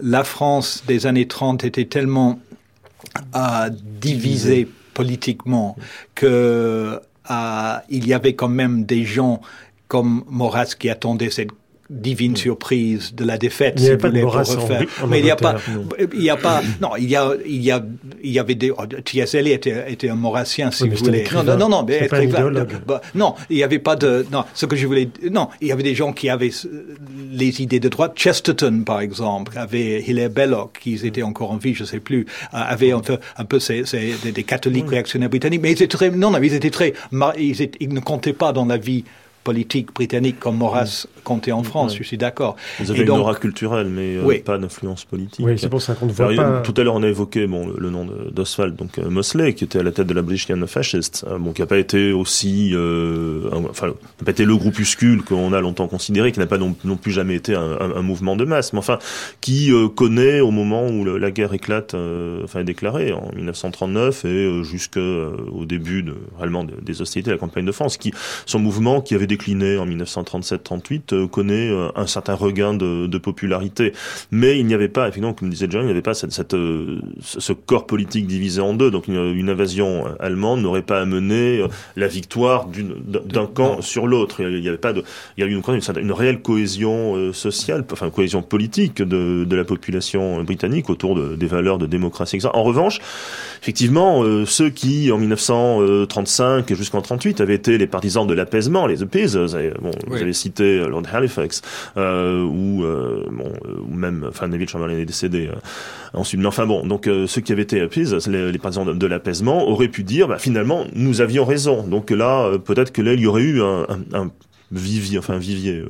la 0.00 0.24
France 0.24 0.84
des 0.86 1.06
années 1.06 1.28
30 1.28 1.64
était 1.64 1.86
tellement 1.86 2.38
euh, 3.34 3.70
divisée 3.72 4.68
politiquement 4.94 5.76
que 6.14 7.00
euh, 7.30 7.76
il 7.88 8.06
y 8.06 8.14
avait 8.14 8.34
quand 8.34 8.48
même 8.48 8.84
des 8.84 9.04
gens 9.04 9.40
comme 9.88 10.24
Maurras 10.28 10.74
qui 10.78 10.90
attendaient 10.90 11.30
cette 11.30 11.50
divine 11.90 12.32
mm. 12.32 12.36
surprise 12.36 13.14
de 13.14 13.24
la 13.24 13.38
défaite. 13.38 13.74
Il 13.78 13.84
n'y 13.84 13.90
a 13.90 13.96
pas 13.96 14.10
de 14.10 14.22
refaire. 14.22 14.82
Mais 15.08 15.20
il 15.20 15.24
n'y 15.24 15.30
a 15.30 15.36
pas, 15.36 15.56
il 16.14 16.22
y 16.22 16.30
a 16.30 16.36
pas, 16.36 16.62
non, 16.80 16.96
il 16.96 17.08
y 17.08 17.16
a, 17.16 17.32
il 17.44 17.62
y 17.62 17.70
a, 17.70 17.84
il 18.22 18.30
y 18.30 18.38
avait 18.38 18.54
des, 18.54 18.70
oh, 18.70 18.86
T.S. 18.86 19.34
Eliot 19.34 19.54
était, 19.54 19.92
était, 19.92 20.08
un 20.08 20.14
maurassien, 20.14 20.70
si 20.70 20.88
vous 20.88 20.96
voulez. 20.96 21.24
Non, 21.32 21.56
non, 21.56 21.68
non, 21.68 21.84
mais 21.84 22.08
pas 22.08 22.24
bah, 22.86 23.00
non, 23.14 23.34
il 23.50 23.56
n'y 23.56 23.62
avait 23.62 23.78
pas 23.78 23.96
de, 23.96 24.26
non, 24.32 24.44
ce 24.54 24.66
que 24.66 24.76
je 24.76 24.86
voulais, 24.86 25.08
non, 25.30 25.48
il 25.60 25.68
y 25.68 25.72
avait 25.72 25.82
des 25.82 25.94
gens 25.94 26.12
qui 26.12 26.28
avaient 26.28 26.50
les 27.30 27.62
idées 27.62 27.80
de 27.80 27.88
droite. 27.88 28.12
Chesterton, 28.16 28.82
par 28.84 29.00
exemple, 29.00 29.56
avait 29.58 30.02
Hilaire 30.02 30.30
Belloc, 30.30 30.78
qui 30.80 30.94
étaient 31.06 31.22
encore 31.22 31.52
en 31.52 31.56
vie, 31.56 31.74
je 31.74 31.84
sais 31.84 32.00
plus, 32.00 32.26
avait 32.52 32.92
un 32.92 33.00
peu, 33.00 33.18
un 33.36 33.44
peu 33.44 33.58
ces, 33.58 33.84
ces, 33.84 34.14
des, 34.24 34.44
catholiques 34.44 34.88
réactionnaires 34.88 35.28
britanniques, 35.28 35.62
mais 35.62 35.70
ils 35.70 35.82
étaient 35.82 35.88
très, 35.88 36.10
non, 36.10 36.30
non, 36.30 36.40
ils 36.42 36.54
étaient 36.54 36.70
très, 36.70 36.94
ils, 37.38 37.62
étaient, 37.62 37.78
ils 37.80 37.92
ne 37.92 38.00
comptaient 38.00 38.32
pas 38.32 38.52
dans 38.52 38.66
la 38.66 38.76
vie 38.76 39.04
politique 39.50 39.94
britannique 39.94 40.40
comme 40.40 40.56
Maurras 40.58 41.06
comptait 41.22 41.52
en 41.52 41.62
France, 41.62 41.96
je 41.96 42.02
suis 42.02 42.18
d'accord. 42.18 42.56
Vous 42.80 42.90
avez 42.90 42.98
Et 43.00 43.02
une 43.02 43.08
donc- 43.08 43.20
aura 43.20 43.34
culturelle, 43.36 43.86
mais 43.88 44.16
euh, 44.16 44.22
Oui. 44.24 44.38
pas 44.40 44.58
d'influence 44.58 45.04
politique. 45.04 45.44
Oui, 45.46 45.56
c'est 45.56 45.68
pour 45.68 45.80
ça 45.80 45.94
qu'on 45.94 46.06
ne 46.06 46.12
voit 46.12 46.26
Alors, 46.30 46.54
pas. 46.56 46.60
Tout 46.62 46.74
à 46.76 46.82
l'heure, 46.82 46.94
on 46.96 47.02
a 47.04 47.08
évoqué 47.08 47.46
bon, 47.46 47.68
le, 47.68 47.74
le 47.78 47.90
nom 47.90 48.06
d'Oswald, 48.32 48.74
donc 48.74 48.98
euh, 48.98 49.08
Mosley, 49.08 49.54
qui 49.54 49.62
était 49.64 49.78
à 49.78 49.82
la 49.84 49.92
tête 49.92 50.08
de 50.08 50.14
la 50.14 50.22
British 50.22 50.48
Young 50.48 50.66
Fascists, 50.66 51.24
euh, 51.28 51.38
bon, 51.38 51.52
qui 51.52 51.60
n'a 51.62 51.66
pas 51.66 51.78
été 51.78 52.12
aussi, 52.12 52.70
euh, 52.74 53.48
enfin, 53.70 53.86
n'a 53.88 54.24
pas 54.24 54.32
été 54.32 54.44
le 54.44 54.56
groupuscule 54.56 55.22
qu'on 55.22 55.52
a 55.52 55.60
longtemps 55.60 55.86
considéré, 55.88 56.32
qui 56.32 56.40
n'a 56.40 56.46
pas 56.46 56.58
non, 56.58 56.74
non 56.84 56.96
plus 56.96 57.12
jamais 57.12 57.36
été 57.36 57.54
un, 57.54 57.62
un- 57.80 57.96
un 57.96 58.02
mouvement 58.02 58.34
de 58.36 58.44
masse, 58.44 58.72
mais 58.72 58.80
enfin, 58.80 58.98
qui 59.40 59.72
euh, 59.72 59.88
connaît 59.88 60.40
au 60.40 60.50
moment 60.50 60.88
où 60.88 61.04
le- 61.04 61.18
la 61.18 61.30
guerre 61.30 61.54
éclate, 61.54 61.94
euh, 61.94 62.42
enfin, 62.44 62.60
est 62.60 62.64
déclarée 62.64 63.12
en 63.12 63.30
1939 63.36 64.24
et 64.24 64.28
euh, 64.28 64.62
jusqu'au 64.64 65.64
début 65.64 66.02
de, 66.02 66.14
réellement 66.38 66.64
de- 66.64 66.74
des 66.82 67.00
hostilités 67.02 67.30
de 67.30 67.34
la 67.34 67.38
campagne 67.40 67.64
de 67.66 67.72
France, 67.72 67.96
qui 67.96 68.12
son 68.46 68.58
mouvement 68.58 69.00
qui 69.00 69.14
avait 69.14 69.26
décliné 69.36 69.76
en 69.76 69.86
1937-38 69.86 71.12
euh, 71.12 71.26
connaît 71.26 71.68
euh, 71.70 71.88
un 71.94 72.06
certain 72.06 72.34
regain 72.34 72.72
de, 72.72 73.06
de 73.06 73.18
popularité. 73.18 73.92
Mais 74.30 74.58
il 74.58 74.66
n'y 74.66 74.72
avait 74.72 74.88
pas, 74.88 75.02
effectivement, 75.02 75.34
comme 75.34 75.50
disait 75.50 75.66
John, 75.68 75.82
il 75.82 75.86
n'y 75.86 75.90
avait 75.90 76.00
pas 76.00 76.14
cette, 76.14 76.32
cette, 76.32 76.54
euh, 76.54 77.00
ce 77.20 77.52
corps 77.52 77.86
politique 77.86 78.26
divisé 78.26 78.62
en 78.62 78.72
deux. 78.72 78.90
Donc 78.90 79.08
une, 79.08 79.34
une 79.34 79.50
invasion 79.50 80.06
allemande 80.20 80.62
n'aurait 80.62 80.82
pas 80.82 81.00
amené 81.00 81.62
la 81.96 82.08
victoire 82.08 82.66
d'un 82.68 83.46
camp 83.46 83.82
sur 83.82 84.06
l'autre. 84.06 84.40
Il 84.40 84.60
n'y 84.60 84.68
avait 84.68 84.78
pas 84.78 84.94
de, 84.94 85.04
il 85.36 85.44
y 85.44 85.46
a 85.46 85.46
eu 85.46 85.54
une, 85.54 85.62
une, 86.00 86.12
réelle 86.12 86.40
cohésion 86.40 87.32
sociale, 87.32 87.84
enfin 87.92 88.08
cohésion 88.10 88.42
politique 88.42 89.02
de, 89.02 89.44
de 89.44 89.56
la 89.56 89.64
population 89.64 90.42
britannique 90.44 90.88
autour 90.88 91.14
de, 91.14 91.36
des 91.36 91.46
valeurs 91.46 91.78
de 91.78 91.86
démocratie. 91.86 92.36
etc. 92.36 92.50
En 92.54 92.62
revanche, 92.62 93.00
effectivement, 93.60 94.24
ceux 94.46 94.70
qui 94.70 95.10
en 95.12 95.18
1935 95.18 96.70
et 96.70 96.74
jusqu'en 96.74 97.02
38 97.02 97.40
avaient 97.40 97.54
été 97.54 97.76
les 97.78 97.86
partisans 97.86 98.26
de 98.26 98.34
l'apaisement, 98.34 98.86
les 98.86 99.02
et, 99.34 99.70
bon, 99.80 99.90
vous 100.06 100.14
Oui. 100.14 100.20
avez 100.22 100.32
cité 100.32 100.78
euh, 100.78 100.88
Lord 100.88 101.02
Halifax, 101.12 101.62
euh, 101.96 102.42
ou 102.44 102.84
euh, 102.84 103.24
bon, 103.30 103.52
euh, 103.64 103.80
ou 103.88 103.94
même, 103.94 104.26
enfin 104.28 104.46
Neville 104.48 104.68
Chamberlain 104.68 104.96
est 104.98 105.06
décédé 105.06 105.48
euh, 105.48 105.56
ensuite. 106.14 106.40
Mais 106.40 106.46
enfin 106.46 106.66
bon, 106.66 106.86
donc 106.86 107.06
euh, 107.08 107.26
ceux 107.26 107.40
qui 107.40 107.52
avaient 107.52 107.62
été 107.62 107.80
appeasers, 107.80 108.28
les, 108.30 108.52
les 108.52 108.58
partisans 108.58 108.86
de, 108.86 108.92
de 108.92 109.06
l'apaisement, 109.06 109.66
auraient 109.68 109.88
pu 109.88 110.04
dire, 110.04 110.28
bah, 110.28 110.38
finalement, 110.38 110.84
nous 110.94 111.20
avions 111.20 111.44
raison. 111.44 111.82
Donc 111.86 112.10
là, 112.10 112.56
peut-être 112.58 112.92
que 112.92 113.02
là, 113.02 113.14
il 113.14 113.20
y 113.20 113.26
aurait 113.26 113.42
eu 113.42 113.62
un, 113.62 113.86
un, 114.12 114.20
un 114.22 114.30
vivier, 114.70 115.18
enfin 115.18 115.34
un 115.34 115.38
vivier. 115.38 115.82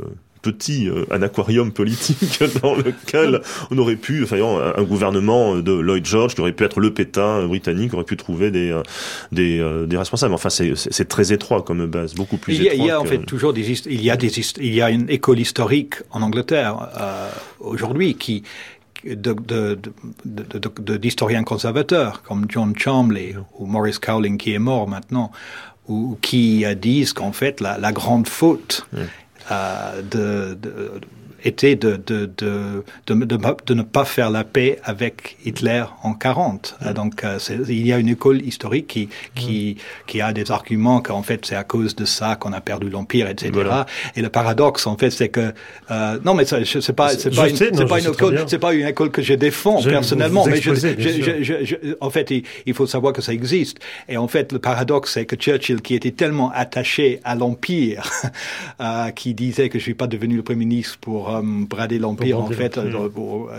Petit 0.52 0.88
euh, 0.88 1.04
un 1.10 1.22
aquarium 1.22 1.72
politique 1.72 2.42
dans 2.62 2.74
lequel 2.74 3.40
on 3.70 3.78
aurait 3.78 3.96
pu, 3.96 4.22
enfin, 4.24 4.36
un, 4.38 4.80
un 4.80 4.84
gouvernement 4.84 5.56
de 5.56 5.72
Lloyd 5.72 6.04
George 6.06 6.34
qui 6.34 6.40
aurait 6.40 6.52
pu 6.52 6.64
être 6.64 6.80
le 6.80 6.92
Pétain 6.92 7.40
euh, 7.40 7.46
britannique, 7.46 7.94
aurait 7.94 8.04
pu 8.04 8.16
trouver 8.16 8.50
des 8.50 8.70
euh, 8.70 8.82
des, 9.32 9.58
euh, 9.58 9.86
des 9.86 9.96
responsables. 9.96 10.34
Enfin, 10.34 10.50
c'est 10.50 11.08
très 11.08 11.32
étroit 11.32 11.62
comme 11.62 11.86
base, 11.86 12.14
beaucoup 12.14 12.36
plus 12.36 12.54
Il 12.54 12.62
y 12.62 12.68
a, 12.68 12.74
il 12.74 12.78
y 12.78 12.82
a 12.82 12.84
étroit 12.86 13.00
en 13.00 13.02
que- 13.04 13.08
fait 13.08 13.18
toujours 13.18 13.52
des 13.52 13.70
il 13.88 14.02
y 14.02 14.10
a 14.10 14.16
des 14.16 14.30
il 14.60 14.74
y 14.74 14.82
a 14.82 14.90
une 14.90 15.08
école 15.10 15.38
historique 15.40 15.94
en 16.10 16.22
Angleterre 16.22 16.88
euh, 17.00 17.28
aujourd'hui 17.60 18.14
qui 18.14 18.42
d'historiens 20.24 21.44
conservateurs 21.44 22.22
comme 22.22 22.46
John 22.48 22.74
Chamley 22.76 23.34
ou 23.58 23.66
Maurice 23.66 23.98
Cowling 23.98 24.38
qui 24.38 24.52
est 24.52 24.58
mort 24.58 24.88
maintenant 24.88 25.30
ou 25.88 26.18
qui 26.20 26.64
disent 26.80 27.12
qu'en 27.12 27.32
fait 27.32 27.60
la, 27.60 27.78
la 27.78 27.92
grande 27.92 28.28
faute 28.28 28.86
Uh, 29.48 30.02
de, 30.02 30.56
de- 30.60 31.00
était 31.44 31.76
de, 31.76 31.96
de, 32.06 32.26
de, 32.36 32.84
de, 33.06 33.14
de, 33.24 33.38
de 33.66 33.74
ne 33.74 33.82
pas 33.82 34.04
faire 34.04 34.30
la 34.30 34.44
paix 34.44 34.78
avec 34.84 35.36
Hitler 35.44 35.84
en 36.02 36.14
40. 36.14 36.76
Euh, 36.84 36.92
Donc, 36.92 37.24
euh, 37.24 37.38
il 37.68 37.86
y 37.86 37.92
a 37.92 37.98
une 37.98 38.08
école 38.08 38.42
historique 38.42 38.86
qui, 38.86 39.08
qui, 39.34 39.76
qui 40.06 40.20
a 40.20 40.32
des 40.32 40.50
arguments 40.50 41.00
qu'en 41.00 41.22
fait, 41.22 41.44
c'est 41.46 41.56
à 41.56 41.64
cause 41.64 41.94
de 41.96 42.04
ça 42.04 42.36
qu'on 42.36 42.52
a 42.52 42.60
perdu 42.60 42.88
l'Empire, 42.90 43.28
etc. 43.28 43.50
Voilà. 43.52 43.86
Et 44.16 44.22
le 44.22 44.28
paradoxe, 44.28 44.86
en 44.86 44.96
fait, 44.96 45.10
c'est 45.10 45.28
que... 45.28 45.52
Euh, 45.90 46.18
non, 46.24 46.34
mais 46.34 46.44
c'est 46.44 46.92
pas, 46.92 47.10
c'est 47.10 47.34
pas, 47.34 47.48
une, 47.48 47.56
sais, 47.56 47.70
non, 47.70 47.86
pas 47.86 47.98
école, 48.00 48.44
c'est 48.46 48.58
pas 48.58 48.74
une 48.74 48.86
école 48.86 49.10
que 49.10 49.22
je 49.22 49.34
défends 49.34 49.80
Je- 49.80 49.90
personnellement, 49.90 50.42
vous 50.44 50.50
mais 50.50 50.60
je, 50.60 50.70
exposez, 50.70 50.96
je- 50.98 51.64
je- 51.64 51.76
en 52.00 52.10
fait, 52.10 52.30
il, 52.30 52.42
il 52.66 52.74
faut 52.74 52.86
savoir 52.86 53.12
que 53.12 53.22
ça 53.22 53.32
existe. 53.32 53.78
Et 54.08 54.16
en 54.16 54.28
fait, 54.28 54.52
le 54.52 54.58
paradoxe, 54.58 55.12
c'est 55.14 55.26
que 55.26 55.36
Churchill, 55.36 55.80
qui 55.82 55.94
était 55.94 56.10
tellement 56.10 56.50
attaché 56.52 57.20
à 57.24 57.34
l'Empire, 57.34 58.10
euh, 58.80 59.10
qui 59.10 59.34
disait 59.34 59.68
que 59.68 59.78
je 59.78 59.84
suis 59.84 59.94
pas 59.94 60.06
devenu 60.06 60.36
le 60.36 60.42
Premier 60.42 60.64
ministre 60.64 60.98
pour 61.00 61.30
brader 61.42 61.98
l'Empire, 61.98 62.40
en 62.40 62.46
fait, 62.48 62.78
euh, 62.78 63.08
pour, 63.08 63.50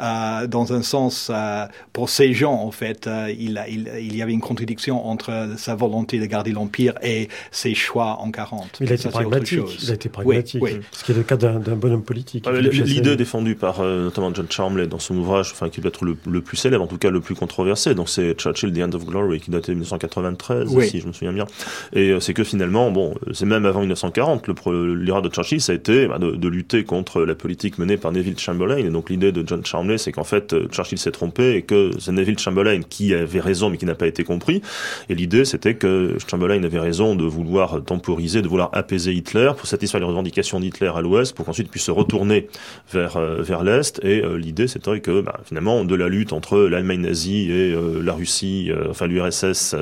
euh, 0.00 0.46
dans 0.46 0.72
un 0.72 0.82
sens, 0.82 1.30
euh, 1.32 1.66
pour 1.92 2.08
ces 2.08 2.32
gens, 2.32 2.54
en 2.54 2.70
fait, 2.70 3.06
euh, 3.06 3.32
il, 3.36 3.62
il, 3.68 3.90
il 4.00 4.16
y 4.16 4.22
avait 4.22 4.32
une 4.32 4.40
contradiction 4.40 5.06
entre 5.06 5.50
sa 5.56 5.74
volonté 5.74 6.18
de 6.18 6.26
garder 6.26 6.52
l'Empire 6.52 6.94
et 7.02 7.28
ses 7.50 7.74
choix 7.74 8.18
en 8.20 8.30
40. 8.30 8.78
Il 8.80 8.90
a 8.90 8.94
été 8.94 9.02
Ça, 9.04 9.10
pragmatique. 9.10 9.60
Il 9.82 9.90
a 9.90 9.94
été 9.94 10.08
pragmatique. 10.08 10.62
oui. 10.62 10.72
Ce 10.92 11.04
qui 11.04 11.12
est 11.12 11.14
le 11.14 11.22
cas 11.22 11.36
d'un 11.36 11.58
bonhomme 11.58 12.02
politique. 12.02 12.44
Ah, 12.48 12.52
L'idée 12.52 13.16
défendue 13.16 13.54
par 13.54 13.80
euh, 13.80 14.04
notamment 14.04 14.32
John 14.34 14.46
Charmley 14.48 14.86
dans 14.86 14.98
son 14.98 15.16
ouvrage, 15.16 15.50
enfin 15.52 15.68
qui 15.68 15.80
doit 15.80 15.88
être 15.88 16.04
le, 16.04 16.16
le 16.26 16.40
plus 16.40 16.56
célèbre, 16.56 16.82
en 16.84 16.86
tout 16.86 16.98
cas 16.98 17.10
le 17.10 17.20
plus 17.20 17.34
controversé, 17.34 17.94
donc 17.94 18.08
c'est 18.08 18.34
Churchill 18.38 18.72
The 18.72 18.78
End 18.82 18.92
of 18.94 19.04
Glory 19.06 19.40
qui 19.40 19.50
date 19.50 19.68
de 19.68 19.72
1993, 19.74 20.68
Oui. 20.74 20.88
si 20.88 21.00
je 21.00 21.06
me 21.06 21.12
souviens 21.12 21.32
bien. 21.32 21.46
Et 21.92 22.10
euh, 22.10 22.20
c'est 22.20 22.34
que 22.34 22.44
finalement, 22.44 22.90
bon, 22.90 23.14
c'est 23.32 23.46
même 23.46 23.66
avant 23.66 23.80
1940, 23.80 24.46
le 24.48 24.94
l'erreur 24.94 25.22
de 25.22 25.28
Churchill, 25.28 25.60
ça 25.60 25.72
a 25.72 25.74
été 25.74 26.06
bah, 26.06 26.18
de, 26.18 26.32
de 26.32 26.48
lutter 26.48 26.84
contre 26.92 27.22
la 27.22 27.34
politique 27.34 27.78
menée 27.78 27.96
par 27.96 28.12
Neville 28.12 28.38
Chamberlain. 28.38 28.76
Et 28.76 28.90
donc 28.90 29.08
l'idée 29.08 29.32
de 29.32 29.42
John 29.46 29.64
Charmley, 29.64 29.96
c'est 29.96 30.12
qu'en 30.12 30.24
fait 30.24 30.52
euh, 30.52 30.68
Churchill 30.68 30.98
s'est 30.98 31.10
trompé 31.10 31.54
et 31.54 31.62
que 31.62 31.90
c'est 31.98 32.12
Neville 32.12 32.38
Chamberlain 32.38 32.82
qui 32.82 33.14
avait 33.14 33.40
raison 33.40 33.70
mais 33.70 33.78
qui 33.78 33.86
n'a 33.86 33.94
pas 33.94 34.06
été 34.06 34.24
compris. 34.24 34.60
Et 35.08 35.14
l'idée, 35.14 35.46
c'était 35.46 35.74
que 35.74 36.18
Chamberlain 36.28 36.62
avait 36.62 36.78
raison 36.78 37.14
de 37.14 37.24
vouloir 37.24 37.82
temporiser, 37.82 38.42
de 38.42 38.48
vouloir 38.48 38.68
apaiser 38.74 39.14
Hitler 39.14 39.52
pour 39.56 39.66
satisfaire 39.66 40.00
les 40.00 40.06
revendications 40.06 40.60
d'Hitler 40.60 40.92
à 40.94 41.00
l'Ouest, 41.00 41.34
pour 41.34 41.46
qu'ensuite 41.46 41.70
puisse 41.70 41.84
se 41.84 41.90
retourner 41.90 42.48
vers 42.92 43.16
euh, 43.16 43.40
vers 43.40 43.64
l'est. 43.64 43.98
Et 44.04 44.22
euh, 44.22 44.36
l'idée, 44.36 44.66
c'était 44.66 45.00
que 45.00 45.22
bah, 45.22 45.40
finalement, 45.46 45.86
de 45.86 45.94
la 45.94 46.08
lutte 46.08 46.34
entre 46.34 46.58
l'Allemagne 46.58 47.00
nazie 47.00 47.50
et 47.50 47.74
la 48.02 48.12
Russie, 48.12 48.70
enfin 48.90 49.06
l'URSS 49.06 49.76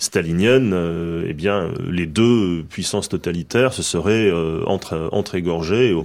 stalinienne, 0.00 0.74
eh 1.24 1.34
bien, 1.34 1.70
les 1.88 2.06
deux 2.06 2.64
puissances 2.68 3.08
totalitaires 3.08 3.72
se 3.72 3.84
seraient 3.84 4.32
entre 4.66 5.08
entre-égorgées. 5.12 5.90
Et 5.90 5.92
euh, 5.92 5.96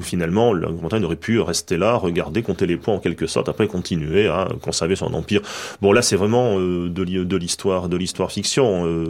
finalement, 0.44 0.54
la 0.54 0.68
Grande-Bretagne 0.68 1.06
aurait 1.06 1.16
pu 1.16 1.40
rester 1.40 1.78
là, 1.78 1.96
regarder, 1.96 2.42
compter 2.42 2.66
les 2.66 2.78
points 2.78 2.96
en 2.96 3.00
quelque 3.00 3.28
sorte, 3.28 3.50
après 3.50 3.68
continuer 3.68 4.28
à 4.28 4.48
conserver 4.62 4.96
son 4.96 5.14
empire. 5.14 5.42
Bon, 5.82 5.92
là, 5.92 6.02
c'est 6.02 6.16
vraiment 6.16 6.58
euh, 6.60 6.90
de 6.90 7.04
l'hi- 7.04 7.26
de 7.26 7.38
l'histoire, 7.38 7.90
de 7.90 7.98
l'histoire 7.98 8.32
fiction. 8.32 8.86
Euh, 8.86 9.06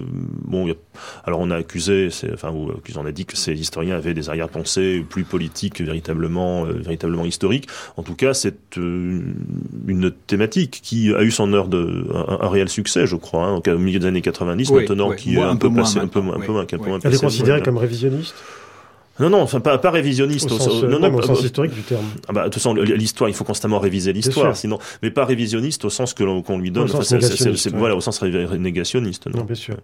bon, 0.46 0.70
a- 0.70 0.74
alors 1.26 1.40
on 1.40 1.50
a 1.52 1.56
accusé, 1.56 2.10
enfin, 2.34 2.52
ou, 2.52 2.72
on 2.96 3.06
a 3.06 3.12
dit 3.12 3.26
que 3.26 3.38
ces 3.38 3.54
historiens 3.54 3.96
avaient 3.96 4.14
des 4.14 4.30
arrière-pensées 4.30 5.04
plus 5.10 5.24
politiques 5.24 5.76
que 5.76 5.84
véritablement, 5.84 6.66
euh, 6.66 6.74
véritablement 6.74 7.26
historiques. 7.26 7.68
En 7.98 8.04
tout 8.04 8.16
cas, 8.16 8.34
c'est 8.34 8.56
euh, 8.78 9.22
une 9.88 10.12
thématique 10.28 10.80
qui 10.84 11.14
a 11.14 11.24
eu 11.24 11.32
son 11.32 11.52
heure 11.54 11.68
de 11.68 12.06
un, 12.14 12.46
un 12.46 12.50
réel 12.50 12.70
succès, 12.70 13.06
je 13.08 13.16
crois, 13.16 13.46
hein, 13.46 13.62
au 13.66 13.78
milieu 13.78 14.00
des 14.00 14.08
années 14.08 14.22
90, 14.22 14.70
Oui, 14.70 14.82
maintenant 14.82 15.10
oui. 15.10 15.16
qui 15.16 15.36
est 15.36 15.40
un 15.42 15.50
un, 15.50 15.56
peu 15.56 15.68
peu 15.70 15.76
moins 15.76 15.98
un 15.98 16.08
peu 16.08 16.20
moins, 16.20 16.36
un 16.36 16.40
peu 16.40 16.52
moins, 16.52 16.62
un 16.62 16.66
peu 16.66 16.78
moins 16.78 17.00
Elle 17.04 17.10
est 17.10 17.14
passé, 17.14 17.26
considérée 17.26 17.50
voilà. 17.60 17.66
comme 17.66 17.78
révisionniste? 17.78 18.36
Non, 19.20 19.30
non, 19.30 19.42
enfin 19.42 19.60
pas, 19.60 19.78
pas 19.78 19.92
révisionniste. 19.92 20.52
au 20.52 20.56
au- 20.56 20.58
sens, 20.58 20.68
au- 20.82 20.86
euh, 20.86 20.88
non, 20.90 21.00
non, 21.00 21.14
au 21.16 21.22
sens 21.22 21.40
euh, 21.42 21.46
historique 21.46 21.74
du 21.74 21.82
terme. 21.82 22.06
ah 22.28 22.34
bah, 22.34 22.40
de 22.42 22.46
toute 22.46 22.56
façon, 22.56 22.74
l'histoire, 22.74 23.30
il 23.30 23.34
faut 23.36 23.44
constamment 23.44 23.80
réviser 23.80 24.12
l'histoire, 24.14 24.56
sinon, 24.58 24.80
mais 25.04 25.12
pas 25.12 25.26
révisionniste 25.26 25.86
au 25.86 25.90
sens 25.90 26.14
que 26.14 26.24
l'on 26.24 26.42
qu'on 26.42 26.58
lui 26.58 26.72
donne. 26.72 26.86
Au 26.86 26.88
sens 26.88 27.12
négationniste, 27.12 27.68
ouais. 27.68 27.78
Voilà, 27.78 27.96
au 27.96 28.02
sens 28.02 28.22
négationniste. 28.24 29.28
non. 29.28 29.40
Non, 29.40 29.46
bien 29.46 29.56
sûr. 29.56 29.76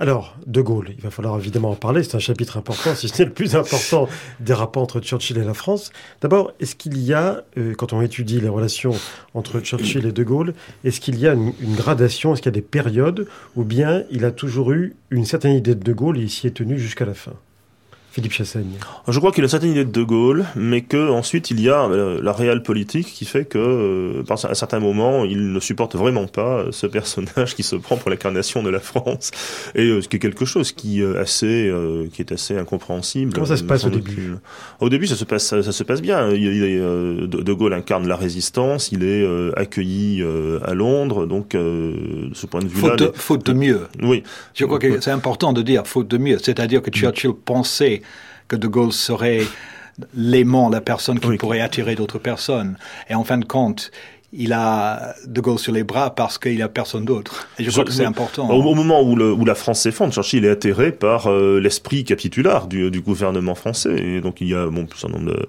Alors, 0.00 0.36
De 0.46 0.60
Gaulle, 0.60 0.90
il 0.96 1.02
va 1.02 1.10
falloir 1.10 1.36
évidemment 1.40 1.70
en 1.70 1.74
parler, 1.74 2.04
c'est 2.04 2.14
un 2.14 2.20
chapitre 2.20 2.56
important, 2.56 2.94
si 2.94 3.08
ce 3.08 3.18
n'est 3.20 3.24
le 3.26 3.32
plus 3.34 3.56
important 3.56 4.08
des 4.38 4.52
rapports 4.54 4.84
entre 4.84 5.00
Churchill 5.00 5.36
et 5.38 5.44
la 5.44 5.54
France. 5.54 5.90
D'abord, 6.20 6.52
est-ce 6.60 6.76
qu'il 6.76 6.96
y 6.98 7.12
a, 7.12 7.42
euh, 7.58 7.74
quand 7.74 7.92
on 7.92 8.00
étudie 8.00 8.40
les 8.40 8.48
relations 8.48 8.94
entre 9.34 9.58
Churchill 9.58 10.06
et 10.06 10.12
De 10.12 10.22
Gaulle, 10.22 10.54
est-ce 10.84 11.00
qu'il 11.00 11.18
y 11.18 11.26
a 11.26 11.32
une, 11.34 11.52
une 11.60 11.74
gradation, 11.74 12.32
est-ce 12.32 12.42
qu'il 12.42 12.50
y 12.52 12.54
a 12.54 12.60
des 12.60 12.62
périodes, 12.62 13.26
ou 13.56 13.64
bien 13.64 14.04
il 14.12 14.24
a 14.24 14.30
toujours 14.30 14.70
eu 14.70 14.94
une 15.10 15.24
certaine 15.24 15.56
idée 15.56 15.74
de 15.74 15.82
De 15.82 15.92
Gaulle 15.92 16.18
et 16.18 16.22
il 16.22 16.30
s'y 16.30 16.46
est 16.46 16.52
tenu 16.52 16.78
jusqu'à 16.78 17.04
la 17.04 17.14
fin? 17.14 17.32
Philippe 18.18 18.32
Chassaigne. 18.32 18.72
Je 19.06 19.16
crois 19.20 19.30
qu'il 19.30 19.44
a 19.44 19.46
une 19.46 19.48
certaine 19.50 19.70
idée 19.70 19.84
de 19.84 19.92
De 19.92 20.02
Gaulle, 20.02 20.44
mais 20.56 20.80
que 20.80 21.08
ensuite 21.10 21.52
il 21.52 21.60
y 21.60 21.68
a 21.68 21.84
euh, 21.84 22.20
la 22.20 22.32
réelle 22.32 22.64
politique 22.64 23.06
qui 23.06 23.24
fait 23.24 23.44
que, 23.44 23.58
euh, 23.58 24.22
par 24.24 24.44
un 24.44 24.54
certain 24.54 24.80
moment, 24.80 25.24
il 25.24 25.52
ne 25.52 25.60
supporte 25.60 25.94
vraiment 25.94 26.26
pas 26.26 26.58
euh, 26.58 26.72
ce 26.72 26.88
personnage 26.88 27.54
qui 27.54 27.62
se 27.62 27.76
prend 27.76 27.96
pour 27.96 28.10
l'incarnation 28.10 28.64
de 28.64 28.70
la 28.70 28.80
France, 28.80 29.30
et 29.76 30.00
ce 30.02 30.08
qui 30.08 30.16
est 30.16 30.18
quelque 30.18 30.44
chose 30.44 30.72
qui 30.72 31.00
est 31.00 31.16
assez, 31.16 31.72
qui 32.12 32.22
est 32.22 32.32
assez 32.32 32.56
incompréhensible. 32.58 33.32
Comment 33.32 33.46
ça 33.46 33.56
se 33.56 33.62
passe 33.62 33.84
au 33.84 33.90
début 33.90 34.32
Au 34.80 34.88
début, 34.88 35.06
ça 35.06 35.14
se 35.14 35.24
passe, 35.24 35.46
ça, 35.46 35.62
ça 35.62 35.70
se 35.72 35.84
passe 35.84 36.02
bien. 36.02 36.30
Il, 36.30 36.42
il 36.42 36.64
est, 36.64 36.78
de, 36.80 37.52
Gaulle 37.52 37.74
incarne 37.74 38.08
la 38.08 38.16
résistance, 38.16 38.90
il 38.90 39.04
est 39.04 39.24
accueilli 39.56 40.24
à 40.64 40.74
Londres, 40.74 41.26
donc 41.26 41.50
de 41.54 42.30
ce 42.34 42.46
point 42.46 42.60
de 42.62 42.66
vue-là, 42.68 42.88
Faute 42.88 43.00
les- 43.00 43.10
faute 43.14 43.46
de 43.46 43.52
mieux. 43.52 43.80
oui, 44.02 44.24
Je 44.54 44.64
crois 44.64 44.80
que 44.80 45.00
c'est 45.00 45.10
important 45.12 45.52
de 45.52 45.62
dire 45.62 45.86
faute 45.86 46.08
de 46.08 46.18
mieux. 46.18 46.38
C'est-à-dire 46.38 46.82
que 46.82 46.90
Churchill 46.90 47.32
pensait 47.44 48.02
que 48.48 48.56
De 48.56 48.66
Gaulle 48.66 48.92
serait 48.92 49.42
l'aimant, 50.14 50.68
la 50.68 50.80
personne 50.80 51.20
qui 51.20 51.26
Oui. 51.28 51.36
pourrait 51.36 51.60
attirer 51.60 51.94
d'autres 51.94 52.18
personnes. 52.18 52.76
Et 53.08 53.14
en 53.14 53.24
fin 53.24 53.38
de 53.38 53.44
compte, 53.44 53.90
il 54.32 54.52
a 54.52 55.14
De 55.26 55.40
Gaulle 55.40 55.58
sur 55.58 55.72
les 55.72 55.84
bras 55.84 56.14
parce 56.14 56.36
qu'il 56.36 56.60
a 56.60 56.68
personne 56.68 57.06
d'autre. 57.06 57.48
Et 57.58 57.64
je 57.64 57.70
crois 57.70 57.84
que 57.84 57.92
c'est 57.92 58.04
important. 58.04 58.50
Au, 58.50 58.74
moment 58.74 59.00
où, 59.02 59.16
le, 59.16 59.32
où 59.32 59.44
la 59.46 59.54
France 59.54 59.80
s'effondre, 59.80 60.12
Churchill 60.12 60.44
est 60.44 60.50
atterré 60.50 60.92
par 60.92 61.28
euh, 61.28 61.58
l'esprit 61.60 62.04
capitulaire 62.04 62.66
du, 62.66 62.90
du, 62.90 63.00
gouvernement 63.00 63.54
français. 63.54 63.96
Et 63.98 64.20
donc 64.20 64.42
il 64.42 64.48
y 64.48 64.54
a 64.54 64.66
bon, 64.66 64.86
un 65.02 65.08
nombre 65.08 65.46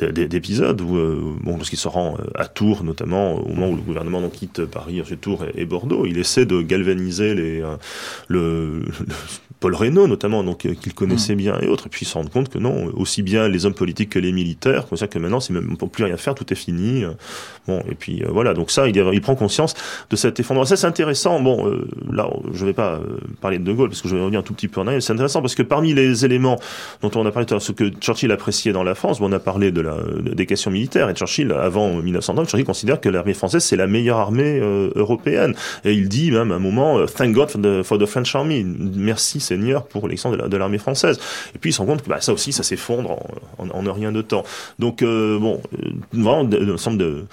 d'épisodes 0.00 0.80
où, 0.80 0.96
euh, 0.96 1.20
bon, 1.42 1.56
lorsqu'il 1.58 1.78
se 1.78 1.88
rend 1.88 2.16
euh, 2.18 2.24
à 2.34 2.46
Tours, 2.46 2.84
notamment 2.84 3.34
au 3.34 3.48
moment 3.48 3.68
où 3.68 3.76
le 3.76 3.82
gouvernement 3.82 4.22
donc, 4.22 4.32
quitte 4.32 4.64
Paris, 4.64 5.00
ensuite 5.02 5.20
Tours 5.20 5.44
et, 5.54 5.66
Bordeaux, 5.66 6.06
il 6.06 6.16
essaie 6.16 6.46
de 6.46 6.62
galvaniser 6.62 7.34
les, 7.34 7.62
le, 8.28 8.80
le 8.80 8.82
Paul 9.62 9.74
Reynaud 9.74 10.08
notamment, 10.08 10.42
donc 10.42 10.58
qu'il 10.58 10.94
connaissait 10.94 11.36
bien 11.36 11.58
et 11.60 11.68
autres, 11.68 11.86
et 11.86 11.88
puis 11.88 12.04
se 12.04 12.14
rend 12.14 12.26
compte 12.26 12.48
que 12.48 12.58
non, 12.58 12.90
aussi 12.94 13.22
bien 13.22 13.48
les 13.48 13.64
hommes 13.64 13.74
politiques 13.74 14.10
que 14.10 14.18
les 14.18 14.32
militaires, 14.32 14.84
c'est 14.94 15.08
que 15.08 15.18
maintenant, 15.18 15.40
c'est 15.40 15.52
même 15.52 15.68
on 15.72 15.76
peut 15.76 15.86
plus 15.86 16.04
rien 16.04 16.16
faire, 16.16 16.34
tout 16.34 16.52
est 16.52 16.56
fini. 16.56 17.04
Bon, 17.68 17.80
et 17.88 17.94
puis 17.94 18.24
euh, 18.24 18.28
voilà, 18.30 18.54
donc 18.54 18.72
ça, 18.72 18.88
il, 18.88 18.96
il, 18.96 19.20
prend 19.20 19.36
conscience 19.36 19.74
de 20.10 20.16
cet 20.16 20.40
effondrement. 20.40 20.64
Ça, 20.64 20.76
c'est 20.76 20.86
intéressant. 20.86 21.40
Bon, 21.40 21.68
euh, 21.68 21.86
là, 22.10 22.28
je 22.52 22.66
vais 22.66 22.72
pas 22.72 22.94
euh, 22.94 23.18
parler 23.40 23.58
de 23.58 23.64
De 23.64 23.72
Gaulle, 23.72 23.88
parce 23.88 24.02
que 24.02 24.08
je 24.08 24.16
vais 24.16 24.20
revenir 24.20 24.40
un 24.40 24.42
tout 24.42 24.54
petit 24.54 24.66
peu 24.66 24.80
en 24.80 24.86
arrière. 24.88 25.00
C'est 25.00 25.12
intéressant 25.12 25.40
parce 25.40 25.54
que 25.54 25.62
parmi 25.62 25.94
les 25.94 26.24
éléments 26.24 26.58
dont 27.02 27.10
on 27.14 27.24
a 27.24 27.30
parlé, 27.30 27.46
ce 27.60 27.72
que 27.72 27.90
Churchill 28.00 28.32
appréciait 28.32 28.72
dans 28.72 28.82
la 28.82 28.96
France, 28.96 29.20
bon, 29.20 29.28
on 29.28 29.32
a 29.32 29.38
parlé 29.38 29.70
de 29.70 29.80
la, 29.80 29.96
des 30.20 30.46
questions 30.46 30.72
militaires, 30.72 31.08
et 31.08 31.14
Churchill, 31.14 31.52
avant 31.52 31.94
1930, 31.94 32.48
Churchill 32.48 32.66
considère 32.66 33.00
que 33.00 33.08
l'armée 33.08 33.34
française, 33.34 33.62
c'est 33.62 33.76
la 33.76 33.86
meilleure 33.86 34.18
armée 34.18 34.58
européenne. 34.94 35.54
Et 35.84 35.92
il 35.92 36.08
dit 36.08 36.32
même 36.32 36.50
à 36.50 36.56
un 36.56 36.58
moment, 36.58 37.06
Thank 37.06 37.32
God 37.32 37.50
for 37.50 37.60
the, 37.60 37.82
for 37.84 37.98
the 37.98 38.06
French 38.06 38.34
Army. 38.34 38.64
Merci 38.64 39.40
Pour 39.90 40.08
l'élection 40.08 40.32
de 40.32 40.56
l'armée 40.56 40.78
française. 40.78 41.18
Et 41.54 41.58
puis 41.58 41.70
il 41.70 41.72
se 41.72 41.78
rend 41.80 41.86
compte 41.86 42.02
que 42.02 42.08
bah, 42.08 42.20
ça 42.20 42.32
aussi, 42.32 42.52
ça 42.52 42.62
s'effondre 42.62 43.12
en, 43.58 43.68
en, 43.68 43.86
en, 43.86 43.92
rien 43.92 44.12
de 44.12 44.22
temps. 44.22 44.44
Donc, 44.78 45.02
bon, 45.02 45.60
vraiment, 46.12 46.40
un 46.40 46.68
ensemble 46.70 47.26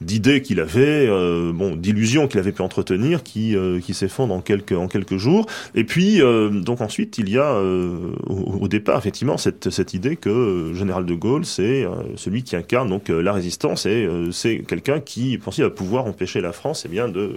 d'idées 0.00 0.42
qu'il 0.42 0.60
avait, 0.60 1.06
euh, 1.08 1.52
bon, 1.52 1.74
d'illusions 1.74 2.28
qu'il 2.28 2.38
avait 2.38 2.52
pu 2.52 2.62
entretenir, 2.62 3.22
qui 3.22 3.56
euh, 3.56 3.80
qui 3.80 3.94
s'effondrent 3.94 4.34
en 4.34 4.40
quelques 4.40 4.72
en 4.72 4.88
quelques 4.88 5.16
jours. 5.16 5.46
Et 5.74 5.84
puis 5.84 6.22
euh, 6.22 6.50
donc 6.50 6.80
ensuite 6.80 7.18
il 7.18 7.28
y 7.28 7.38
a 7.38 7.58
au, 7.58 8.68
départ 8.68 8.98
effectivement 8.98 9.38
cette 9.38 9.70
cette 9.70 9.94
idée 9.94 10.16
que 10.16 10.72
général 10.74 11.06
de 11.06 11.14
Gaulle 11.14 11.44
c'est 11.44 11.86
celui 12.16 12.42
qui 12.42 12.54
incarne 12.56 12.88
donc 12.88 13.08
la 13.08 13.32
résistance 13.32 13.86
et 13.86 14.08
c'est 14.30 14.58
quelqu'un 14.60 15.00
qui 15.00 15.38
pensait 15.38 15.68
pouvoir 15.70 16.04
empêcher 16.06 16.40
la 16.40 16.52
France 16.52 16.84
et 16.84 16.88
eh 16.88 16.92
bien 16.92 17.08
de 17.08 17.32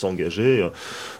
s'engager 0.00 0.62
euh, 0.62 0.68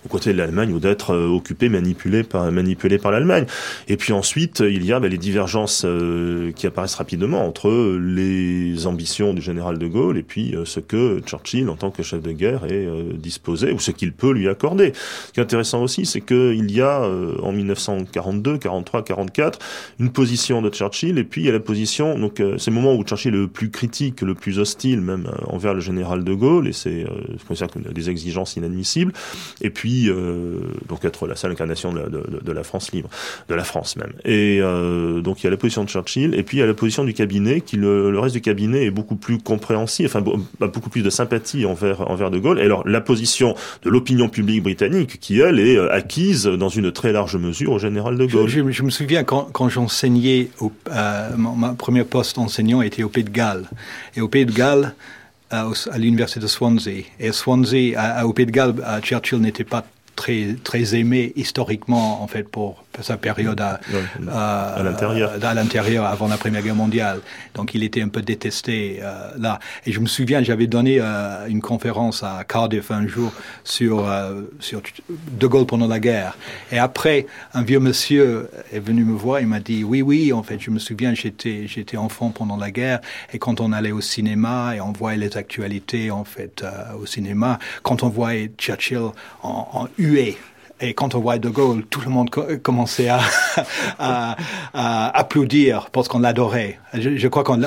aux 0.04 0.08
côtés 0.08 0.32
de 0.32 0.38
l'Allemagne 0.38 0.72
ou 0.72 0.80
d'être 0.80 1.14
euh, 1.14 1.28
occupé, 1.28 1.68
manipulé 1.68 2.22
par, 2.22 2.50
manipulé 2.50 2.98
par 2.98 3.10
l'Allemagne. 3.10 3.46
Et 3.88 3.96
puis 3.96 4.12
ensuite, 4.12 4.60
il 4.60 4.84
y 4.84 4.92
a 4.92 5.00
bah, 5.00 5.08
les 5.08 5.18
divergences 5.18 5.84
euh, 5.84 6.52
qui 6.52 6.66
apparaissent 6.66 6.94
rapidement 6.94 7.46
entre 7.46 7.70
les 7.98 8.86
ambitions 8.86 9.34
du 9.34 9.42
général 9.42 9.78
de 9.78 9.86
Gaulle 9.86 10.18
et 10.18 10.22
puis 10.22 10.54
ce 10.64 10.80
que 10.80 11.20
Churchill, 11.26 11.68
en 11.68 11.76
tant 11.76 11.90
que 11.90 12.02
chef 12.02 12.22
de 12.22 12.32
guerre, 12.32 12.64
est 12.64 12.88
disposé 13.16 13.72
ou 13.72 13.78
ce 13.78 13.90
qu'il 13.90 14.12
peut 14.12 14.32
lui 14.32 14.48
accorder. 14.48 14.92
Ce 15.26 15.32
qui 15.32 15.40
est 15.40 15.42
intéressant 15.42 15.82
aussi, 15.82 16.06
c'est 16.06 16.20
qu'il 16.20 16.70
y 16.70 16.80
a 16.80 17.00
en 17.00 17.52
1942, 17.52 18.58
43, 18.58 19.02
44 19.04 19.58
une 19.98 20.10
position 20.10 20.62
de 20.62 20.70
Churchill 20.70 21.18
et 21.18 21.24
puis 21.24 21.42
il 21.42 21.46
y 21.46 21.48
a 21.48 21.52
la 21.52 21.60
position 21.60 22.18
donc 22.18 22.42
c'est 22.58 22.70
le 22.70 22.74
moment 22.74 22.94
où 22.94 23.04
Churchill 23.04 23.34
est 23.34 23.38
le 23.38 23.48
plus 23.48 23.70
critique, 23.70 24.22
le 24.22 24.34
plus 24.34 24.58
hostile 24.58 25.00
même 25.00 25.28
envers 25.46 25.74
le 25.74 25.80
général 25.80 26.24
de 26.24 26.34
Gaulle 26.34 26.68
et 26.68 26.72
c'est 26.72 27.04
euh, 27.04 27.92
des 27.92 28.10
exigences 28.10 28.56
inadmissibles 28.56 28.69
admissible. 28.70 29.12
Et 29.60 29.70
puis, 29.70 30.08
euh, 30.08 30.60
donc 30.88 31.04
être 31.04 31.26
la 31.26 31.36
seule 31.36 31.52
incarnation 31.52 31.92
de 31.92 32.52
la, 32.52 32.62
France 32.62 32.92
libre, 32.92 33.08
de 33.48 33.54
la 33.54 33.64
France 33.64 33.96
même. 33.96 34.12
Et 34.24 34.58
euh, 34.60 35.20
donc 35.20 35.40
il 35.40 35.44
y 35.44 35.46
a 35.46 35.50
la 35.50 35.56
position 35.56 35.84
de 35.84 35.88
Churchill, 35.88 36.34
et 36.34 36.42
puis 36.42 36.58
il 36.58 36.60
y 36.60 36.62
a 36.62 36.66
la 36.66 36.74
position 36.74 37.04
du 37.04 37.14
cabinet, 37.14 37.60
qui 37.60 37.76
le, 37.76 38.18
reste 38.18 38.34
du 38.34 38.40
cabinet 38.40 38.84
est 38.84 38.90
beaucoup 38.90 39.16
plus 39.16 39.38
compréhensif, 39.38 40.14
enfin 40.14 40.24
beaucoup 40.58 40.90
plus 40.90 41.02
de 41.02 41.10
sympathie 41.10 41.64
envers 41.64 42.10
envers 42.10 42.30
De 42.30 42.38
Gaulle. 42.38 42.58
Et 42.58 42.64
alors 42.64 42.86
la 42.86 43.00
position 43.00 43.54
de 43.82 43.90
l'opinion 43.90 44.28
publique 44.28 44.62
britannique, 44.62 45.20
qui 45.20 45.40
elle 45.40 45.58
est 45.58 45.76
euh, 45.76 45.92
acquise 45.92 46.44
dans 46.44 46.68
une 46.68 46.92
très 46.92 47.12
large 47.12 47.36
mesure 47.36 47.72
au 47.72 47.78
général 47.78 48.16
De 48.16 48.26
Gaulle. 48.26 48.48
Je, 48.48 48.82
me 48.82 48.90
souviens 48.90 49.24
quand, 49.24 49.68
j'enseignais, 49.68 50.50
euh, 50.90 51.30
mon, 51.36 51.74
premier 51.74 52.04
poste 52.04 52.38
enseignant 52.38 52.82
était 52.82 53.02
au 53.02 53.08
Pays 53.08 53.24
de 53.24 53.30
Galles, 53.30 53.64
et 54.16 54.20
au 54.20 54.28
Pays 54.28 54.46
de 54.46 54.52
Galles 54.52 54.94
à, 55.50 55.98
l'université 55.98 56.40
de 56.40 56.46
Swansea. 56.46 57.04
Et 57.18 57.32
Swansea, 57.32 57.96
à, 57.96 58.20
à, 58.20 58.26
au 58.26 58.32
Pays 58.32 58.46
de 58.46 58.50
Galles, 58.50 58.74
Churchill 59.02 59.40
n'était 59.40 59.64
pas 59.64 59.84
très, 60.16 60.56
très 60.62 60.94
aimé 60.94 61.32
historiquement, 61.36 62.22
en 62.22 62.26
fait, 62.26 62.48
pour 62.48 62.84
sa 63.00 63.16
période 63.16 63.60
à, 63.60 63.80
à, 64.30 64.74
à 64.74 64.82
l'intérieur. 64.82 65.32
À 65.42 65.54
l'intérieur, 65.54 66.04
avant 66.04 66.28
la 66.28 66.36
Première 66.36 66.62
Guerre 66.62 66.74
mondiale. 66.74 67.20
Donc, 67.54 67.74
il 67.74 67.82
était 67.82 68.02
un 68.02 68.08
peu 68.08 68.20
détesté 68.20 69.00
euh, 69.02 69.30
là. 69.38 69.58
Et 69.86 69.92
je 69.92 70.00
me 70.00 70.06
souviens, 70.06 70.42
j'avais 70.42 70.66
donné 70.66 70.98
euh, 71.00 71.46
une 71.46 71.60
conférence 71.60 72.22
à 72.22 72.44
Cardiff 72.44 72.90
un 72.90 73.06
jour 73.06 73.32
sur, 73.64 74.08
euh, 74.08 74.42
sur 74.58 74.82
De 75.08 75.46
Gaulle 75.46 75.66
pendant 75.66 75.86
la 75.86 76.00
guerre. 76.00 76.36
Et 76.72 76.78
après, 76.78 77.26
un 77.54 77.62
vieux 77.62 77.80
monsieur 77.80 78.50
est 78.72 78.80
venu 78.80 79.04
me 79.04 79.16
voir, 79.16 79.40
il 79.40 79.46
m'a 79.46 79.60
dit, 79.60 79.84
oui, 79.84 80.02
oui, 80.02 80.32
en 80.32 80.42
fait, 80.42 80.58
je 80.60 80.70
me 80.70 80.78
souviens, 80.78 81.14
j'étais, 81.14 81.66
j'étais 81.66 81.96
enfant 81.96 82.30
pendant 82.30 82.56
la 82.56 82.70
guerre, 82.70 83.00
et 83.32 83.38
quand 83.38 83.60
on 83.60 83.72
allait 83.72 83.92
au 83.92 84.00
cinéma 84.00 84.74
et 84.76 84.80
on 84.80 84.92
voyait 84.92 85.18
les 85.18 85.36
actualités, 85.36 86.10
en 86.10 86.24
fait, 86.24 86.62
euh, 86.62 86.94
au 87.00 87.06
cinéma, 87.06 87.58
quand 87.82 88.02
on 88.02 88.08
voyait 88.08 88.50
Churchill 88.58 89.10
en, 89.42 89.68
en 89.72 89.88
huée, 90.00 90.36
et 90.82 90.94
quand 90.94 91.14
on 91.14 91.20
voit 91.20 91.38
De 91.38 91.48
Gaulle, 91.48 91.84
tout 91.84 92.00
le 92.00 92.08
monde 92.08 92.30
commençait 92.30 93.08
à, 93.08 93.20
à, 93.98 94.36
à 94.72 95.18
applaudir 95.18 95.90
parce 95.90 96.08
qu'on 96.08 96.20
l'adorait. 96.20 96.78
Je, 96.94 97.16
je, 97.16 97.28
crois 97.28 97.44
qu'on 97.44 97.60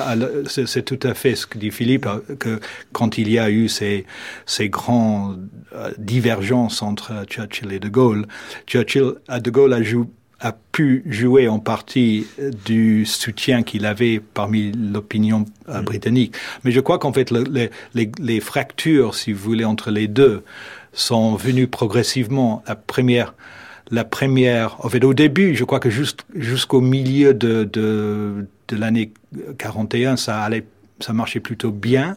c'est 0.46 0.84
tout 0.84 0.98
à 1.06 1.14
fait 1.14 1.36
ce 1.36 1.46
que 1.46 1.58
dit 1.58 1.70
Philippe, 1.70 2.08
que 2.40 2.60
quand 2.92 3.16
il 3.16 3.30
y 3.30 3.38
a 3.38 3.50
eu 3.50 3.68
ces, 3.68 4.04
ces 4.46 4.68
grands 4.68 5.36
euh, 5.74 5.92
divergences 5.96 6.82
entre 6.82 7.24
Churchill 7.28 7.72
et 7.72 7.78
De 7.78 7.88
Gaulle, 7.88 8.26
Churchill, 8.66 9.12
De 9.28 9.50
Gaulle 9.50 9.74
a 10.40 10.52
pu 10.72 11.04
jouer 11.06 11.46
en 11.46 11.60
partie 11.60 12.26
du 12.66 13.06
soutien 13.06 13.62
qu'il 13.62 13.86
avait 13.86 14.20
parmi 14.20 14.72
l'opinion 14.72 15.44
euh, 15.68 15.80
mm. 15.80 15.84
britannique. 15.84 16.34
Mais 16.64 16.72
je 16.72 16.80
crois 16.80 16.98
qu'en 16.98 17.12
fait, 17.12 17.30
le, 17.30 17.44
les, 17.44 17.70
les, 17.94 18.10
les 18.18 18.40
fractures, 18.40 19.14
si 19.14 19.32
vous 19.32 19.42
voulez, 19.42 19.64
entre 19.64 19.92
les 19.92 20.08
deux, 20.08 20.42
sont 20.94 21.34
venus 21.34 21.68
progressivement. 21.70 22.62
La 22.66 22.76
première, 22.76 23.34
la 23.90 24.04
première, 24.04 24.84
en 24.84 24.88
fait, 24.88 25.04
au 25.04 25.14
début, 25.14 25.54
je 25.54 25.64
crois 25.64 25.80
que 25.80 25.90
jusqu'au 25.90 26.80
milieu 26.80 27.34
de, 27.34 27.64
de, 27.64 28.46
de 28.68 28.76
l'année 28.76 29.12
41, 29.58 30.16
ça 30.16 30.42
allait, 30.42 30.64
ça 31.00 31.12
marchait 31.12 31.40
plutôt 31.40 31.70
bien, 31.70 32.16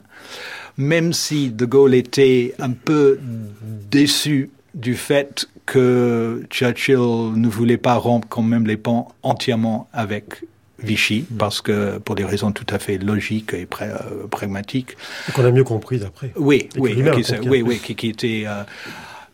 même 0.78 1.14
si 1.14 1.50
De 1.50 1.66
Gaulle 1.66 1.96
était 1.96 2.54
un 2.60 2.72
peu 2.72 3.20
déçu 3.92 4.50
du 4.74 4.96
fait 4.96 5.48
que 5.66 6.44
Churchill 6.50 7.34
ne 7.36 7.48
voulait 7.48 7.78
pas 7.78 7.96
rompre 7.96 8.28
quand 8.30 8.44
même 8.44 8.66
les 8.66 8.78
ponts 8.78 9.08
entièrement 9.24 9.90
avec 9.92 10.44
Vichy, 10.80 11.26
parce 11.38 11.62
que 11.62 11.98
pour 11.98 12.16
des 12.16 12.24
raisons 12.24 12.52
tout 12.52 12.66
à 12.70 12.78
fait 12.78 12.98
logiques 12.98 13.54
et 13.54 13.66
pré, 13.66 13.86
euh, 13.86 14.28
pragmatiques. 14.30 14.96
Qu'on 15.34 15.46
a 15.46 15.52
mieux 15.52 15.64
compris 15.64 15.98
d'après. 15.98 16.32
Oui, 16.36 16.70
oui, 16.78 16.96
qui, 16.96 17.34
oui, 17.48 17.62
oui, 17.62 17.80
qui, 17.80 17.96
qui 17.96 18.10
était. 18.10 18.44
Euh, 18.46 18.64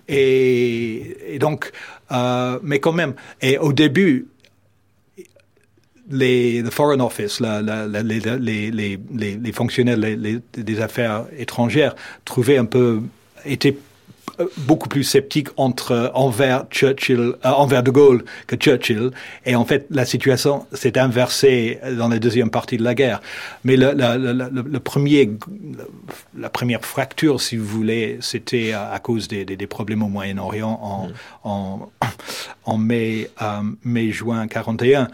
et, 0.07 1.35
et, 1.35 1.39
donc, 1.39 1.71
euh, 2.11 2.59
mais 2.63 2.79
quand 2.79 2.93
même, 2.93 3.13
et 3.41 3.57
au 3.57 3.73
début, 3.73 4.27
les 6.09 6.61
le 6.61 6.69
Foreign 6.69 7.01
Office, 7.01 7.39
la, 7.39 7.61
la, 7.61 7.87
la, 7.87 8.03
les, 8.03 8.19
les, 8.19 8.71
les, 8.71 8.99
les, 9.37 9.51
fonctionnaires 9.51 9.97
des 9.97 10.81
affaires 10.81 11.25
étrangères 11.37 11.95
trouvaient 12.25 12.57
un 12.57 12.65
peu 12.65 13.01
étaient 13.45 13.77
beaucoup 14.57 14.89
plus 14.89 15.03
sceptique 15.03 15.49
entre 15.57 16.11
envers 16.15 16.65
Churchill, 16.71 17.19
euh, 17.19 17.35
envers 17.43 17.83
De 17.83 17.91
Gaulle 17.91 18.23
que 18.47 18.55
Churchill. 18.55 19.11
Et 19.45 19.55
en 19.55 19.65
fait, 19.65 19.85
la 19.89 20.05
situation 20.05 20.65
s'est 20.73 20.97
inversée 20.97 21.79
dans 21.97 22.07
la 22.07 22.19
deuxième 22.19 22.49
partie 22.49 22.77
de 22.77 22.83
la 22.83 22.95
guerre. 22.95 23.21
Mais 23.63 23.75
le, 23.75 23.93
le, 23.93 24.33
le, 24.33 24.61
le 24.61 24.79
premier, 24.79 25.31
la 26.37 26.49
première 26.49 26.83
fracture, 26.83 27.41
si 27.41 27.57
vous 27.57 27.65
voulez, 27.65 28.17
c'était 28.21 28.73
à, 28.73 28.99
cause 28.99 29.27
des, 29.27 29.45
des, 29.45 29.55
des, 29.55 29.67
problèmes 29.67 30.03
au 30.03 30.07
Moyen-Orient 30.07 30.79
en, 30.81 31.07
mm. 31.07 31.11
en, 31.43 31.91
en, 32.65 32.77
mai, 32.77 33.29
euh, 33.41 33.61
mai 33.83 34.11
juin 34.11 34.47
41. 34.47 35.09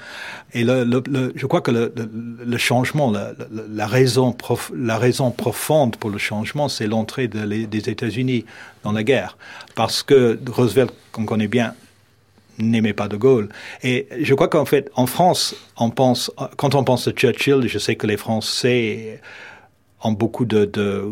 Et 0.54 0.66
je 0.66 1.46
crois 1.46 1.62
que 1.62 1.72
le, 1.72 2.58
changement, 2.58 3.12
la, 3.12 3.34
la, 3.70 3.88
raison 3.88 4.32
prof, 4.32 4.72
la 4.76 4.98
raison 4.98 5.32
profonde 5.32 5.96
pour 5.98 6.10
le 6.10 6.18
changement, 6.18 6.70
c'est 6.70 6.88
l'entrée 6.88 7.28
de 7.28 7.40
des 7.66 7.90
États-Unis 7.90 8.46
dans 8.84 8.92
la 8.92 9.04
guerre. 9.04 9.09
Parce 9.76 10.04
que 10.04 10.40
Roosevelt, 10.50 10.92
qu'on 11.12 11.26
connaît 11.26 11.48
bien, 11.48 11.74
n'aimait 12.58 12.94
pas 12.94 13.08
De 13.08 13.18
Gaulle. 13.18 13.50
Et 13.84 14.08
je 14.22 14.34
crois 14.34 14.48
qu'en 14.48 14.66
fait, 14.66 14.90
en 14.96 15.08
France, 15.08 15.56
quand 15.76 16.76
on 16.76 16.84
pense 16.84 17.08
à 17.08 17.12
Churchill, 17.12 17.68
je 17.68 17.80
sais 17.80 17.96
que 17.96 18.08
les 18.08 18.18
Français 18.18 19.22
ont 20.04 20.12
beaucoup 20.12 20.46
de, 20.46 20.66
de 20.66 21.12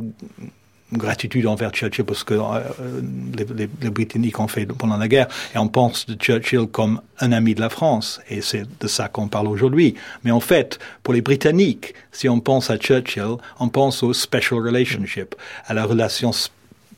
gratitude 0.93 1.47
envers 1.47 1.71
Churchill 1.71 2.05
parce 2.05 2.23
que 2.23 2.33
euh, 2.33 3.01
les, 3.37 3.67
les, 3.81 3.89
Britanniques 3.89 4.39
ont 4.39 4.47
fait 4.47 4.65
pendant 4.65 4.95
la 4.95 5.09
guerre 5.09 5.27
et 5.53 5.57
on 5.57 5.67
pense 5.67 6.05
de 6.05 6.13
Churchill 6.15 6.67
comme 6.67 7.01
un 7.19 7.33
ami 7.33 7.55
de 7.55 7.59
la 7.59 7.69
France 7.69 8.21
et 8.29 8.41
c'est 8.41 8.63
de 8.79 8.87
ça 8.87 9.09
qu'on 9.09 9.27
parle 9.27 9.47
aujourd'hui. 9.47 9.95
Mais 10.23 10.31
en 10.31 10.39
fait, 10.39 10.79
pour 11.03 11.13
les 11.13 11.21
Britanniques, 11.21 11.93
si 12.11 12.29
on 12.29 12.39
pense 12.39 12.69
à 12.69 12.77
Churchill, 12.77 13.35
on 13.59 13.67
pense 13.67 14.01
au 14.01 14.13
special 14.13 14.59
relationship, 14.59 15.35
à 15.65 15.73
la 15.73 15.83
relation 15.83 16.31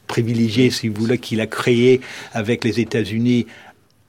privilégiée, 0.10 0.72
si 0.72 0.90
vous 0.90 1.02
voulez, 1.02 1.18
qu'il 1.18 1.40
a 1.40 1.48
créée 1.48 2.02
avec 2.34 2.66
les 2.66 2.82
États-Unis 2.82 3.46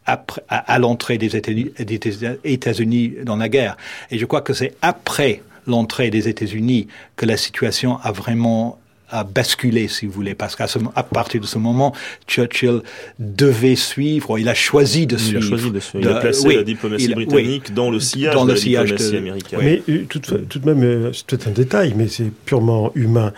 après, 0.07 0.43
à, 0.49 0.57
à 0.75 0.79
l'entrée 0.81 1.19
des 1.19 1.37
États-Unis 1.37 3.15
dans 3.23 3.37
la 3.37 3.49
guerre. 3.49 3.77
Et 4.11 4.19
je 4.19 4.27
crois 4.27 4.41
que 4.41 4.53
c'est 4.53 4.75
après 4.83 5.43
l'entrée 5.69 6.11
des 6.11 6.29
États-Unis 6.29 6.89
que 7.15 7.27
la 7.27 7.37
situation 7.37 7.99
a 8.03 8.11
vraiment 8.11 8.81
a 9.13 9.25
basculé, 9.25 9.89
si 9.89 10.07
vous 10.07 10.13
voulez, 10.13 10.35
parce 10.35 10.55
qu'à 10.57 10.67
à 10.95 11.03
partir 11.03 11.41
de 11.41 11.47
ce 11.47 11.59
moment, 11.59 11.93
Churchill 12.29 12.83
devait 13.19 13.75
suivre, 13.75 14.39
il 14.39 14.49
a 14.49 14.55
choisi 14.55 15.07
de 15.07 15.17
il 15.17 15.21
suivre. 15.21 15.45
A 15.45 15.49
choisi 15.49 15.71
de 15.71 15.81
suivre. 15.81 16.05
Il 16.05 16.17
a 16.17 16.21
placé 16.21 16.47
oui, 16.47 16.57
la 16.57 16.63
diplomatie 16.63 17.05
il, 17.05 17.15
britannique 17.15 17.65
oui, 17.69 17.75
dans 17.75 17.91
le 17.91 17.99
sillage 17.99 18.35
dans 18.35 18.45
de 18.45 18.51
le 18.51 18.55
la 18.55 18.61
sillage 18.61 18.91
diplomatie 18.91 19.13
de, 19.13 19.19
américaine. 19.19 19.59
Mais 19.63 20.05
tout, 20.05 20.21
tout 20.21 20.59
de 20.59 20.73
même, 20.73 21.13
c'est 21.13 21.27
peut-être 21.27 21.49
un 21.49 21.53
détail, 21.53 21.95
mais 21.97 22.09
c'est 22.09 22.31
purement 22.45 22.93
humain. 22.95 23.33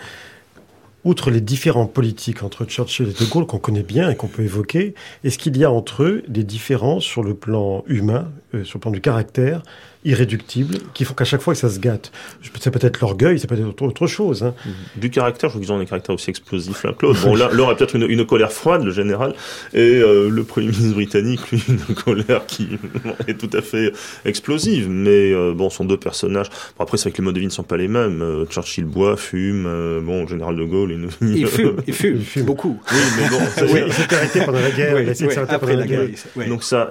Outre 1.05 1.31
les 1.31 1.41
différents 1.41 1.85
politiques 1.85 2.43
entre 2.43 2.63
Churchill 2.65 3.09
et 3.09 3.13
De 3.13 3.29
Gaulle 3.29 3.45
qu'on 3.45 3.59
connaît 3.59 3.83
bien 3.83 4.09
et 4.09 4.15
qu'on 4.15 4.27
peut 4.27 4.43
évoquer, 4.43 4.95
est-ce 5.25 5.37
qu'il 5.37 5.57
y 5.57 5.65
a 5.65 5.71
entre 5.71 6.03
eux 6.03 6.23
des 6.29 6.45
différences 6.45 7.03
sur 7.03 7.23
le 7.23 7.33
plan 7.33 7.83
humain, 7.87 8.31
euh, 8.53 8.63
sur 8.63 8.77
le 8.77 8.81
plan 8.81 8.91
du 8.91 9.01
caractère, 9.01 9.61
irréductibles, 10.05 10.77
qui 10.93 11.05
font 11.05 11.13
qu'à 11.13 11.23
chaque 11.23 11.41
fois 11.41 11.53
que 11.53 11.59
ça 11.59 11.69
se 11.69 11.79
gâte, 11.79 12.11
c'est 12.59 12.71
peut-être 12.71 12.99
l'orgueil, 12.99 13.39
c'est 13.39 13.47
peut-être 13.47 13.67
autre, 13.67 13.83
autre, 13.83 14.07
chose. 14.07 14.43
Hein. 14.43 14.53
Du 14.95 15.09
caractère, 15.09 15.49
je 15.49 15.53
crois 15.53 15.65
qu'ils 15.65 15.71
ont 15.73 15.79
des 15.79 15.85
caractères 15.85 16.15
aussi 16.15 16.29
explosifs 16.29 16.83
l'un 16.83 16.93
que 16.93 17.05
l'autre. 17.05 17.23
Bon, 17.23 17.35
là, 17.35 17.49
l'un 17.53 17.69
a 17.69 17.75
peut-être 17.75 17.95
une, 17.95 18.09
une, 18.09 18.25
colère 18.25 18.51
froide, 18.51 18.83
le 18.83 18.91
général, 18.91 19.33
et 19.73 19.79
euh, 19.79 20.29
le 20.29 20.43
Premier 20.43 20.67
ministre 20.67 20.93
britannique, 20.93 21.51
lui, 21.51 21.63
une 21.69 21.95
colère 21.95 22.45
qui 22.45 22.67
est 23.27 23.35
tout 23.35 23.49
à 23.53 23.61
fait 23.61 23.93
explosive. 24.25 24.89
Mais 24.89 25.31
euh, 25.33 25.53
bon, 25.53 25.69
sont 25.69 25.85
deux 25.85 25.97
personnages. 25.97 26.49
Bon, 26.77 26.83
après, 26.83 26.97
c'est 26.97 27.03
vrai 27.03 27.11
que 27.11 27.17
les 27.17 27.23
modes 27.23 27.35
de 27.35 27.39
vie 27.39 27.45
ne 27.45 27.51
sont 27.51 27.63
pas 27.63 27.77
les 27.77 27.87
mêmes. 27.87 28.21
Euh, 28.21 28.45
Churchill 28.45 28.85
boit, 28.85 29.17
fume, 29.17 29.65
euh, 29.67 30.01
bon, 30.01 30.23
le 30.23 30.27
général 30.27 30.55
de 30.55 30.63
Gaulle... 30.63 30.91
Il, 30.91 31.37
il 31.37 31.47
fume, 31.47 31.77
il 31.87 31.93
fume, 31.93 32.15
il 32.17 32.25
fume 32.25 32.43
beaucoup. 32.43 32.79
Oui, 32.91 32.97
mais 33.17 33.29
bon... 33.29 33.39
Ça, 33.55 33.65
oui, 33.65 33.81
il 33.87 33.93
s'est 33.93 34.13
arrêté 34.13 34.41
pendant 34.41 34.59
la 34.59 34.71
guerre, 34.71 34.95
oui, 34.95 35.03
il 35.03 35.09
a 35.09 35.11
essayé 35.11 35.29
oui, 35.29 35.35
de 35.35 35.39
s'arrêter 35.39 35.59
pendant 35.59 35.79
la 35.79 35.87
guerre. 35.87 36.07
Oui. 36.35 36.47
Donc 36.47 36.63
ça, 36.63 36.89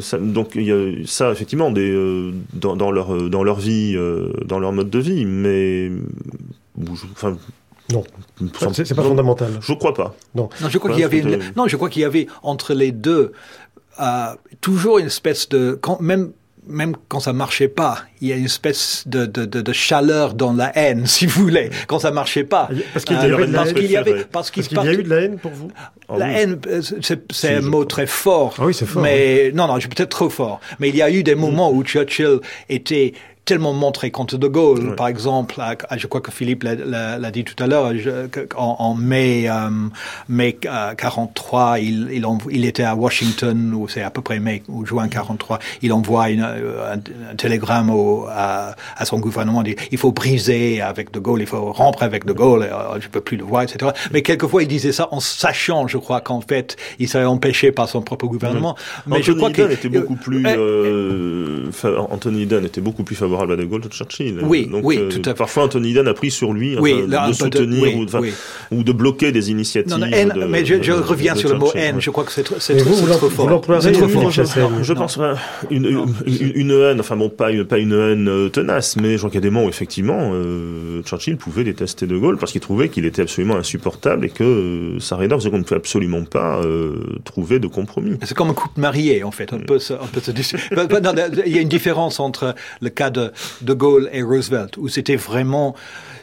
ça, 0.00 0.18
donc 0.18 0.52
il 0.54 0.62
y 0.62 0.72
a 0.72 0.91
ça, 1.06 1.30
effectivement, 1.32 1.70
des 1.70 2.32
dans, 2.52 2.76
dans, 2.76 2.90
leur, 2.90 3.30
dans 3.30 3.42
leur 3.42 3.58
vie, 3.58 3.94
euh, 3.96 4.32
dans 4.44 4.58
leur 4.58 4.72
mode 4.72 4.90
de 4.90 4.98
vie, 4.98 5.24
mais. 5.24 5.90
Enfin, 7.12 7.36
non, 7.92 8.04
c'est 8.72 8.94
pas 8.94 9.02
fondamental. 9.02 9.58
Je 9.60 9.72
crois 9.74 9.94
pas. 9.94 10.14
Non, 10.34 10.48
non 10.60 10.68
je 10.68 10.78
crois 10.78 10.92
qu'il 10.92 11.00
y 11.00 11.04
avait 11.04 11.18
une... 11.18 11.40
non, 11.56 11.66
je 11.68 11.76
crois 11.76 11.90
qu'il 11.90 12.02
y 12.02 12.04
avait 12.04 12.26
entre 12.42 12.74
les 12.74 12.92
deux 12.92 13.32
euh, 14.00 14.34
toujours 14.60 14.98
une 14.98 15.06
espèce 15.06 15.48
de 15.48 15.78
quand 15.80 16.00
même 16.00 16.32
même 16.66 16.94
quand 17.08 17.20
ça 17.20 17.32
marchait 17.32 17.68
pas, 17.68 17.98
il 18.20 18.28
y 18.28 18.32
a 18.32 18.36
une 18.36 18.44
espèce 18.44 19.04
de, 19.06 19.26
de, 19.26 19.44
de, 19.44 19.60
de 19.60 19.72
chaleur 19.72 20.34
dans 20.34 20.52
la 20.52 20.76
haine, 20.78 21.06
si 21.06 21.26
vous 21.26 21.42
voulez, 21.42 21.70
quand 21.88 21.98
ça 21.98 22.10
marchait 22.10 22.44
pas. 22.44 22.68
Parce 22.92 23.04
qu'il 23.04 23.16
y, 23.16 23.18
euh, 23.20 23.26
y 23.26 23.96
avait, 23.96 24.24
parce 24.24 24.50
qu'il 24.50 24.62
y 24.72 24.78
a 24.78 24.92
eu 24.92 25.02
de 25.02 25.08
la 25.10 25.20
haine 25.22 25.38
pour 25.38 25.50
vous? 25.52 25.70
La 26.08 26.26
Ah 26.26 26.28
oui. 26.28 26.34
haine, 26.36 26.60
c'est 27.00 27.32
Si, 27.32 27.48
un 27.48 27.60
mot 27.62 27.84
très 27.84 28.06
fort. 28.06 28.54
Ah 28.58 28.66
oui, 28.66 28.74
c'est 28.74 28.86
fort, 28.86 29.02
Mais 29.02 29.50
non, 29.54 29.66
non, 29.66 29.74
je 29.76 29.80
suis 29.80 29.88
peut-être 29.88 30.10
trop 30.10 30.28
fort. 30.30 30.60
Mais 30.78 30.88
il 30.90 30.96
y 30.96 31.02
a 31.02 31.10
eu 31.10 31.22
des 31.22 31.34
moments 31.34 31.72
où 31.72 31.82
Churchill 31.84 32.38
était 32.68 33.14
tellement 33.44 33.72
montré 33.72 34.12
contre 34.12 34.38
De 34.38 34.46
Gaulle, 34.46 34.94
par 34.94 35.08
exemple, 35.08 35.60
à- 35.60 35.74
à- 35.88 35.98
je 35.98 36.06
crois 36.06 36.20
que 36.20 36.30
Philippe 36.30 36.62
l'a- 36.62 37.30
dit 37.32 37.42
tout 37.42 37.60
à 37.62 37.66
l'heure, 37.66 37.90
en, 38.56 38.76
en 38.78 38.94
mai, 38.94 39.48
euh, 39.48 39.68
mai 40.28 40.56
euh, 40.66 40.94
43, 40.94 41.80
il, 41.80 42.22
il, 42.50 42.64
était 42.64 42.84
à 42.84 42.94
Washington, 42.94 43.74
ou 43.74 43.88
c'est 43.88 44.02
à 44.02 44.10
peu 44.10 44.22
près 44.22 44.38
mai 44.38 44.62
ou 44.68 44.86
juin 44.86 45.08
43, 45.08 45.58
il 45.82 45.92
envoie 45.92 46.30
une, 46.30 46.42
euh, 46.42 46.94
un, 46.94 46.98
un 47.32 47.34
télégramme 47.36 47.90
au, 47.90 48.26
à, 48.30 48.76
à 48.96 49.04
son 49.04 49.18
gouvernement, 49.18 49.62
il 49.64 49.74
dit, 49.74 49.82
il 49.90 49.98
faut 49.98 50.12
briser 50.12 50.80
avec 50.80 51.10
De 51.10 51.18
Gaulle, 51.18 51.40
il 51.40 51.46
faut 51.48 51.72
rompre 51.72 52.04
avec 52.04 52.24
De 52.24 52.32
Gaulle, 52.32 52.62
euh, 52.62 53.00
je 53.00 53.08
peux 53.08 53.20
plus 53.20 53.36
le 53.36 53.44
voir, 53.44 53.62
etc. 53.62 53.90
Mais 54.12 54.22
quelquefois, 54.22 54.62
il 54.62 54.68
disait 54.68 54.92
ça 54.92 55.08
en 55.10 55.18
sachant, 55.18 55.88
je 55.88 55.98
crois, 55.98 56.20
qu'en 56.20 56.42
fait, 56.42 56.76
il 57.00 57.08
serait 57.08 57.24
empêché 57.24 57.72
par 57.72 57.88
son 57.88 58.02
propre 58.02 58.26
gouvernement. 58.28 58.76
Mais 59.08 59.16
Anthony 59.16 59.24
je 59.24 59.32
crois 59.32 59.50
Eden 59.50 59.66
que 59.68 59.72
était 59.72 59.88
beaucoup 59.88 60.14
plus. 60.16 60.44
euh, 60.46 61.70
euh, 61.84 61.98
Anthony 62.08 62.42
Eden 62.42 62.64
était 62.64 62.80
beaucoup 62.80 63.02
plus 63.02 63.16
favorable 63.16 63.31
à 63.40 63.56
De 63.56 63.64
Gaulle 63.64 63.80
que 63.80 63.88
Churchill. 63.94 64.38
Oui, 64.42 64.66
Donc, 64.66 64.82
oui, 64.84 64.98
euh, 64.98 65.08
tout 65.08 65.20
à 65.24 65.30
fait. 65.30 65.34
Parfois, 65.34 65.64
Anthony 65.64 65.92
Eden 65.92 66.06
a 66.08 66.14
pris 66.14 66.30
sur 66.30 66.52
lui 66.52 66.76
Oui, 66.78 66.92
enfin, 66.98 67.06
là, 67.08 67.24
un 67.24 67.30
de 67.30 67.36
peu 67.36 67.48
de- 67.50 67.56
soutenir 67.58 67.82
oui, 67.82 67.94
ou, 67.96 68.04
de, 68.04 68.10
enfin, 68.10 68.20
oui. 68.20 68.32
ou 68.70 68.82
de 68.82 68.92
bloquer 68.92 69.32
des 69.32 69.50
initiatives. 69.50 69.90
Non, 69.90 69.98
non, 69.98 70.06
haine, 70.12 70.32
de- 70.34 70.44
mais 70.44 70.64
je, 70.64 70.92
reviens 70.92 71.34
de 71.34 71.38
sur 71.38 71.48
le 71.50 71.58
mot 71.58 71.70
haine. 71.74 71.96
ouais. 71.96 72.00
Je 72.00 72.10
crois 72.10 72.24
que 72.24 72.32
c'est 72.32 72.42
trop, 72.42 72.56
vous, 72.56 73.06
trop 73.06 73.28
fort. 73.30 73.48
vous 73.48 73.90
trop 73.92 74.08
fort. 74.08 74.30
Je 74.82 74.92
pense 74.92 75.18
euh, 75.18 75.34
une, 75.70 75.86
une, 75.86 76.52
une 76.54 76.70
haine, 76.70 77.00
enfin 77.00 77.16
bon, 77.16 77.28
pas 77.30 77.50
une, 77.50 77.64
pas 77.64 77.78
une 77.78 77.92
haine 77.92 78.28
euh, 78.28 78.48
tenace, 78.48 78.96
mais 78.96 79.12
je 79.12 79.18
crois 79.18 79.30
qu'il 79.30 79.38
y 79.38 79.42
a 79.42 79.42
des 79.42 79.50
moments 79.50 79.66
où 79.66 79.68
effectivement 79.70 80.30
euh, 80.34 81.02
Churchill 81.02 81.36
pouvait 81.36 81.64
détester 81.64 82.06
De 82.06 82.16
Gaulle 82.16 82.36
parce 82.38 82.52
qu'il 82.52 82.60
trouvait 82.60 82.88
qu'il 82.88 83.04
était 83.06 83.22
absolument 83.22 83.56
insupportable 83.56 84.26
et 84.26 84.30
que 84.30 84.44
euh, 84.44 84.98
sa 85.00 85.16
qu'on 85.16 85.58
ne 85.58 85.62
pouvait 85.62 85.76
absolument 85.76 86.24
pas 86.24 86.60
trouver 87.24 87.58
de 87.58 87.66
compromis. 87.66 88.16
C'est 88.24 88.34
comme 88.34 88.50
un 88.50 88.54
couple 88.54 88.80
marié, 88.80 89.22
en 89.24 89.30
fait. 89.30 89.52
On 89.52 89.58
peut 89.58 89.78
se, 89.78 89.92
on 89.94 90.06
peut 90.06 90.20
se 90.20 90.30
dis- 90.30 90.52
ben, 90.70 90.86
non, 91.00 91.12
Il 91.46 91.54
y 91.54 91.58
a 91.58 91.62
une 91.62 91.68
différence 91.68 92.20
entre 92.20 92.54
le 92.80 92.88
cas 92.90 93.10
de 93.10 93.21
De 93.60 93.72
Gaulle 93.74 94.08
et 94.12 94.22
Roosevelt, 94.22 94.76
où 94.78 94.88
c'était 94.88 95.16
vraiment 95.16 95.74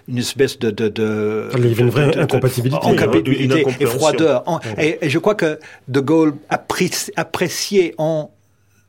une 0.08 0.18
espèce 0.18 0.58
de... 0.58 0.72
de, 0.72 0.88
de 0.89 1.50
Il 1.58 1.66
y 1.66 1.72
avait 1.72 1.82
une 1.84 1.89
vraie 1.91 2.08
de- 2.08 2.12
de- 2.12 2.16
de- 2.16 2.22
incompatibilité. 2.22 2.88
incompatibilité 2.88 3.62
Une 3.62 3.76
et 3.80 3.86
froideur. 3.86 4.43
En- 4.47 4.60
et, 4.78 4.97
et 5.06 5.10
je 5.10 5.20
crois 5.20 5.36
que 5.36 5.60
De 5.88 6.00
Gaulle 6.00 6.34
appréci- 6.50 7.12
appréciait 7.16 7.93
en 7.97 8.32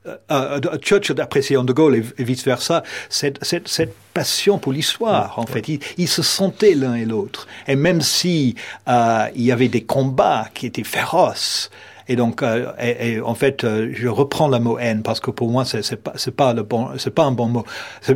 euh, 0.07 0.17
euh, 0.31 0.79
Churchill 0.81 1.21
appréciait 1.21 1.59
en 1.59 1.65
De 1.65 1.75
Gaulle 1.75 1.97
et, 1.97 2.03
et 2.17 2.25
vice 2.25 2.43
versa 2.47 2.83
cette, 3.11 3.39
cette, 3.45 3.69
cette 3.69 3.95
passion 4.15 4.59
pour 4.59 4.73
l'histoire. 4.73 5.39
En 5.39 5.45
fait, 5.45 5.69
ils, 5.69 5.79
ils 5.99 6.09
se 6.09 6.23
sentaient 6.23 6.75
l'un 6.75 6.95
et 6.95 7.05
l'autre. 7.05 7.47
Et 7.69 7.77
même 7.77 8.01
si 8.01 8.55
euh, 8.89 9.27
il 9.35 9.43
y 9.43 9.53
avait 9.53 9.69
des 9.69 9.83
combats 9.83 10.49
qui 10.55 10.65
étaient 10.65 10.85
féroces. 10.85 11.71
Et 12.11 12.17
donc, 12.17 12.43
euh, 12.43 12.73
et, 12.81 13.13
et 13.13 13.21
en 13.21 13.37
fait, 13.37 13.63
euh, 13.63 13.91
je 13.95 14.09
reprends 14.09 14.49
le 14.49 14.59
mot 14.59 14.79
haine 14.81 15.03
parce 15.05 15.21
que 15.21 15.31
pour 15.31 15.49
moi, 15.49 15.65
c'est 15.65 15.95
pas, 15.97 16.13
c'est 16.17 16.35
pas 16.35 16.53
le 16.53 16.65
bon, 16.65 16.89
c'est 16.99 17.15
pas 17.15 17.23
un 17.23 17.31
bon 17.31 17.47
mot. 17.47 17.65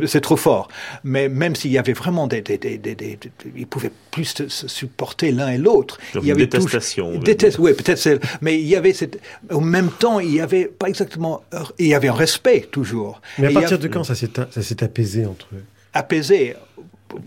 C'est 0.05 0.19
trop 0.19 0.35
fort. 0.35 0.67
Mais 1.05 1.29
même 1.29 1.55
s'il 1.55 1.71
y 1.71 1.77
avait 1.77 1.93
vraiment 1.93 2.27
des, 2.27 2.41
des, 2.41 2.57
des, 2.57 2.77
des, 2.77 2.93
des- 2.93 3.15
des- 3.15 3.31
ils 3.55 3.65
pouvaient 3.65 3.93
plus 4.11 4.25
se, 4.25 4.49
se 4.49 4.67
supporter 4.67 5.31
l'un 5.31 5.49
et 5.49 5.57
l'autre. 5.57 5.97
Il 6.13 6.21
y 6.21 6.25
une 6.25 6.31
avait 6.31 6.45
détestation, 6.45 7.17
Déteste, 7.19 7.55
dire. 7.57 7.63
oui, 7.65 7.73
peut-être 7.73 7.97
c'est, 7.97 8.19
mais 8.41 8.59
il 8.59 8.67
y 8.67 8.75
avait 8.75 8.91
cette, 8.91 9.17
au 9.49 9.61
même 9.61 9.89
temps, 9.89 10.19
il 10.19 10.33
y 10.33 10.41
avait 10.41 10.65
pas 10.65 10.89
exactement, 10.89 11.43
il 11.79 11.87
y 11.87 11.93
avait 11.93 12.09
un 12.09 12.13
respect 12.13 12.67
toujours. 12.69 13.21
Mais 13.39 13.47
à 13.47 13.51
Et 13.51 13.53
partir 13.53 13.77
a- 13.77 13.81
de 13.81 13.87
quand 13.87 14.03
ça 14.03 14.15
s'est 14.15 14.29
ça 14.51 14.61
s'est 14.61 14.83
apaisé 14.83 15.25
entre 15.25 15.47
eux? 15.55 15.63
Apaisé. 15.93 16.55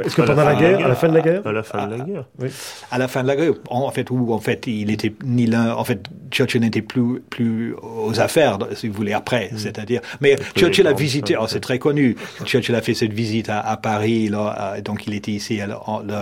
Est-ce 0.04 0.16
que 0.16 0.22
la 0.22 0.28
pendant 0.28 0.44
la 0.44 0.54
guerre, 0.54 0.84
à 0.84 0.88
la 0.88 0.94
fin 0.94 1.08
de 1.08 1.14
la 1.14 1.20
guerre? 1.20 1.46
À 1.46 1.52
la 1.52 1.62
fin 1.62 1.86
de 1.86 1.96
la 1.96 2.04
guerre. 2.04 2.24
Oui. 2.38 2.48
à 2.90 2.98
la 2.98 3.08
fin 3.08 3.22
de 3.22 3.28
la 3.28 3.36
guerre, 3.36 3.52
en 3.70 3.80
en 3.82 3.90
fait, 3.90 4.10
où 4.10 4.32
en 4.32 4.38
fait 4.38 4.66
il 4.66 4.90
était 4.90 5.12
ni 5.24 5.46
l'un, 5.46 5.74
en 5.74 5.84
fait 5.84 6.00
Churchill 6.30 6.60
n'était 6.60 6.82
plus 6.82 7.20
plus 7.30 7.74
aux 7.74 8.20
affaires, 8.20 8.58
si 8.74 8.88
vous 8.88 8.94
voulez, 8.94 9.12
après, 9.12 9.50
c'est-à-dire. 9.56 10.00
Mais 10.20 10.36
Churchill 10.56 10.86
a 10.86 10.92
visité, 10.92 11.36
oh, 11.40 11.46
c'est 11.46 11.60
très 11.60 11.78
connu. 11.78 12.16
Churchill 12.44 12.74
a 12.74 12.82
fait 12.82 12.94
cette 12.94 13.12
visite 13.12 13.48
à, 13.48 13.60
à 13.60 13.76
Paris, 13.76 14.28
là, 14.28 14.74
euh, 14.76 14.80
donc 14.80 15.06
il 15.06 15.14
était 15.14 15.32
ici 15.32 15.56
le- 15.58 15.74
en- 15.86 16.00
le, 16.00 16.14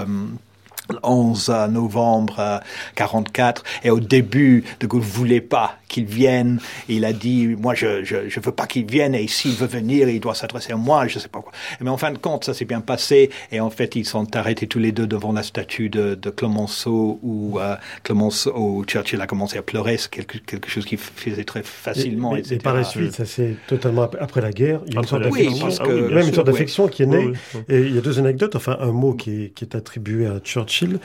le 0.90 0.98
11 1.02 1.50
novembre 1.70 2.36
euh, 2.38 2.58
44 2.94 3.64
et 3.82 3.90
au 3.90 3.98
début 4.00 4.62
de 4.80 4.86
Gaulle 4.86 5.00
voulait 5.02 5.40
pas 5.40 5.74
qu'il 5.88 6.04
vienne 6.04 6.58
il 6.88 7.04
a 7.04 7.12
dit 7.12 7.46
moi 7.48 7.74
je 7.74 8.04
je, 8.04 8.28
je 8.28 8.40
veux 8.40 8.52
pas 8.52 8.66
qu'il 8.66 8.86
vienne 8.86 9.14
et 9.14 9.26
s'il 9.28 9.52
veut 9.54 9.66
venir 9.66 10.08
il 10.08 10.20
doit 10.20 10.34
s'adresser 10.34 10.72
à 10.72 10.76
moi 10.76 11.06
je 11.06 11.18
sais 11.18 11.28
pas 11.28 11.40
quoi 11.40 11.52
mais 11.80 11.90
en 11.90 11.96
fin 11.96 12.10
de 12.10 12.18
compte 12.18 12.44
ça 12.44 12.54
s'est 12.54 12.64
bien 12.64 12.80
passé 12.80 13.30
et 13.52 13.60
en 13.60 13.70
fait 13.70 13.96
ils 13.96 14.04
sont 14.04 14.34
arrêtés 14.36 14.66
tous 14.66 14.78
les 14.78 14.92
deux 14.92 15.06
devant 15.06 15.32
la 15.32 15.42
statue 15.42 15.88
de, 15.88 16.14
de 16.14 16.30
Clemenceau 16.30 17.18
où 17.22 17.58
euh, 17.60 17.76
Clemenceau 18.02 18.52
où 18.56 18.84
Churchill 18.84 19.20
a 19.20 19.26
commencé 19.26 19.58
à 19.58 19.62
pleurer 19.62 19.96
c'est 19.96 20.10
quelque, 20.10 20.38
quelque 20.38 20.68
chose 20.70 20.84
qu'il 20.84 20.98
faisait 20.98 21.44
très 21.44 21.62
facilement 21.62 22.34
Et, 22.36 22.42
mais- 22.50 22.56
par 22.58 22.74
la 22.74 22.84
suite, 22.84 23.12
ça 23.12 23.24
c'est 23.24 23.56
totalement 23.66 24.02
ap- 24.02 24.16
après 24.20 24.40
la 24.40 24.50
guerre. 24.50 24.80
Il 24.86 24.94
y 24.94 24.96
a 24.96 25.00
une 25.00 25.06
sorte. 25.06 25.22
Oui, 25.30 25.44
d'affection, 25.44 25.68
Ah 25.80 25.84
oui, 25.88 25.94
bien 25.94 26.00
même 26.02 26.18
sûr. 26.22 26.28
une 26.28 26.34
sorte 26.34 26.46
oui. 26.48 26.52
d'affection 26.52 26.88
qui 26.88 27.02
est 27.02 27.06
née. 27.06 27.26
Oui, 27.26 27.32
oui. 27.54 27.60
Et 27.68 27.80
il 27.80 27.94
y 27.94 27.98
a 27.98 28.00
deux 28.00 28.18
anecdotes. 28.18 28.56
Enfin, 28.56 28.76
un 28.80 28.92
mot 28.92 29.14
qui 29.14 29.44
est, 29.44 29.48
qui 29.50 29.64
est 29.64 29.74
attribué 29.74 30.26
à 30.26 30.40
Churchill. 30.40 30.98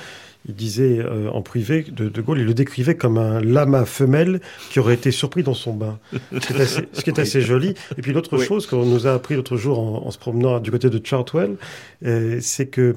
Il 0.47 0.55
disait 0.55 0.97
euh, 0.99 1.29
en 1.29 1.41
privé 1.43 1.83
de 1.91 2.09
De 2.09 2.21
Gaulle, 2.21 2.39
il 2.39 2.45
le 2.45 2.53
décrivait 2.55 2.95
comme 2.95 3.17
un 3.19 3.41
lama 3.41 3.85
femelle 3.85 4.41
qui 4.71 4.79
aurait 4.79 4.95
été 4.95 5.11
surpris 5.11 5.43
dans 5.43 5.53
son 5.53 5.73
bain. 5.73 5.99
Ce 6.33 6.39
qui 6.47 6.53
est 6.53 6.61
assez, 6.61 6.81
ce 6.93 7.01
qui 7.03 7.09
est 7.11 7.19
assez 7.19 7.41
joli. 7.41 7.75
Et 7.97 8.01
puis 8.01 8.11
l'autre 8.11 8.37
Oui. 8.39 8.45
chose 8.45 8.65
qu'on 8.65 8.85
nous 8.85 9.05
a 9.05 9.13
appris 9.13 9.35
l'autre 9.35 9.55
jour 9.57 9.77
en, 9.79 10.07
en 10.07 10.11
se 10.11 10.17
promenant 10.17 10.59
du 10.59 10.71
côté 10.71 10.89
de 10.89 10.99
Chartwell, 11.05 11.57
euh, 12.05 12.39
c'est 12.41 12.65
que 12.65 12.95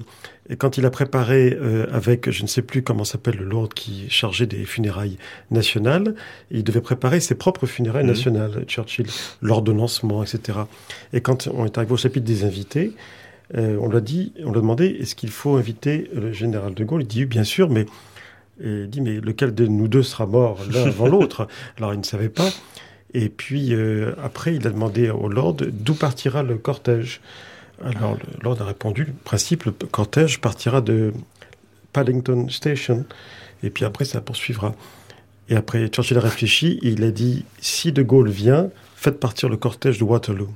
quand 0.58 0.76
il 0.78 0.84
a 0.86 0.90
préparé 0.90 1.56
euh, 1.60 1.86
avec, 1.92 2.30
je 2.30 2.42
ne 2.42 2.48
sais 2.48 2.60
plus 2.62 2.82
comment 2.82 3.04
s'appelle 3.04 3.36
le 3.36 3.44
lord 3.46 3.70
qui 3.70 4.06
chargé 4.10 4.46
des 4.46 4.64
funérailles 4.64 5.16
nationales, 5.50 6.14
il 6.50 6.64
devait 6.64 6.80
préparer 6.82 7.20
ses 7.20 7.34
propres 7.34 7.66
funérailles 7.66 8.04
Mhm. 8.04 8.10
nationales, 8.10 8.64
Churchill, 8.66 9.06
l'ordonnancement, 9.42 10.22
etc. 10.22 10.58
Et 11.12 11.20
quand 11.20 11.46
on 11.52 11.64
est 11.66 11.76
arrivé 11.78 11.92
au 11.92 11.96
chapitre 11.96 12.26
des 12.26 12.44
invités, 12.44 12.92
Euh, 13.56 13.76
on 13.80 13.88
l'a 13.88 14.00
dit, 14.00 14.32
on 14.44 14.52
l'a 14.52 14.60
demandé, 14.60 14.86
est-ce 15.00 15.14
qu'il 15.14 15.30
faut 15.30 15.56
inviter 15.56 16.10
le 16.14 16.32
général 16.32 16.74
de 16.74 16.84
Gaulle? 16.84 17.02
Il 17.02 17.08
dit 17.08 17.20
oui, 17.20 17.26
bien 17.26 17.44
sûr, 17.44 17.68
mais 17.70 17.86
il 18.62 18.88
dit 18.88 19.00
mais 19.00 19.20
lequel 19.20 19.54
de 19.54 19.66
nous 19.66 19.88
deux 19.88 20.02
sera 20.02 20.26
mort 20.26 20.60
l'un 20.72 20.84
avant 20.86 21.06
l'autre? 21.06 21.48
Alors 21.76 21.92
il 21.92 21.98
ne 21.98 22.04
savait 22.04 22.28
pas. 22.28 22.48
Et 23.12 23.28
puis 23.28 23.74
euh, 23.74 24.14
après, 24.22 24.54
il 24.54 24.66
a 24.66 24.70
demandé 24.70 25.10
au 25.10 25.28
Lord 25.28 25.56
d'où 25.70 25.94
partira 25.94 26.42
le 26.42 26.56
cortège. 26.56 27.20
Alors 27.82 28.14
le 28.14 28.42
Lord 28.42 28.62
a 28.62 28.64
répondu, 28.64 29.04
le 29.04 29.12
principe, 29.12 29.64
le 29.64 29.72
cortège 29.72 30.40
partira 30.40 30.80
de 30.80 31.12
Paddington 31.92 32.48
Station. 32.48 33.04
Et 33.62 33.70
puis 33.70 33.84
après, 33.84 34.04
ça 34.04 34.20
poursuivra. 34.20 34.74
Et 35.48 35.56
après, 35.56 35.88
Churchill 35.88 36.18
a 36.18 36.20
réfléchi, 36.20 36.78
et 36.82 36.90
il 36.90 37.04
a 37.04 37.10
dit, 37.10 37.44
si 37.60 37.92
De 37.92 38.02
Gaulle 38.02 38.30
vient, 38.30 38.70
faites 38.96 39.20
partir 39.20 39.48
le 39.48 39.56
cortège 39.56 39.98
de 39.98 40.04
Waterloo. 40.04 40.48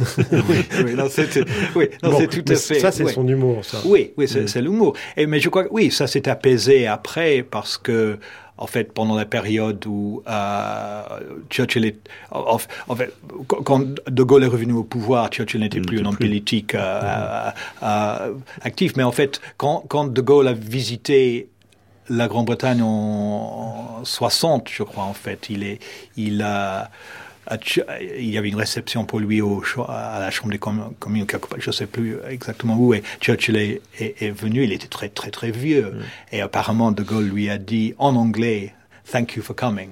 oui, 0.32 0.66
c'est 1.10 1.44
oui, 1.74 1.88
Bon, 2.02 2.26
tout 2.26 2.44
à 2.48 2.54
fait. 2.54 2.80
Ça, 2.80 2.92
c'est 2.92 3.04
oui. 3.04 3.12
son 3.12 3.26
humour, 3.26 3.64
ça. 3.64 3.78
Oui, 3.84 4.12
oui, 4.16 4.28
c'est 4.28 4.48
c'est 4.48 4.62
l'humour. 4.62 4.94
Et 5.16 5.26
mais 5.26 5.40
je 5.40 5.48
crois 5.48 5.64
que 5.64 5.72
oui, 5.72 5.90
ça 5.90 6.06
s'est 6.06 6.28
apaisé 6.28 6.86
après 6.86 7.44
parce 7.48 7.76
que 7.78 8.18
en 8.58 8.66
fait, 8.66 8.92
pendant 8.92 9.16
la 9.16 9.24
période 9.24 9.84
où 9.86 10.22
euh, 10.28 11.02
Churchill 11.50 11.84
est, 11.84 11.96
en, 12.30 12.58
en 12.88 12.96
fait, 12.96 13.12
quand 13.46 13.86
De 14.08 14.22
Gaulle 14.22 14.44
est 14.44 14.48
revenu 14.48 14.74
au 14.74 14.84
pouvoir, 14.84 15.30
Churchill 15.30 15.60
n'était 15.60 15.80
plus 15.80 16.00
un 16.00 16.04
homme 16.06 16.16
politique 16.16 16.76
euh, 16.76 17.50
euh, 17.82 18.34
actif. 18.60 18.94
Mais 18.96 19.02
en 19.02 19.10
fait, 19.10 19.40
quand, 19.56 19.84
quand 19.88 20.06
De 20.06 20.20
Gaulle 20.20 20.46
a 20.46 20.52
visité 20.52 21.48
la 22.08 22.28
Grande-Bretagne 22.28 22.82
en 22.82 24.04
60, 24.04 24.68
je 24.70 24.82
crois, 24.84 25.04
en 25.04 25.14
fait, 25.14 25.50
il 25.50 25.64
est, 25.64 25.80
il 26.16 26.42
a, 26.42 26.90
il 28.00 28.28
y 28.30 28.38
avait 28.38 28.48
une 28.48 28.56
réception 28.56 29.04
pour 29.04 29.18
lui 29.20 29.40
au, 29.40 29.62
à 29.88 30.18
la 30.20 30.30
Chambre 30.30 30.50
des 30.52 30.58
Com- 30.58 30.92
communes, 30.98 31.26
je 31.58 31.66
ne 31.68 31.72
sais 31.72 31.86
plus 31.86 32.16
exactement 32.28 32.76
où, 32.78 32.94
et 32.94 33.02
Churchill 33.20 33.56
est, 33.56 33.80
est- 33.98 34.22
est 34.22 34.30
venu, 34.30 34.62
il 34.64 34.72
était 34.72 34.86
très 34.88 35.08
très 35.08 35.30
très 35.30 35.50
vieux, 35.50 35.92
et 36.30 36.40
apparemment 36.40 36.92
De 36.92 37.02
Gaulle 37.02 37.24
lui 37.28 37.50
a 37.50 37.58
dit 37.58 37.94
en 37.98 38.14
anglais, 38.16 38.74
Thank 39.10 39.34
you 39.34 39.42
for 39.42 39.56
coming, 39.56 39.88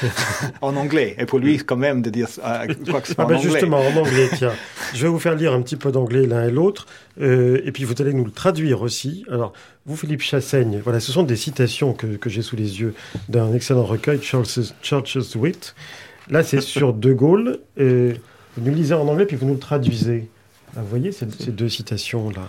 en 0.62 0.74
anglais, 0.76 1.14
et 1.18 1.26
pour 1.26 1.38
lui 1.38 1.58
quand 1.58 1.76
même 1.76 2.00
de 2.00 2.08
dire, 2.08 2.26
euh, 2.42 2.66
crois 2.86 3.02
que 3.02 3.08
c'est 3.08 3.14
Ah 3.18 3.24
en 3.24 3.26
ben 3.28 3.36
anglais. 3.36 3.50
justement, 3.50 3.78
en 3.86 3.96
anglais, 3.96 4.30
tiens. 4.34 4.54
Je 4.94 5.02
vais 5.02 5.08
vous 5.08 5.18
faire 5.18 5.34
lire 5.34 5.52
un 5.52 5.60
petit 5.60 5.76
peu 5.76 5.92
d'anglais 5.92 6.26
l'un 6.26 6.48
et 6.48 6.50
l'autre, 6.50 6.86
euh, 7.20 7.60
et 7.64 7.70
puis 7.72 7.84
vous 7.84 7.94
allez 8.00 8.14
nous 8.14 8.24
le 8.24 8.30
traduire 8.30 8.80
aussi. 8.80 9.24
Alors, 9.30 9.52
vous, 9.84 9.94
Philippe 9.96 10.22
Chassaigne, 10.22 10.80
voilà, 10.82 11.00
ce 11.00 11.12
sont 11.12 11.22
des 11.22 11.36
citations 11.36 11.92
que, 11.92 12.06
que 12.16 12.30
j'ai 12.30 12.40
sous 12.42 12.56
les 12.56 12.80
yeux 12.80 12.94
d'un 13.28 13.52
excellent 13.52 13.84
recueil, 13.84 14.20
Churchill's, 14.22 14.74
Churchill's 14.82 15.34
Wit. 15.36 15.74
Là, 16.30 16.42
c'est 16.42 16.60
sur 16.60 16.92
De 16.92 17.12
Gaulle. 17.12 17.60
euh, 17.78 18.14
vous 18.56 18.64
nous 18.68 18.74
lisez 18.74 18.94
en 18.94 19.06
anglais, 19.06 19.26
puis 19.26 19.36
vous 19.36 19.46
nous 19.46 19.54
le 19.54 19.60
traduisez. 19.60 20.28
Ah, 20.76 20.80
vous 20.80 20.88
voyez 20.88 21.12
ces, 21.12 21.26
ces 21.30 21.52
deux 21.52 21.68
citations-là 21.68 22.42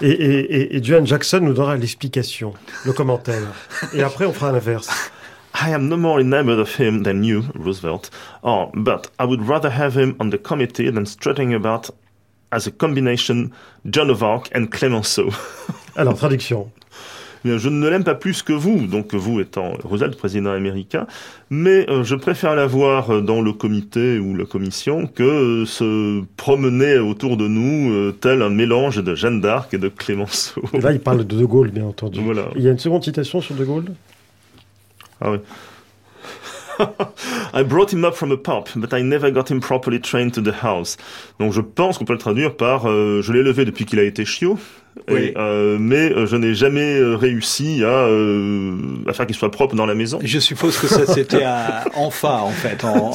et, 0.00 0.08
et, 0.10 0.56
et, 0.56 0.76
et 0.76 0.80
Duane 0.80 1.06
Jackson 1.06 1.40
nous 1.40 1.52
donnera 1.52 1.76
l'explication, 1.76 2.54
le 2.84 2.92
commentaire. 2.92 3.42
Et 3.94 4.02
après, 4.02 4.24
on 4.26 4.32
fera 4.32 4.50
l'inverse. 4.52 4.88
I 5.54 5.70
am 5.72 5.86
no 5.88 5.96
more 5.96 6.18
enamored 6.20 6.58
of 6.58 6.74
him 6.80 7.02
than 7.02 7.22
you, 7.22 7.44
Roosevelt. 7.54 8.10
Oh, 8.42 8.70
but 8.74 9.10
I 9.20 9.24
would 9.26 9.46
rather 9.46 9.70
have 9.70 9.94
him 9.96 10.14
on 10.18 10.30
the 10.30 10.38
committee 10.38 10.90
than 10.90 11.04
strutting 11.04 11.54
about 11.54 11.90
as 12.50 12.66
a 12.66 12.70
combination 12.70 13.52
Joan 13.84 14.10
of 14.10 14.22
Arc 14.22 14.48
and 14.54 14.66
Clemenceau. 14.70 15.30
Alors, 15.94 16.14
traduction. 16.16 16.70
Je 17.44 17.68
ne 17.68 17.88
l'aime 17.88 18.04
pas 18.04 18.14
plus 18.14 18.42
que 18.42 18.52
vous, 18.52 18.86
donc 18.86 19.14
vous 19.14 19.40
étant 19.40 19.72
Roosevelt, 19.82 20.16
président 20.16 20.50
américain, 20.52 21.06
mais 21.50 21.88
euh, 21.90 22.04
je 22.04 22.14
préfère 22.14 22.54
l'avoir 22.54 23.10
euh, 23.10 23.20
dans 23.20 23.40
le 23.40 23.52
comité 23.52 24.18
ou 24.18 24.36
la 24.36 24.44
commission 24.44 25.06
que 25.06 25.22
euh, 25.22 25.66
se 25.66 26.22
promener 26.36 26.98
autour 26.98 27.36
de 27.36 27.48
nous 27.48 28.12
tel 28.12 28.42
un 28.42 28.50
mélange 28.50 29.02
de 29.02 29.14
Jeanne 29.14 29.40
d'Arc 29.40 29.74
et 29.74 29.78
de 29.78 29.88
Clémenceau. 29.88 30.62
Là, 30.80 30.92
il 30.92 31.00
parle 31.00 31.26
de 31.26 31.36
De 31.36 31.44
Gaulle, 31.44 31.70
bien 31.70 31.84
entendu. 31.84 32.20
Voilà. 32.20 32.48
Il 32.54 32.62
y 32.62 32.68
a 32.68 32.70
une 32.70 32.78
seconde 32.78 33.02
citation 33.02 33.40
sur 33.40 33.54
De 33.54 33.64
Gaulle? 33.64 33.86
Ah 35.20 35.32
oui. 35.32 35.38
I 37.54 37.62
brought 37.62 37.92
him 37.92 38.04
up 38.04 38.14
from 38.14 38.32
a 38.32 38.36
pub, 38.36 38.68
but 38.76 38.92
I 38.92 39.02
never 39.02 39.30
got 39.30 39.50
him 39.50 39.60
properly 39.60 40.00
trained 40.00 40.32
to 40.34 40.40
the 40.42 40.54
house. 40.62 40.96
Donc 41.38 41.52
je 41.52 41.60
pense 41.60 41.98
qu'on 41.98 42.04
peut 42.04 42.12
le 42.14 42.18
traduire 42.18 42.54
par 42.56 42.86
euh, 42.88 43.20
je 43.22 43.32
l'ai 43.32 43.42
levé 43.42 43.64
depuis 43.64 43.84
qu'il 43.84 43.98
a 43.98 44.04
été 44.04 44.24
chiot, 44.24 44.58
et, 45.08 45.12
Oui. 45.12 45.32
euh, 45.36 45.78
mais 45.80 46.12
euh, 46.12 46.26
je 46.26 46.36
n'ai 46.36 46.54
jamais 46.54 46.98
euh, 46.98 47.16
réussi 47.16 47.82
à, 47.82 47.86
euh, 47.88 48.76
à 49.06 49.12
faire 49.12 49.26
qu'il 49.26 49.34
soit 49.36 49.50
propre 49.50 49.74
dans 49.74 49.86
la 49.86 49.94
maison. 49.94 50.18
Je 50.22 50.38
suppose 50.38 50.76
que 50.78 50.86
ça 50.86 51.06
c'était 51.06 51.44
à 51.44 51.84
Enfa 51.96 52.40
en 52.42 52.50
fait. 52.50 52.84
En, 52.84 53.10
en- 53.10 53.12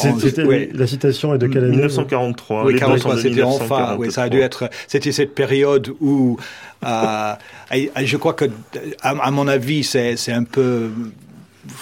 la 0.73 0.87
citation 0.87 1.33
est 1.35 1.37
de 1.37 1.47
quelle 1.47 1.63
année 1.65 1.71
1943. 1.77 2.65
Oui, 2.65 2.73
les 2.73 2.79
dates 2.79 2.87
sont 2.99 3.09
43, 3.09 3.15
de 3.15 3.21
c'était 3.21 3.43
enfin. 3.43 3.95
Oui, 3.99 4.11
ça 4.11 4.23
a 4.23 4.29
dû 4.29 4.37
1943. 4.37 4.67
être. 4.67 4.69
C'était 4.87 5.11
cette 5.11 5.35
période 5.35 5.89
où, 6.01 6.37
euh, 6.85 7.33
et- 7.73 7.91
et 7.99 8.05
je 8.05 8.17
crois 8.17 8.33
que, 8.33 8.45
à, 9.01 9.09
à 9.09 9.31
mon 9.31 9.47
avis, 9.47 9.83
c'est 9.83 10.15
un 10.31 10.43
peu. 10.43 10.89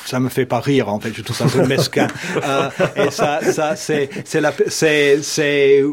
Ça 0.06 0.20
me 0.20 0.30
fait 0.30 0.46
pas 0.46 0.60
rire 0.60 0.90
en 0.90 1.00
fait, 1.00 1.14
je 1.16 1.22
trouve 1.22 1.36
ça 1.36 1.46
un 1.46 1.50
peu 1.50 1.66
mesquin. 1.66 2.08
Euh, 2.44 2.70
et 2.96 3.12
ça, 3.12 3.40
ça 3.52 3.76
c'est 3.76 4.10
c'est 4.26 4.42
la 4.42 4.54
c'est 4.68 5.22
c'est 5.24 5.84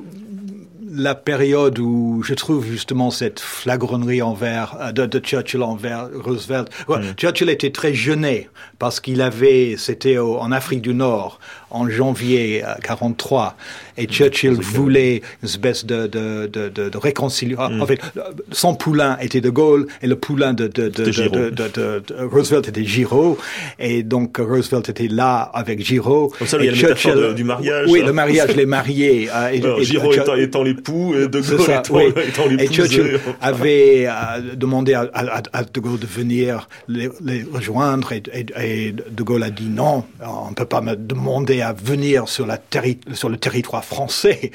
la 0.95 1.15
période 1.15 1.79
où 1.79 2.23
je 2.25 2.35
trouve 2.35 2.67
justement 2.67 3.11
cette 3.11 3.41
flagronnerie 3.41 4.23
envers 4.23 4.77
euh, 4.81 4.93
de, 4.93 5.07
de 5.07 5.19
Churchill 5.19 5.63
envers 5.63 6.09
Roosevelt. 6.25 6.69
Ouais, 6.89 6.99
Churchill 7.17 7.49
était 7.49 7.71
très 7.71 7.95
gêné 7.95 8.49
parce 8.79 9.01
qu'il 9.01 9.21
avait, 9.23 9.77
c'était 9.79 10.19
en 10.19 10.53
Afrique 10.53 10.83
du 10.83 10.95
Nord 10.95 11.39
en 11.71 11.89
janvier 11.89 12.63
euh, 12.65 12.75
43, 12.83 13.57
et 13.97 14.07
Churchill 14.07 14.53
voulait 14.53 15.23
une 15.43 15.49
espèce 15.49 15.87
de, 15.87 16.07
de, 16.07 16.47
de, 16.47 16.69
de, 16.69 16.99
réconciliation. 16.99 17.81
En 17.81 17.87
fait, 17.87 17.99
euh, 18.19 18.21
son 18.51 18.75
poulain 18.75 19.17
était 19.21 19.41
de 19.41 19.49
Gaulle 19.49 19.87
et 20.03 20.07
le 20.07 20.17
poulain 20.17 20.53
de, 20.53 20.67
de, 20.69 20.89
de, 20.89 22.25
Roosevelt 22.31 22.69
était 22.69 22.85
Giraud, 22.85 23.39
et 23.79 24.03
donc 24.03 24.37
Roosevelt 24.39 24.89
était 24.91 25.09
là 25.09 25.41
avec 25.55 25.83
Giraud. 25.85 26.33
Comme 26.39 26.47
ça, 26.47 26.59
il 26.61 26.67
y 26.67 26.69
a 26.69 26.73
et 26.73 27.15
de- 27.15 27.33
du 27.33 27.45
mariage. 27.45 27.87
Oui, 27.89 28.03
le 28.05 28.13
mariage, 28.13 28.55
les 28.55 28.67
mariés. 28.67 29.29
euh, 29.35 29.49
et, 29.49 29.63
Alors, 29.63 29.81
et- 29.81 29.85
Giraud 29.85 30.13
et- 30.13 30.17
étant, 30.17 30.35
étant 30.35 30.63
l'époux 30.63 30.82
et 30.89 31.29
De 31.29 31.43
c'est 31.43 31.57
Gaulle 31.57 31.67
ça, 31.67 31.79
étant, 31.81 31.95
oui. 31.97 32.13
étant 32.29 32.49
Et. 32.59 32.69
Churchill 32.69 33.19
avait 33.41 34.07
euh, 34.07 34.55
demandé 34.57 34.95
à, 34.95 35.09
à- 35.15 35.43
à 35.53 35.63
De 35.65 35.81
Gaulle 35.81 35.99
de 35.99 36.07
venir 36.07 36.69
les, 36.89 37.09
les 37.25 37.45
rejoindre 37.53 38.13
et, 38.13 38.23
et- 38.33 38.89
et 38.89 38.93
De 38.93 39.23
Gaulle 39.23 39.43
a 39.43 39.51
dit 39.51 39.69
non, 39.69 40.05
on 40.21 40.51
ne 40.51 40.55
peut 40.55 40.65
pas 40.67 40.81
me 40.81 40.95
demander 40.97 41.61
à 41.61 41.73
venir 41.73 42.29
sur, 42.29 42.47
la 42.47 42.57
terri- 42.59 42.99
sur 43.15 43.29
le 43.29 43.37
territoire 43.37 43.85
français. 43.85 44.51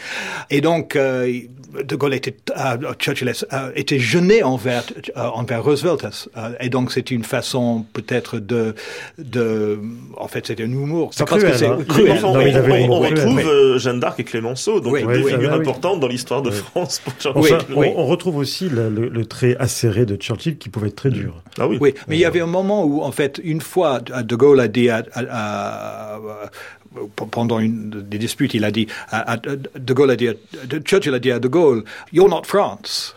Et 0.50 0.62
donc, 0.62 0.96
euh, 0.96 1.32
De 1.84 1.96
Gaulle 1.96 2.14
était, 2.14 2.36
euh, 2.58 2.94
Churchill 3.00 3.30
euh, 3.54 3.72
était 3.76 4.00
gêné 4.00 4.42
envers, 4.42 4.84
euh, 5.16 5.22
envers 5.26 5.64
Roosevelt. 5.64 6.04
euh, 6.38 6.50
et 6.60 6.70
donc, 6.70 6.92
c'est 6.92 7.12
une 7.12 7.24
façon 7.24 7.86
peut-être 7.94 8.40
de, 8.40 8.74
de... 9.18 9.80
En 10.18 10.28
fait, 10.28 10.48
c'était 10.48 10.64
un 10.64 10.72
humour. 10.72 11.12
C'est 11.14 11.28
parce 11.28 11.42
que 11.44 11.48
cruel, 11.48 11.58
c'est 11.60 11.68
hein. 11.68 11.78
cruel. 11.88 12.22
Non, 12.22 12.30
on, 12.30 13.00
retrouve 13.00 13.36
oui. 13.38 13.44
euh, 13.46 13.78
Jeanne 13.78 14.00
d'Arc 14.00 14.20
et 14.20 14.24
Clémenceau, 14.24 14.80
donc 14.80 14.94
Oui, 14.94 15.02
des 15.02 15.08
oui, 15.08 15.16
figures 15.32 15.40
oui, 15.40 15.48
oui. 15.52 15.54
importantes 15.62 16.00
dans 16.00 16.08
l'histoire 16.18 16.42
de. 16.42 16.52
France 16.52 17.00
pour 17.04 17.14
Oui, 17.38 17.50
Churchill. 17.50 17.76
on, 17.76 17.80
oui. 17.80 17.88
on 17.96 18.06
retrouve 18.06 18.38
aussi 18.38 18.68
le, 18.70 18.90
le- 18.90 19.10
le 19.10 19.26
trait 19.26 19.56
acéré 19.60 20.06
de 20.06 20.16
Churchill 20.16 20.58
qui 20.58 20.70
pouvait 20.70 20.88
être 20.90 20.96
très 20.96 21.10
dur. 21.12 21.42
Ah 21.60 21.68
oui. 21.68 21.78
Oui, 21.80 21.94
mais 22.08 22.16
il 22.18 22.20
y 22.20 22.26
avait 22.26 22.42
un 22.42 22.46
moment 22.48 22.84
où, 22.84 23.02
en 23.02 23.12
fait, 23.12 23.40
une 23.44 23.62
fois, 23.62 24.00
De 24.02 24.36
Gaulle 24.36 24.60
a 24.60 24.68
dit 24.68 24.90
à, 24.90 25.04
à- 25.14 26.16
à- 26.16 26.20
pendant 27.32 27.60
une 27.60 27.90
des 27.90 28.18
disputes, 28.18 28.54
il 28.54 28.64
a 28.66 28.72
dit, 28.72 28.88
à- 29.10 29.34
à- 29.34 29.38
De 29.38 29.94
Gaulle 29.94 30.12
a 30.12 30.16
dit, 30.16 30.30
à- 30.30 30.34
Churchill 30.84 31.14
a 31.14 31.20
dit 31.20 31.32
à 31.32 31.40
De 31.40 31.48
Gaulle, 31.48 31.84
"You're 32.12 32.30
not 32.30 32.44
France." 32.46 33.16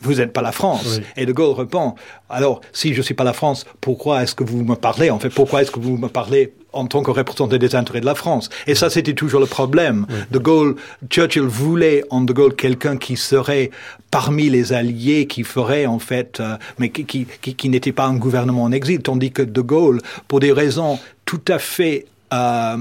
Vous 0.00 0.14
n'êtes 0.14 0.32
pas 0.32 0.42
la 0.42 0.52
France. 0.52 0.98
Oui. 0.98 1.04
Et 1.16 1.26
De 1.26 1.32
Gaulle 1.32 1.56
répond, 1.58 1.96
alors, 2.30 2.60
si 2.72 2.94
je 2.94 3.02
suis 3.02 3.14
pas 3.14 3.24
la 3.24 3.32
France, 3.32 3.66
pourquoi 3.80 4.22
est-ce 4.22 4.34
que 4.34 4.44
vous 4.44 4.62
me 4.64 4.76
parlez 4.76 5.10
En 5.10 5.18
fait, 5.18 5.28
pourquoi 5.30 5.60
est-ce 5.62 5.72
que 5.72 5.80
vous 5.80 5.96
me 5.98 6.08
parlez 6.08 6.52
en 6.72 6.86
tant 6.86 7.02
que 7.02 7.10
représentant 7.10 7.46
des 7.56 7.74
intérêts 7.74 8.00
de 8.00 8.06
la 8.06 8.14
France. 8.14 8.50
Et 8.66 8.74
ça, 8.74 8.90
c'était 8.90 9.14
toujours 9.14 9.40
le 9.40 9.46
problème. 9.46 10.06
De 10.30 10.38
Gaulle, 10.38 10.76
Churchill 11.10 11.42
voulait 11.42 12.04
en 12.10 12.20
De 12.20 12.32
Gaulle 12.32 12.54
quelqu'un 12.54 12.96
qui 12.96 13.16
serait 13.16 13.70
parmi 14.10 14.48
les 14.50 14.72
alliés, 14.72 15.26
qui 15.26 15.44
ferait 15.44 15.86
en 15.86 15.98
fait, 15.98 16.40
euh, 16.40 16.56
mais 16.78 16.90
qui, 16.90 17.04
qui, 17.04 17.26
qui, 17.40 17.54
qui 17.54 17.68
n'était 17.68 17.92
pas 17.92 18.06
un 18.06 18.16
gouvernement 18.16 18.64
en 18.64 18.72
exil, 18.72 19.00
tandis 19.00 19.32
que 19.32 19.42
De 19.42 19.60
Gaulle, 19.60 20.00
pour 20.28 20.40
des 20.40 20.52
raisons 20.52 20.98
tout 21.24 21.42
à 21.48 21.58
fait 21.58 22.06
euh, 22.32 22.76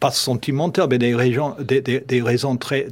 pas 0.00 0.10
sentimentales, 0.10 0.86
mais 0.90 0.98
des 0.98 1.14
raisons, 1.14 1.54
des, 1.60 1.80
des, 1.80 2.00
des 2.00 2.22
raisons 2.22 2.56
très 2.56 2.88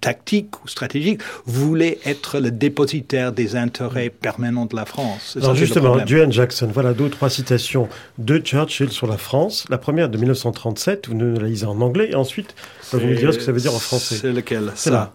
tactiques 0.00 0.62
ou 0.64 0.68
stratégiques, 0.68 1.20
voulait 1.44 1.98
être 2.04 2.38
le 2.38 2.50
dépositaire 2.50 3.32
des 3.32 3.56
intérêts 3.56 4.10
permanents 4.10 4.66
de 4.66 4.76
la 4.76 4.84
France. 4.84 5.32
Ça, 5.34 5.40
Alors 5.40 5.54
justement. 5.54 5.96
Duane 5.98 6.32
Jackson, 6.32 6.68
voilà 6.72 6.94
deux 6.94 7.04
ou 7.04 7.08
trois 7.08 7.30
citations 7.30 7.88
de 8.18 8.38
Churchill 8.38 8.90
sur 8.90 9.06
la 9.06 9.18
France. 9.18 9.64
La 9.68 9.78
première 9.78 10.08
de 10.08 10.18
1937, 10.18 11.08
vous 11.08 11.14
nous 11.14 11.38
la 11.38 11.48
lisez 11.48 11.66
en 11.66 11.80
anglais, 11.80 12.10
et 12.10 12.14
ensuite, 12.14 12.54
bah, 12.92 12.98
vous 12.98 13.06
nous 13.06 13.14
direz 13.14 13.32
ce 13.32 13.38
que 13.38 13.44
ça 13.44 13.52
veut 13.52 13.60
dire 13.60 13.74
en 13.74 13.78
français. 13.78 14.16
C'est 14.16 14.32
lequel? 14.32 14.72
C'est 14.74 14.90
Ça. 14.90 14.96
là. 14.96 15.12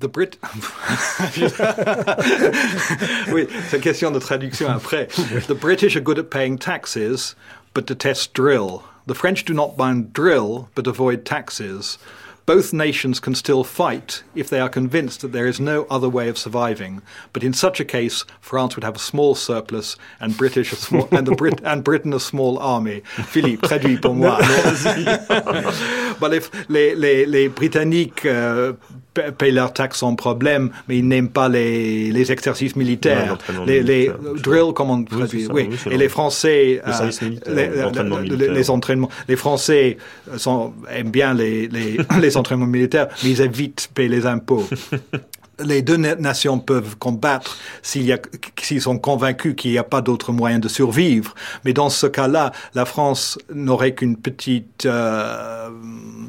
The 0.00 0.06
Brit. 0.06 0.30
oui, 3.32 3.46
c'est 3.68 3.80
question 3.80 4.10
de 4.10 4.18
traduction 4.18 4.68
après. 4.68 5.08
The 5.48 5.52
British 5.52 5.96
are 5.96 6.02
good 6.02 6.18
at 6.18 6.24
paying 6.30 6.58
taxes, 6.58 7.36
but 7.74 7.86
detest 7.86 8.32
drill. 8.34 8.84
The 9.06 9.14
French 9.14 9.44
do 9.44 9.54
not 9.54 9.78
mind 9.78 10.12
drill, 10.12 10.68
but 10.74 10.86
avoid 10.86 11.24
taxes. 11.24 11.98
Both 12.46 12.72
nations 12.72 13.20
can 13.20 13.36
still 13.36 13.62
fight 13.62 14.24
if 14.34 14.50
they 14.50 14.58
are 14.58 14.68
convinced 14.68 15.20
that 15.20 15.30
there 15.30 15.46
is 15.46 15.60
no 15.60 15.86
other 15.88 16.08
way 16.08 16.28
of 16.28 16.36
surviving. 16.36 17.00
But 17.32 17.44
in 17.44 17.52
such 17.52 17.78
a 17.78 17.84
case, 17.84 18.24
France 18.40 18.74
would 18.74 18.82
have 18.82 18.96
a 18.96 19.00
small 19.00 19.36
surplus 19.36 19.96
and 20.18 20.36
British 20.36 20.70
small, 20.70 21.08
and, 21.12 21.28
the 21.28 21.36
Brit, 21.36 21.60
and 21.62 21.84
Britain 21.84 22.12
a 22.12 22.18
small 22.18 22.58
army. 22.58 23.02
Philippe, 23.26 23.62
traduit 23.62 24.02
pour 24.02 24.14
moi. 24.14 24.38
bon, 26.18 26.28
les, 26.28 26.40
les, 26.68 26.94
les, 26.96 27.26
les 27.26 27.48
Britanniques 27.48 28.26
euh, 28.26 28.72
payent 29.14 29.52
leurs 29.52 29.72
taxes 29.72 29.98
sans 29.98 30.14
problème, 30.14 30.70
mais 30.88 30.98
ils 30.98 31.06
n'aiment 31.06 31.28
pas 31.28 31.48
les, 31.48 32.12
les 32.12 32.32
exercices 32.32 32.76
militaires. 32.76 33.38
les, 33.66 33.82
les 33.82 34.10
drills, 34.42 34.72
comment 34.74 34.94
on 34.94 35.04
traduit 35.04 35.46
Oui, 35.48 35.68
et 35.90 35.96
les 35.96 36.08
Français, 36.08 36.80
euh, 36.86 37.10
les, 37.46 38.70
entraînements. 38.70 39.08
Les 39.28 39.36
Français 39.36 39.96
sont, 40.36 40.72
aiment 40.90 41.10
bien 41.10 41.34
les, 41.34 41.68
les, 41.68 41.98
les 42.20 42.36
entraînements 42.36 42.66
militaires, 42.66 43.08
mais 43.22 43.30
ils 43.30 43.40
évitent 43.40 43.88
de 43.88 43.94
payer 43.94 44.08
les 44.08 44.26
impôts. 44.26 44.66
les 45.64 45.82
deux 45.82 45.96
nations 45.96 46.58
peuvent 46.58 46.96
combattre 46.96 47.56
s'ils 47.82 48.80
sont 48.80 48.98
convaincus 48.98 49.54
qu'il 49.56 49.70
n'y 49.70 49.78
a 49.78 49.84
pas 49.84 50.00
d'autre 50.00 50.32
moyen 50.32 50.58
de 50.58 50.68
survivre. 50.68 51.34
Mais 51.64 51.72
dans 51.72 51.90
ce 51.90 52.06
cas-là, 52.06 52.52
la 52.74 52.84
France 52.84 53.38
n'aurait 53.52 53.94
qu'une 53.94 54.16
petite 54.16 54.86
euh, 54.86 55.68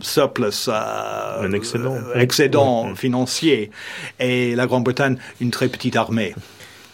surplus, 0.01 0.67
euh, 0.67 1.47
un 1.47 1.51
excédent, 1.53 1.97
excédent 2.15 2.95
financier, 2.95 3.71
et 4.19 4.55
la 4.55 4.67
Grande-Bretagne 4.67 5.17
une 5.39 5.51
très 5.51 5.67
petite 5.67 5.95
armée. 5.95 6.35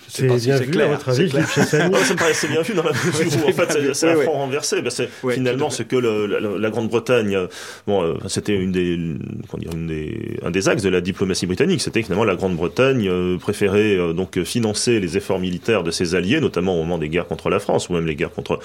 C'est 0.08 0.26
bien 0.26 0.58
vu, 0.58 0.82
à 0.82 0.88
votre 0.88 1.10
avis, 1.10 1.32
Ça 1.47 1.88
me 1.89 2.16
paraissait 2.16 2.47
bien 2.47 2.62
vu 2.62 2.74
dans 2.74 2.84
la 2.84 2.91
mesure 3.05 3.45
où, 3.45 3.49
en 3.49 3.51
fait, 3.51 3.93
c'est 3.93 4.10
un 4.10 4.16
front 4.16 4.34
renversé. 4.34 4.82
Ben, 4.82 4.91
finalement, 5.32 5.70
ce 5.70 5.84
que 5.84 5.95
le, 5.95 6.58
la, 6.58 6.70
Grande-Bretagne, 6.70 7.36
euh, 7.36 7.47
bon, 7.86 8.03
euh, 8.03 8.14
c'était 8.28 8.55
une 8.55 8.72
des, 8.72 8.97
dire, 8.97 9.72
une 9.74 9.88
des, 9.88 10.38
un 10.43 10.51
des 10.51 10.70
axes 10.70 10.84
de 10.84 10.89
la 10.89 11.01
diplomatie 11.01 11.45
britannique. 11.45 11.82
C'était 11.82 12.01
finalement 12.01 12.24
la 12.24 12.36
Grande-Bretagne 12.36 13.08
euh, 13.08 13.38
préférait 13.38 13.97
donc 14.14 14.41
financer 14.43 14.99
les 14.99 15.18
efforts 15.18 15.39
militaires 15.39 15.84
de 15.84 15.91
ses 15.91 16.16
alliés, 16.16 16.39
notamment 16.39 16.76
au 16.76 16.80
moment 16.80 16.97
des 16.97 17.10
guerres 17.10 17.28
contre 17.28 17.49
la 17.49 17.60
France, 17.60 17.89
ou 17.89 17.93
même 17.93 18.05
les 18.05 18.16
guerres 18.16 18.32
contre, 18.32 18.60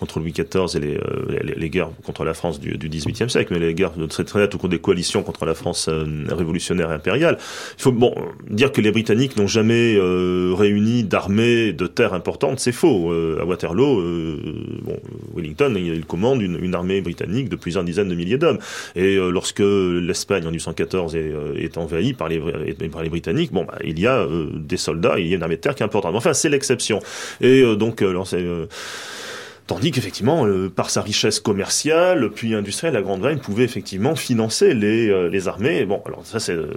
contre 0.00 0.18
Louis 0.18 0.32
XIV 0.32 0.76
et 0.76 0.80
les, 0.80 1.00
les, 1.44 1.54
les 1.54 1.70
guerres 1.70 1.90
contre 2.04 2.24
la 2.24 2.34
France 2.34 2.58
du, 2.60 2.76
du 2.76 2.88
XVIIIe 2.88 3.30
siècle, 3.30 3.52
mais 3.52 3.60
les 3.60 3.74
guerres 3.74 3.92
très, 4.08 4.24
très 4.24 4.40
nettes 4.40 4.54
au 4.54 4.58
cours 4.58 4.68
des 4.68 4.78
coalitions 4.78 5.22
contre 5.22 5.44
la 5.44 5.54
France 5.54 5.88
révolutionnaire 5.88 6.90
et 6.90 6.94
impériale. 6.94 7.38
Il 7.78 7.82
faut 7.82 7.92
bon, 7.92 8.14
dire 8.48 8.72
que 8.72 8.80
les 8.80 8.90
Britanniques 8.90 9.36
n'ont 9.36 9.46
jamais 9.46 9.96
réuni 9.98 10.87
d'armées 11.04 11.72
de 11.72 11.86
terre 11.86 12.14
importantes, 12.14 12.60
c'est 12.60 12.72
faux. 12.72 13.12
Euh, 13.12 13.40
à 13.40 13.44
Waterloo, 13.44 14.00
euh, 14.00 14.36
bon, 14.82 14.96
Wellington, 15.34 15.74
il, 15.76 16.04
commande 16.04 16.42
une, 16.42 16.58
une, 16.62 16.74
armée 16.74 17.00
britannique 17.00 17.48
de 17.48 17.56
plusieurs 17.56 17.84
dizaines 17.84 18.08
de 18.08 18.14
milliers 18.14 18.38
d'hommes. 18.38 18.58
Et 18.96 19.16
euh, 19.16 19.30
lorsque 19.30 19.60
l'Espagne 19.60 20.46
en 20.46 20.50
1814 20.50 21.16
est, 21.16 21.32
est 21.56 21.78
envahie 21.78 22.12
par 22.12 22.28
les, 22.28 22.40
par 22.90 23.02
les 23.02 23.08
Britanniques, 23.08 23.52
bon, 23.52 23.64
bah, 23.64 23.78
il 23.84 23.98
y 23.98 24.06
a 24.06 24.26
des 24.54 24.76
soldats, 24.76 25.18
il 25.18 25.28
y 25.28 25.32
a 25.32 25.36
une 25.36 25.42
armée 25.42 25.56
de 25.56 25.60
terre 25.60 25.74
qui 25.74 25.82
est 25.82 25.86
importante. 25.86 26.14
Enfin, 26.14 26.32
c'est 26.32 26.48
l'exception. 26.48 27.00
Et 27.40 27.62
donc, 27.76 28.02
alors, 28.02 28.26
Tandis 29.68 29.90
qu'effectivement, 29.90 30.46
euh, 30.46 30.70
par 30.70 30.88
sa 30.88 31.02
richesse 31.02 31.40
commerciale, 31.40 32.30
puis 32.30 32.54
industrielle, 32.54 32.94
la 32.94 33.02
Grande-Bretagne 33.02 33.38
pouvait 33.38 33.64
effectivement 33.64 34.16
financer 34.16 34.72
les, 34.72 35.10
euh, 35.10 35.28
les 35.28 35.46
armées. 35.46 35.84
Bon, 35.84 36.00
alors 36.06 36.24
ça 36.24 36.40
c'est 36.40 36.54
euh, 36.54 36.72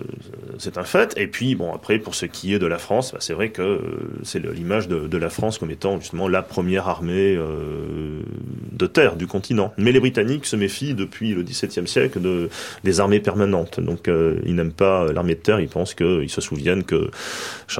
c'est 0.57 0.77
un 0.77 0.83
fait. 0.83 1.13
Et 1.15 1.27
puis 1.27 1.55
bon, 1.55 1.73
après 1.73 1.99
pour 1.99 2.15
ce 2.15 2.25
qui 2.25 2.53
est 2.53 2.59
de 2.59 2.65
la 2.65 2.77
France, 2.77 3.13
bah, 3.13 3.19
c'est 3.21 3.31
vrai 3.31 3.51
que 3.51 3.79
c'est 4.23 4.43
l'image 4.43 4.89
de, 4.89 5.07
de, 5.07 5.17
la 5.17 5.29
France 5.29 5.57
comme 5.57 5.71
étant 5.71 6.01
justement 6.01 6.27
la 6.27 6.41
première 6.41 6.89
armée 6.89 7.39
de 8.73 8.87
terre 8.87 9.15
du 9.15 9.25
continent. 9.25 9.73
Mais 9.77 9.93
les 9.93 10.01
Britanniques 10.01 10.45
se 10.45 10.57
méfient 10.57 10.93
depuis 10.93 11.33
le 11.33 11.43
XVIIe 11.43 11.87
siècle 11.87 12.19
de 12.19 12.49
des 12.83 12.99
armées 12.99 13.21
permanentes. 13.21 13.79
Donc 13.79 14.09
ils 14.09 14.53
n'aiment 14.53 14.73
pas 14.73 15.11
l'armée 15.13 15.35
de 15.35 15.39
terre. 15.39 15.61
Ils 15.61 15.69
pensent 15.69 15.93
qu'ils 15.93 16.29
se 16.29 16.41
souviennent 16.41 16.83
que 16.83 17.09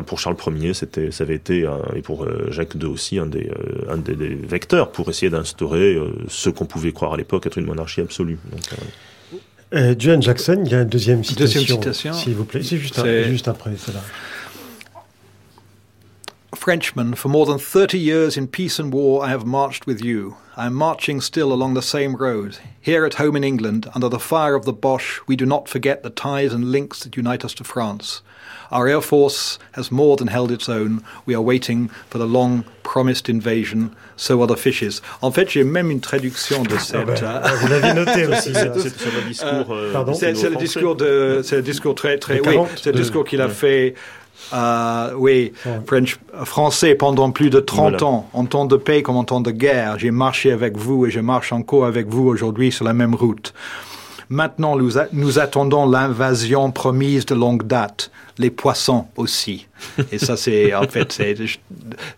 pour 0.05 0.19
Charles 0.19 0.37
Ier, 0.55 0.73
c'était 0.73 1.11
ça 1.11 1.25
avait 1.25 1.35
été 1.35 1.69
et 1.95 2.01
pour 2.01 2.25
Jacques 2.49 2.75
II 2.75 2.85
aussi 2.85 3.19
un 3.19 3.25
des 3.25 3.51
un 3.89 3.97
des, 3.97 4.15
des 4.15 4.29
vecteurs 4.29 4.91
pour 5.01 5.09
essayer 5.09 5.31
d'instaurer 5.31 5.95
euh, 5.95 6.13
ce 6.27 6.51
qu'on 6.51 6.65
pouvait 6.65 6.91
croire 6.91 7.15
à 7.15 7.17
l'époque 7.17 7.47
être 7.47 7.57
une 7.57 7.65
monarchie 7.65 8.01
absolue. 8.01 8.37
Donc, 8.51 8.61
euh... 8.71 9.37
euh 9.73 9.95
John 9.97 10.21
Jackson, 10.21 10.61
il 10.63 10.71
y 10.71 10.75
a 10.75 10.81
une 10.81 10.89
deuxième 10.89 11.23
citation, 11.23 11.59
deuxième 11.59 11.81
citation. 11.81 12.13
s'il 12.13 12.35
vous 12.35 12.45
plaît. 12.45 12.61
C'est 12.61 12.77
juste, 12.77 13.03
juste 13.25 13.47
après 13.47 13.75
cela. 13.77 13.99
Frenchman, 16.55 17.15
for 17.15 17.29
more 17.29 17.47
than 17.47 17.57
30 17.57 17.97
years 17.97 18.37
in 18.37 18.45
peace 18.45 18.79
and 18.79 18.93
war, 18.93 19.25
I 19.25 19.31
have 19.31 19.43
marched 19.43 19.87
with 19.87 20.03
you. 20.03 20.35
I 20.61 20.67
am 20.67 20.75
marching 20.75 21.21
still 21.21 21.51
along 21.51 21.73
the 21.73 21.81
same 21.81 22.15
road. 22.15 22.59
Here 22.79 23.03
at 23.03 23.15
home 23.15 23.35
in 23.35 23.43
England, 23.43 23.89
under 23.95 24.07
the 24.07 24.19
fire 24.19 24.53
of 24.53 24.63
the 24.63 24.71
Boche, 24.71 25.19
we 25.25 25.35
do 25.35 25.43
not 25.43 25.67
forget 25.67 26.03
the 26.03 26.11
ties 26.11 26.53
and 26.53 26.71
links 26.71 26.99
that 26.99 27.17
unite 27.17 27.43
us 27.43 27.55
to 27.55 27.63
France. 27.63 28.21
Our 28.69 28.87
Air 28.87 29.01
Force 29.01 29.57
has 29.71 29.91
more 29.91 30.17
than 30.17 30.27
held 30.27 30.51
its 30.51 30.69
own. 30.69 31.03
We 31.25 31.33
are 31.33 31.41
waiting 31.41 31.89
for 32.11 32.19
the 32.19 32.27
long 32.27 32.63
promised 32.83 33.27
invasion. 33.27 33.95
So 34.15 34.39
are 34.41 34.47
the 34.47 34.55
fishes. 34.55 35.01
En 35.23 35.31
fait, 35.31 35.49
j'ai 35.49 35.63
même 35.63 35.89
une 35.89 35.99
traduction 35.99 36.61
de 36.61 36.77
cette. 36.77 37.23
Ah 37.23 37.41
ben, 37.43 37.55
vous 37.55 37.67
l'avez 37.67 37.93
noté 37.95 38.27
aussi. 38.31 38.53
c'est 38.53 38.65
le 38.65 39.27
discours. 39.27 39.71
Euh, 39.71 39.91
Pardon. 39.91 40.13
C'est 40.13 40.31
le 40.31 40.57
discours 40.57 40.95
de. 40.95 41.41
C'est 41.43 41.55
le 41.55 41.63
discours 41.63 41.95
très 41.95 42.19
très. 42.19 42.39
Oui, 42.39 42.55
c'est 42.75 42.91
le 42.91 42.99
discours 42.99 43.25
qu'il 43.25 43.41
a 43.41 43.49
fait. 43.49 43.95
Euh, 44.53 45.11
oui, 45.17 45.53
French, 45.85 46.19
français 46.43 46.95
pendant 46.95 47.31
plus 47.31 47.49
de 47.49 47.59
30 47.59 47.91
voilà. 47.91 48.05
ans, 48.05 48.29
en 48.33 48.45
temps 48.45 48.65
de 48.65 48.75
paix 48.75 49.01
comme 49.01 49.17
en 49.17 49.23
temps 49.23 49.41
de 49.41 49.51
guerre. 49.51 49.97
J'ai 49.99 50.11
marché 50.11 50.51
avec 50.51 50.77
vous 50.77 51.05
et 51.05 51.11
je 51.11 51.19
marche 51.19 51.53
encore 51.53 51.85
avec 51.85 52.07
vous 52.07 52.27
aujourd'hui 52.27 52.71
sur 52.71 52.85
la 52.85 52.93
même 52.93 53.15
route. 53.15 53.53
Maintenant, 54.29 54.77
nous, 54.77 54.91
nous 55.11 55.39
attendons 55.39 55.89
l'invasion 55.89 56.71
promise 56.71 57.25
de 57.25 57.35
longue 57.35 57.63
date 57.63 58.11
les 58.37 58.49
poissons 58.49 59.07
aussi. 59.15 59.67
Et 60.11 60.17
ça, 60.17 60.37
c'est 60.37 60.73
en 60.73 60.83
fait, 60.83 61.11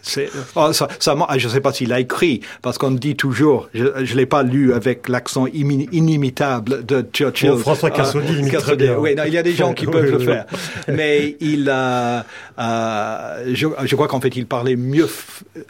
c'est, 0.01 0.29
oh, 0.55 0.73
ça, 0.73 0.87
ça, 0.99 1.15
je 1.37 1.47
ne 1.47 1.51
sais 1.53 1.61
pas 1.61 1.73
s'il 1.73 1.93
a 1.93 1.99
écrit 1.99 2.41
parce 2.61 2.77
qu'on 2.77 2.91
dit 2.91 3.15
toujours, 3.15 3.69
je 3.73 3.83
ne 3.83 4.17
l'ai 4.17 4.25
pas 4.25 4.43
lu 4.43 4.73
avec 4.73 5.09
l'accent 5.09 5.47
inimitable 5.47 6.85
de 6.85 7.05
Churchill. 7.13 7.55
François 7.57 7.91
Cassoni 7.91 8.49
euh, 8.53 8.59
très 8.59 8.75
bien. 8.75 8.97
Oui, 8.97 9.15
non, 9.15 9.23
il 9.25 9.33
y 9.33 9.37
a 9.37 9.43
des 9.43 9.53
gens 9.53 9.73
qui 9.73 9.85
peuvent 9.93 10.11
le 10.11 10.19
faire, 10.19 10.45
mais 10.87 11.37
il 11.39 11.69
a, 11.69 12.25
euh, 12.59 13.51
je, 13.53 13.67
je, 13.85 13.95
crois 13.95 14.07
qu'en 14.07 14.19
fait, 14.19 14.35
il 14.35 14.45
parlait 14.45 14.75
mieux 14.75 15.07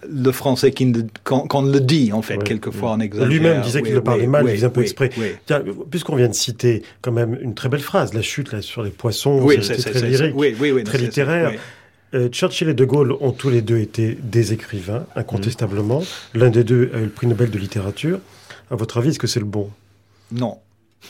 le 0.10 0.32
français 0.32 0.74
qu'on 1.24 1.62
le 1.62 1.80
dit 1.80 2.12
en 2.14 2.22
fait 2.22 2.44
quelquefois 2.44 2.92
en 2.92 3.00
exagère. 3.00 3.30
Lui-même 3.30 3.62
disait 3.62 3.82
qu'il 3.82 3.94
le 3.94 4.02
parlait 4.02 4.28
mal, 4.28 4.46
il 4.48 4.54
disait 4.54 4.68
un 4.68 4.70
peu 4.70 4.82
exprès. 4.82 5.12
Puisqu'on 5.90 6.16
vient 6.16 6.30
de 6.30 6.34
citer 6.34 6.84
quand 7.02 7.12
même 7.12 7.38
une 7.42 7.54
très 7.54 7.70
belle 7.70 7.82
phrase, 7.82 8.14
la 8.14 8.22
chute 8.22 8.52
là 8.52 8.62
sur 8.62 8.84
les 8.84 8.90
poissons, 8.90 9.48
c'est 9.62 9.92
très 9.92 10.08
lyrique 10.08 10.33
oui, 10.34 10.56
oui, 10.60 10.72
oui, 10.72 10.84
très 10.84 10.98
littéraire. 10.98 11.52
Euh, 12.14 12.30
Churchill 12.30 12.70
et 12.70 12.74
De 12.74 12.86
Gaulle 12.86 13.14
ont 13.22 13.32
tous 13.32 13.50
les 13.50 13.62
deux 13.62 13.80
été 13.80 14.18
des 14.22 14.54
écrivains, 14.54 15.06
incontestablement. 15.16 16.04
L'un 16.36 16.50
des 16.50 16.64
deux 16.64 16.92
a 16.94 17.00
eu 17.00 17.06
le 17.06 17.10
prix 17.10 17.26
Nobel 17.26 17.50
de 17.50 17.58
littérature. 17.58 18.20
À 18.70 18.76
votre 18.76 18.98
avis, 18.98 19.10
est-ce 19.10 19.20
que 19.20 19.28
c'est 19.28 19.40
le 19.40 19.46
bon? 19.46 19.72
Non. 20.32 20.60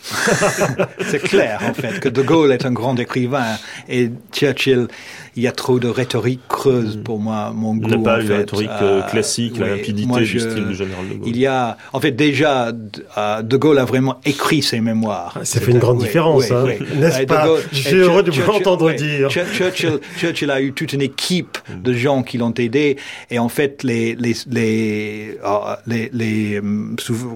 c'est 1.06 1.22
clair, 1.22 1.60
en 1.64 1.74
fait, 1.74 2.00
que 2.00 2.10
De 2.10 2.22
Gaulle 2.22 2.52
est 2.52 2.66
un 2.66 2.72
grand 2.72 2.98
écrivain 2.98 3.58
et 3.88 4.10
Churchill, 4.32 4.88
il 5.36 5.44
y 5.44 5.48
a 5.48 5.52
trop 5.52 5.80
de 5.80 5.88
rhétorique 5.88 6.42
creuse 6.48 7.00
pour 7.04 7.20
moi, 7.20 7.52
mon 7.56 7.76
goût. 7.76 7.88
n'a 7.88 7.98
pas 7.98 8.22
une 8.22 8.32
rhétorique 8.32 8.70
euh, 8.82 9.02
classique, 9.04 9.58
la 9.58 9.76
limpidité 9.76 10.20
du 10.20 10.40
style 10.40 10.68
du 10.68 10.76
général 10.76 11.10
De 11.10 11.16
Gaulle. 11.16 11.28
Il 11.28 11.38
y 11.38 11.48
a, 11.48 11.78
en 11.92 12.00
fait, 12.00 12.12
déjà, 12.12 12.72
euh, 13.18 13.42
De 13.42 13.58
Gaulle 13.58 13.80
a 13.80 13.86
vraiment 13.86 14.20
écrit 14.26 14.62
ses 14.62 14.80
mémoires. 14.80 15.40
Ça 15.44 15.60
fait 15.60 15.72
une 15.72 15.80
grande 15.80 16.00
différence, 16.00 16.52
hein, 16.52 16.66
n'est-ce 16.96 17.24
pas 17.24 17.48
Je 17.72 17.78
suis 17.78 17.96
heureux 17.96 18.24
de 18.24 18.32
vous 18.32 18.50
entendre 18.50 18.92
dire. 18.94 19.30
Churchill, 19.30 20.00
Churchill, 20.18 20.52
a 20.52 20.62
eu 20.62 20.74
toute 20.74 20.94
une 20.94 21.02
équipe 21.02 21.58
de 21.76 21.94
gens 21.94 22.22
qui 22.22 22.38
l'ont 22.38 22.54
aidé 22.54 22.98
et 23.32 23.40
en 23.40 23.50
fait, 23.50 23.84
les, 23.84 24.16
les, 24.16 24.34
les, 24.50 25.38
euh, 25.44 25.76
les, 25.88 26.10
les, 26.14 26.62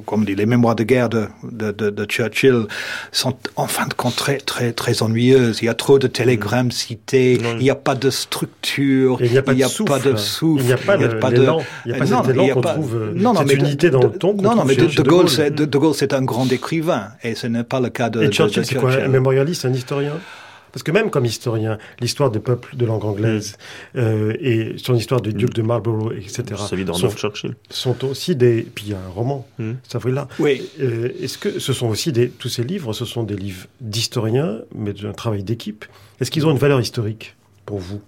comme 0.06 0.26
dit, 0.26 0.36
les 0.36 0.46
mémoires 0.46 0.76
de 0.76 0.84
guerre 0.84 1.10
de, 1.10 1.28
de, 1.44 1.72
de, 1.72 1.90
de 1.90 2.06
Churchill 2.06 2.66
sont 3.12 3.36
en 3.56 3.68
fin 3.68 3.88
de 3.88 3.94
compte 3.94 4.16
très, 4.16 4.38
très, 4.38 4.72
très 4.74 5.02
ennuyeuses. 5.02 5.60
Il 5.62 5.66
y 5.66 5.70
a 5.70 5.74
trop 5.74 5.98
de 5.98 6.08
télégrammes 6.08 6.72
cités, 6.72 7.34
il 7.34 7.58
n'y 7.58 7.70
a 7.70 7.76
pas 7.88 7.96
de 7.96 8.10
structure, 8.10 9.18
il 9.22 9.32
n'y 9.32 9.38
a 9.38 9.42
pas 9.42 9.54
de 9.54 9.64
souffle. 9.64 10.62
Il 10.62 10.66
n'y 10.66 10.74
a 10.74 10.78
pas 10.78 10.98
de... 10.98 11.06
Il 11.86 11.92
n'y 11.92 11.94
a 11.94 11.98
pas 11.98 12.06
cet 12.06 12.30
élan 12.30 12.50
qu'on 12.50 12.62
trouve, 12.62 13.14
non, 13.16 13.34
cette 13.34 13.54
unité 13.54 13.90
dans 13.90 14.04
le 14.04 14.12
ton 14.12 14.34
Non, 14.34 14.56
non, 14.56 14.66
mais 14.66 14.76
de, 14.76 15.02
Gaulle, 15.04 15.28
de 15.28 15.78
Gaulle, 15.78 15.94
c'est 15.94 16.14
un 16.14 16.22
grand 16.22 16.52
écrivain, 16.52 17.12
et 17.24 17.34
ce 17.34 17.48
n'est 17.48 17.64
pas 17.64 17.80
le 17.80 17.88
cas 17.88 18.10
de... 18.10 18.24
Et 18.24 18.30
Churchill, 18.30 18.66
c'est 18.66 18.76
quoi, 18.76 18.92
un 18.92 19.08
mémorialiste, 19.08 19.64
un 19.64 19.74
historien? 19.74 20.16
Parce 20.74 20.84
que 20.84 20.92
même 20.92 21.10
comme 21.10 21.24
historien, 21.24 21.78
l'histoire 22.02 22.30
des 22.30 22.40
peuples 22.40 22.76
de 22.76 22.86
langue 22.86 23.06
anglaise 23.06 23.58
euh, 23.96 24.34
et 24.42 24.76
son 24.78 24.96
histoire 24.96 25.22
du 25.22 25.34
duc 25.34 25.54
de 25.54 25.62
Marlborough, 25.62 26.14
etc. 26.14 26.44
Sont, 26.94 27.10
Churchill. 27.10 27.56
sont 27.70 28.06
aussi 28.06 28.36
des. 28.36 28.68
Puis 28.76 28.86
il 28.88 28.92
y 28.92 28.94
a 28.94 28.98
un 28.98 29.10
roman, 29.10 29.48
mm. 29.58 29.72
ça 29.88 29.98
là. 30.06 30.28
Oui. 30.40 30.62
Euh, 30.82 31.10
Est-ce 31.22 31.38
que 31.38 31.60
ce 31.60 31.74
sont 31.74 31.88
aussi 31.88 32.12
des 32.12 32.30
tous 32.30 32.50
ces 32.50 32.64
livres, 32.64 32.94
ce 32.94 33.06
sont 33.06 33.24
des 33.24 33.38
livres 33.38 33.66
d'historiens, 33.82 34.60
mais 34.76 34.94
d'un 34.94 35.14
travail 35.14 35.42
d'équipe? 35.42 35.86
Est-ce 36.20 36.30
qu'ils 36.30 36.46
ont 36.46 36.52
une 36.52 36.58
valeur 36.58 36.82
historique? 36.82 37.36
Pour 37.68 37.78
vous 37.78 38.02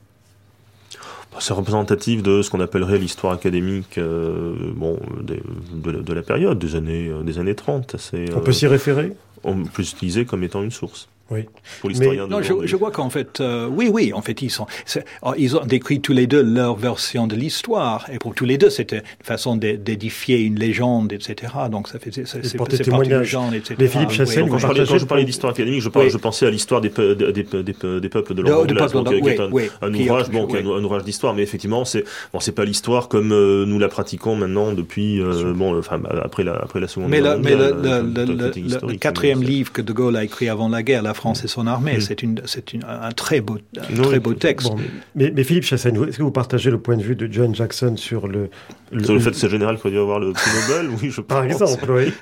C'est 1.39 1.53
représentatif 1.53 2.23
de 2.23 2.41
ce 2.41 2.49
qu'on 2.49 2.59
appellerait 2.59 2.97
l'histoire 2.97 3.33
académique 3.33 3.97
euh, 3.99 4.55
bon, 4.75 4.99
des- 5.21 5.43
de, 5.73 5.91
la- 5.91 5.99
de 5.99 6.13
la 6.13 6.23
période, 6.23 6.57
des 6.57 6.75
années, 6.75 7.07
euh, 7.09 7.21
des 7.21 7.37
années 7.37 7.53
30. 7.55 7.95
C'est, 7.99 8.33
On 8.33 8.39
peut 8.39 8.49
euh, 8.49 8.53
s'y 8.53 8.65
référer 8.67 9.13
on 9.43 9.63
peut 9.63 9.83
l'utiliser 9.83 10.25
comme 10.25 10.43
étant 10.43 10.63
une 10.63 10.71
source. 10.71 11.07
Oui. 11.31 11.45
Pour 11.81 11.89
l'historien 11.89 12.27
Non, 12.27 12.41
je, 12.41 12.75
vois 12.75 12.91
qu'en 12.91 13.09
fait, 13.09 13.39
euh, 13.39 13.67
oui, 13.67 13.89
oui, 13.91 14.13
en 14.13 14.21
fait, 14.21 14.41
ils 14.41 14.49
sont, 14.49 14.65
c'est- 14.85 15.05
oh, 15.21 15.33
ils 15.37 15.55
ont 15.55 15.65
décrit 15.65 16.01
tous 16.01 16.13
les 16.13 16.25
deux 16.27 16.41
leur 16.41 16.75
version 16.75 17.27
de 17.27 17.35
l'histoire, 17.35 18.07
et 18.11 18.17
pour 18.17 18.33
tous 18.33 18.45
les 18.45 18.57
deux, 18.57 18.69
c'était 18.69 18.97
une 18.97 19.03
façon 19.25 19.55
d'é- 19.55 19.77
d'édifier 19.77 20.39
une 20.39 20.57
légende, 20.57 21.13
etc. 21.13 21.53
Donc 21.71 21.87
ça 21.87 21.99
fait, 21.99 22.11
c'est, 22.11 22.57
partie 22.57 22.79
témoignage. 22.79 23.19
légende, 23.21 23.53
etc. 23.53 23.75
Mais 23.79 23.87
Philippe 23.87 24.11
Chassel, 24.11 24.43
oui. 24.43 24.49
quand, 24.49 24.57
je 24.57 24.61
parlais, 24.65 24.79
partagez 24.79 24.91
quand 24.93 24.99
je 24.99 25.05
parlais 25.05 25.23
le- 25.23 25.27
d'histoire 25.27 25.51
académique, 25.53 25.81
je, 25.81 25.89
parlais- 25.89 26.07
Oui. 26.07 26.11
je 26.13 26.17
pensais 26.17 26.45
à 26.47 26.49
l'histoire 26.51 26.81
des, 26.81 26.89
pe- 26.89 27.13
des, 27.15 27.31
des, 27.31 27.43
des, 27.43 27.99
des 28.01 28.09
peuples 28.09 28.33
de 28.33 28.41
De- 28.43 28.49
langue 28.49 28.67
de 28.67 28.73
anglaise, 28.73 28.91
de 28.91 28.97
donc, 28.97 29.05
langue, 29.13 29.21
qui 29.23 29.29
est 29.29 29.39
un, 29.39 29.51
oui, 29.51 29.69
un 29.81 29.87
oui. 29.91 29.93
Qui 29.97 30.01
est 30.01 30.09
ouvrage, 30.09 30.29
bon, 30.29 30.39
chose, 30.41 30.49
qui 30.49 30.55
est 30.57 30.65
un, 30.65 30.71
un 30.75 30.83
ouvrage 30.83 31.03
d'histoire, 31.03 31.33
mais 31.35 31.43
effectivement, 31.43 31.85
c'est 31.85 32.03
bon, 32.33 32.39
c'est 32.39 32.51
pas 32.53 32.65
l'histoire 32.65 33.07
comme 33.07 33.31
euh, 33.31 33.65
nous 33.65 33.77
la 33.79 33.87
pratiquons 33.89 34.35
maintenant 34.35 34.71
depuis, 34.73 35.21
euh, 35.21 35.53
bon, 35.53 35.77
enfin, 35.77 36.01
après 36.23 36.43
la, 36.43 36.53
après 36.55 36.79
la 36.79 36.87
Seconde 36.87 37.09
Mais, 37.09 37.21
Guerre 37.21 37.35
le, 37.37 37.41
mais 37.43 37.55
le, 37.55 37.63
euh, 37.85 38.01
de 38.03 38.93
quatrième 38.95 39.43
livre 39.43 39.71
que 39.71 39.81
De 39.81 39.93
Gaulle 39.93 40.15
a 40.15 40.23
écrit 40.23 40.49
avant 40.49 40.69
la 40.69 40.81
guerre, 40.83 41.03
La 41.03 41.13
France 41.19 41.43
et 41.43 41.47
son 41.47 41.67
armée, 41.67 41.97
Mm. 41.97 42.01
c'est 42.01 42.23
une, 42.23 42.41
c'est 42.45 42.73
une, 42.73 42.83
un 42.85 43.11
très 43.11 43.41
beau, 43.41 43.57
un 43.77 43.93
Oui, 43.95 44.01
très 44.01 44.19
beau 44.19 44.33
texte. 44.33 44.67
Bon, 44.69 44.77
mais, 45.15 45.31
mais 45.35 45.43
Philippe 45.43 45.65
Chassagne, 45.65 45.97
vous- 45.97 46.05
est-ce 46.05 46.17
que 46.17 46.23
vous 46.23 46.31
partagez 46.31 46.71
le 46.71 46.79
point 46.79 46.95
de 46.97 47.03
vue 47.03 47.15
de 47.15 47.27
John 47.31 47.53
Jackson 47.53 47.95
sur 47.97 48.27
le... 48.27 48.49
le- 48.91 49.03
Sur 49.03 49.13
le 49.15 49.19
fait 49.19 49.31
que 49.31 49.35
c'est 49.37 49.49
général 49.49 49.75
qu'il 49.75 49.87
aurait 49.87 49.91
dû 49.91 49.99
avoir 49.99 50.19
le 50.19 50.31
prix 50.33 50.49
Nobel, 50.69 50.89
oui, 51.01 51.09
je 51.11 51.21
pense. 51.21 51.27
Par 51.27 51.43
exemple, 51.43 51.91
oui. 51.91 52.13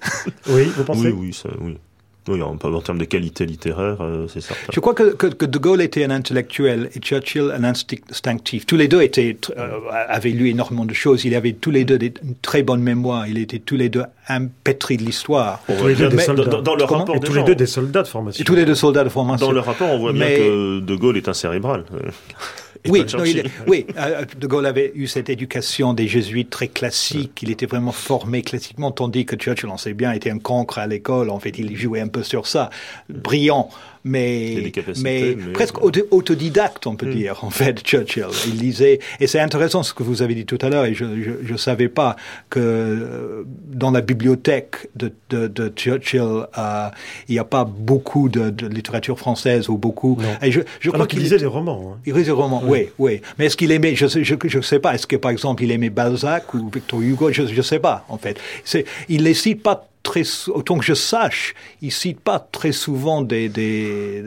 Oui, 0.49 0.63
vous 0.75 0.83
pensez? 0.83 1.07
Oui, 1.09 1.15
oui, 1.27 1.33
ça, 1.33 1.49
oui. 1.61 1.77
Oui, 2.27 2.41
en, 2.41 2.57
en 2.61 2.81
termes 2.81 2.97
de 2.97 3.05
qualité 3.05 3.45
littéraire, 3.45 3.97
euh, 4.01 4.27
c'est 4.27 4.41
certain. 4.41 4.71
Je 4.73 4.79
crois 4.79 4.93
que, 4.93 5.13
que, 5.13 5.27
que 5.27 5.45
De 5.45 5.57
Gaulle 5.57 5.81
était 5.81 6.03
un 6.03 6.09
intellectuel 6.11 6.89
et 6.95 6.99
Churchill 6.99 7.51
un 7.55 7.63
instinctif. 7.63 8.65
Tous 8.65 8.75
les 8.75 8.87
deux 8.87 9.01
étaient, 9.01 9.37
euh, 9.57 9.69
avaient 10.09 10.31
lu 10.31 10.49
énormément 10.49 10.85
de 10.85 10.93
choses. 10.93 11.23
Ils 11.25 11.35
avaient 11.35 11.53
tous 11.53 11.71
les 11.71 11.85
deux 11.85 11.97
des- 11.97 12.13
une 12.23 12.35
très 12.41 12.63
bonne 12.63 12.81
mémoire. 12.81 13.27
Ils 13.27 13.37
étaient 13.37 13.59
tous 13.59 13.77
les 13.77 13.89
deux 13.89 14.03
impétris 14.27 14.97
de 14.97 15.03
l'histoire. 15.03 15.61
Tous 15.67 15.87
les 15.87 15.95
deux 15.95 16.09
des 16.09 16.17
dans, 16.17 16.21
soldats. 16.23 16.43
dans- 16.45 16.61
dans 16.61 16.75
le 16.75 16.83
rapport 16.83 17.15
Et 17.15 17.19
tous 17.19 17.33
les 17.33 17.43
deux 17.43 17.55
des 17.55 17.65
soldats 17.65 18.03
de 18.03 18.07
formation. 18.07 18.41
Et 18.41 18.45
tous 18.45 18.55
les 18.55 18.65
deux 18.65 18.75
soldats 18.75 19.03
de 19.03 19.09
formation. 19.09 19.47
Dans 19.47 19.53
le 19.53 19.59
rapport, 19.61 19.89
on 19.89 19.97
voit 19.99 20.11
bien 20.13 20.25
Mais- 20.27 20.37
que 20.37 20.79
De 20.81 20.95
Gaulle 20.95 21.17
est 21.17 21.29
un 21.29 21.33
cérébral. 21.33 21.85
Oui, 22.87 23.05
non, 23.13 23.23
il 23.23 23.43
oui, 23.67 23.85
euh, 23.97 24.25
De 24.39 24.47
Gaulle 24.47 24.65
avait 24.65 24.91
eu 24.95 25.07
cette 25.07 25.29
éducation 25.29 25.93
des 25.93 26.07
jésuites 26.07 26.49
très 26.49 26.67
classique. 26.67 27.39
Il 27.41 27.51
était 27.51 27.65
vraiment 27.65 27.91
formé 27.91 28.41
classiquement, 28.41 28.91
tandis 28.91 29.25
que 29.25 29.35
Churchill, 29.35 29.69
on 29.69 29.77
sait 29.77 29.93
bien, 29.93 30.11
était 30.11 30.29
un 30.29 30.39
cancre 30.39 30.77
à 30.77 30.87
l'école. 30.87 31.29
En 31.29 31.39
fait, 31.39 31.57
il 31.57 31.75
jouait 31.75 32.01
un 32.01 32.07
peu 32.07 32.23
sur 32.23 32.47
ça, 32.47 32.69
brillant, 33.09 33.69
mais, 34.07 35.35
presque 35.53 35.81
auto- 35.83 36.07
autodidacte, 36.11 36.87
on 36.87 36.95
peut 36.95 37.07
dire. 37.13 37.43
En 37.43 37.49
fait, 37.49 37.81
Churchill, 37.83 38.25
il 38.47 38.57
lisait. 38.57 38.99
Et 39.19 39.27
c'est 39.27 39.39
intéressant 39.39 39.83
ce 39.83 39.93
que 39.93 40.03
vous 40.03 40.21
avez 40.21 40.33
dit 40.35 40.45
tout 40.45 40.57
à 40.61 40.69
l'heure. 40.69 40.85
Et 40.85 40.93
je 40.93 41.05
je, 41.21 41.31
je 41.45 41.55
savais 41.55 41.89
pas 41.89 42.15
que 42.49 42.59
euh, 42.59 43.43
dans 43.67 43.91
la 43.91 44.01
bibliothèque 44.01 44.87
de, 44.95 45.11
de, 45.29 45.47
de 45.47 45.71
Churchill, 45.75 46.21
euh, 46.57 46.89
il 47.27 47.33
n'y 47.33 47.39
a 47.39 47.43
pas 47.43 47.65
beaucoup 47.65 48.29
de, 48.29 48.49
de 48.49 48.67
littérature 48.67 49.17
française 49.19 49.69
ou 49.69 49.77
beaucoup. 49.77 50.17
Et 50.41 50.51
je, 50.51 50.61
je 50.79 50.89
crois 50.89 50.97
Alors 50.99 51.07
qu'il 51.07 51.19
lisait 51.19 51.37
des 51.37 51.45
romans. 51.45 51.93
hein. 51.95 51.99
il 52.05 52.13
lisait 52.13 52.25
des 52.25 52.31
romans, 52.31 52.63
oui, 52.65 52.89
oui. 52.99 53.21
Mais 53.37 53.45
est-ce 53.47 53.57
qu'il 53.57 53.71
aimait, 53.71 53.95
je 53.95 54.05
ne 54.05 54.23
je, 54.23 54.35
je 54.45 54.61
sais 54.61 54.79
pas, 54.79 54.95
est-ce 54.95 55.07
que 55.07 55.15
par 55.15 55.31
exemple 55.31 55.63
il 55.63 55.71
aimait 55.71 55.89
Balzac 55.89 56.53
ou 56.53 56.69
Victor 56.73 57.01
Hugo, 57.01 57.31
je 57.31 57.41
ne 57.43 57.61
sais 57.61 57.79
pas 57.79 58.05
en 58.09 58.17
fait. 58.17 58.39
C'est, 58.63 58.85
il 59.09 59.23
les 59.23 59.33
cite 59.33 59.61
pas 59.63 59.87
très, 60.07 60.23
autant 60.47 60.77
que 60.79 60.85
je 60.85 60.93
sache, 60.93 61.53
il 61.81 61.91
cite 61.91 62.19
pas 62.21 62.39
très 62.39 62.71
souvent 62.71 63.21
des, 63.21 63.49
des 63.49 64.23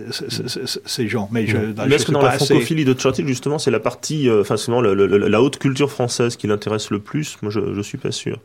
ces 0.85 1.09
gens. 1.09 1.29
Mais 1.33 1.47
je, 1.47 1.57
est-ce 1.57 2.05
que 2.07 2.13
dans 2.13 2.21
pas 2.21 2.27
la 2.29 2.33
assez- 2.35 2.45
francophilie 2.47 2.85
de 2.85 2.93
Churchill, 2.93 3.27
justement, 3.27 3.59
c'est 3.59 3.71
la 3.71 3.81
partie, 3.81 4.29
euh, 4.29 4.43
enfin, 4.43 4.57
le- 5.19 5.29
la 5.29 5.43
haute 5.43 5.59
culture 5.59 5.91
française 5.91 6.37
qui 6.37 6.47
l'intéresse 6.47 6.91
le 6.91 6.99
plus? 6.99 7.39
Moi, 7.43 7.51
je, 7.51 7.75
je 7.75 7.81
suis 7.81 7.99
pas 7.99 8.13
sûr. 8.13 8.39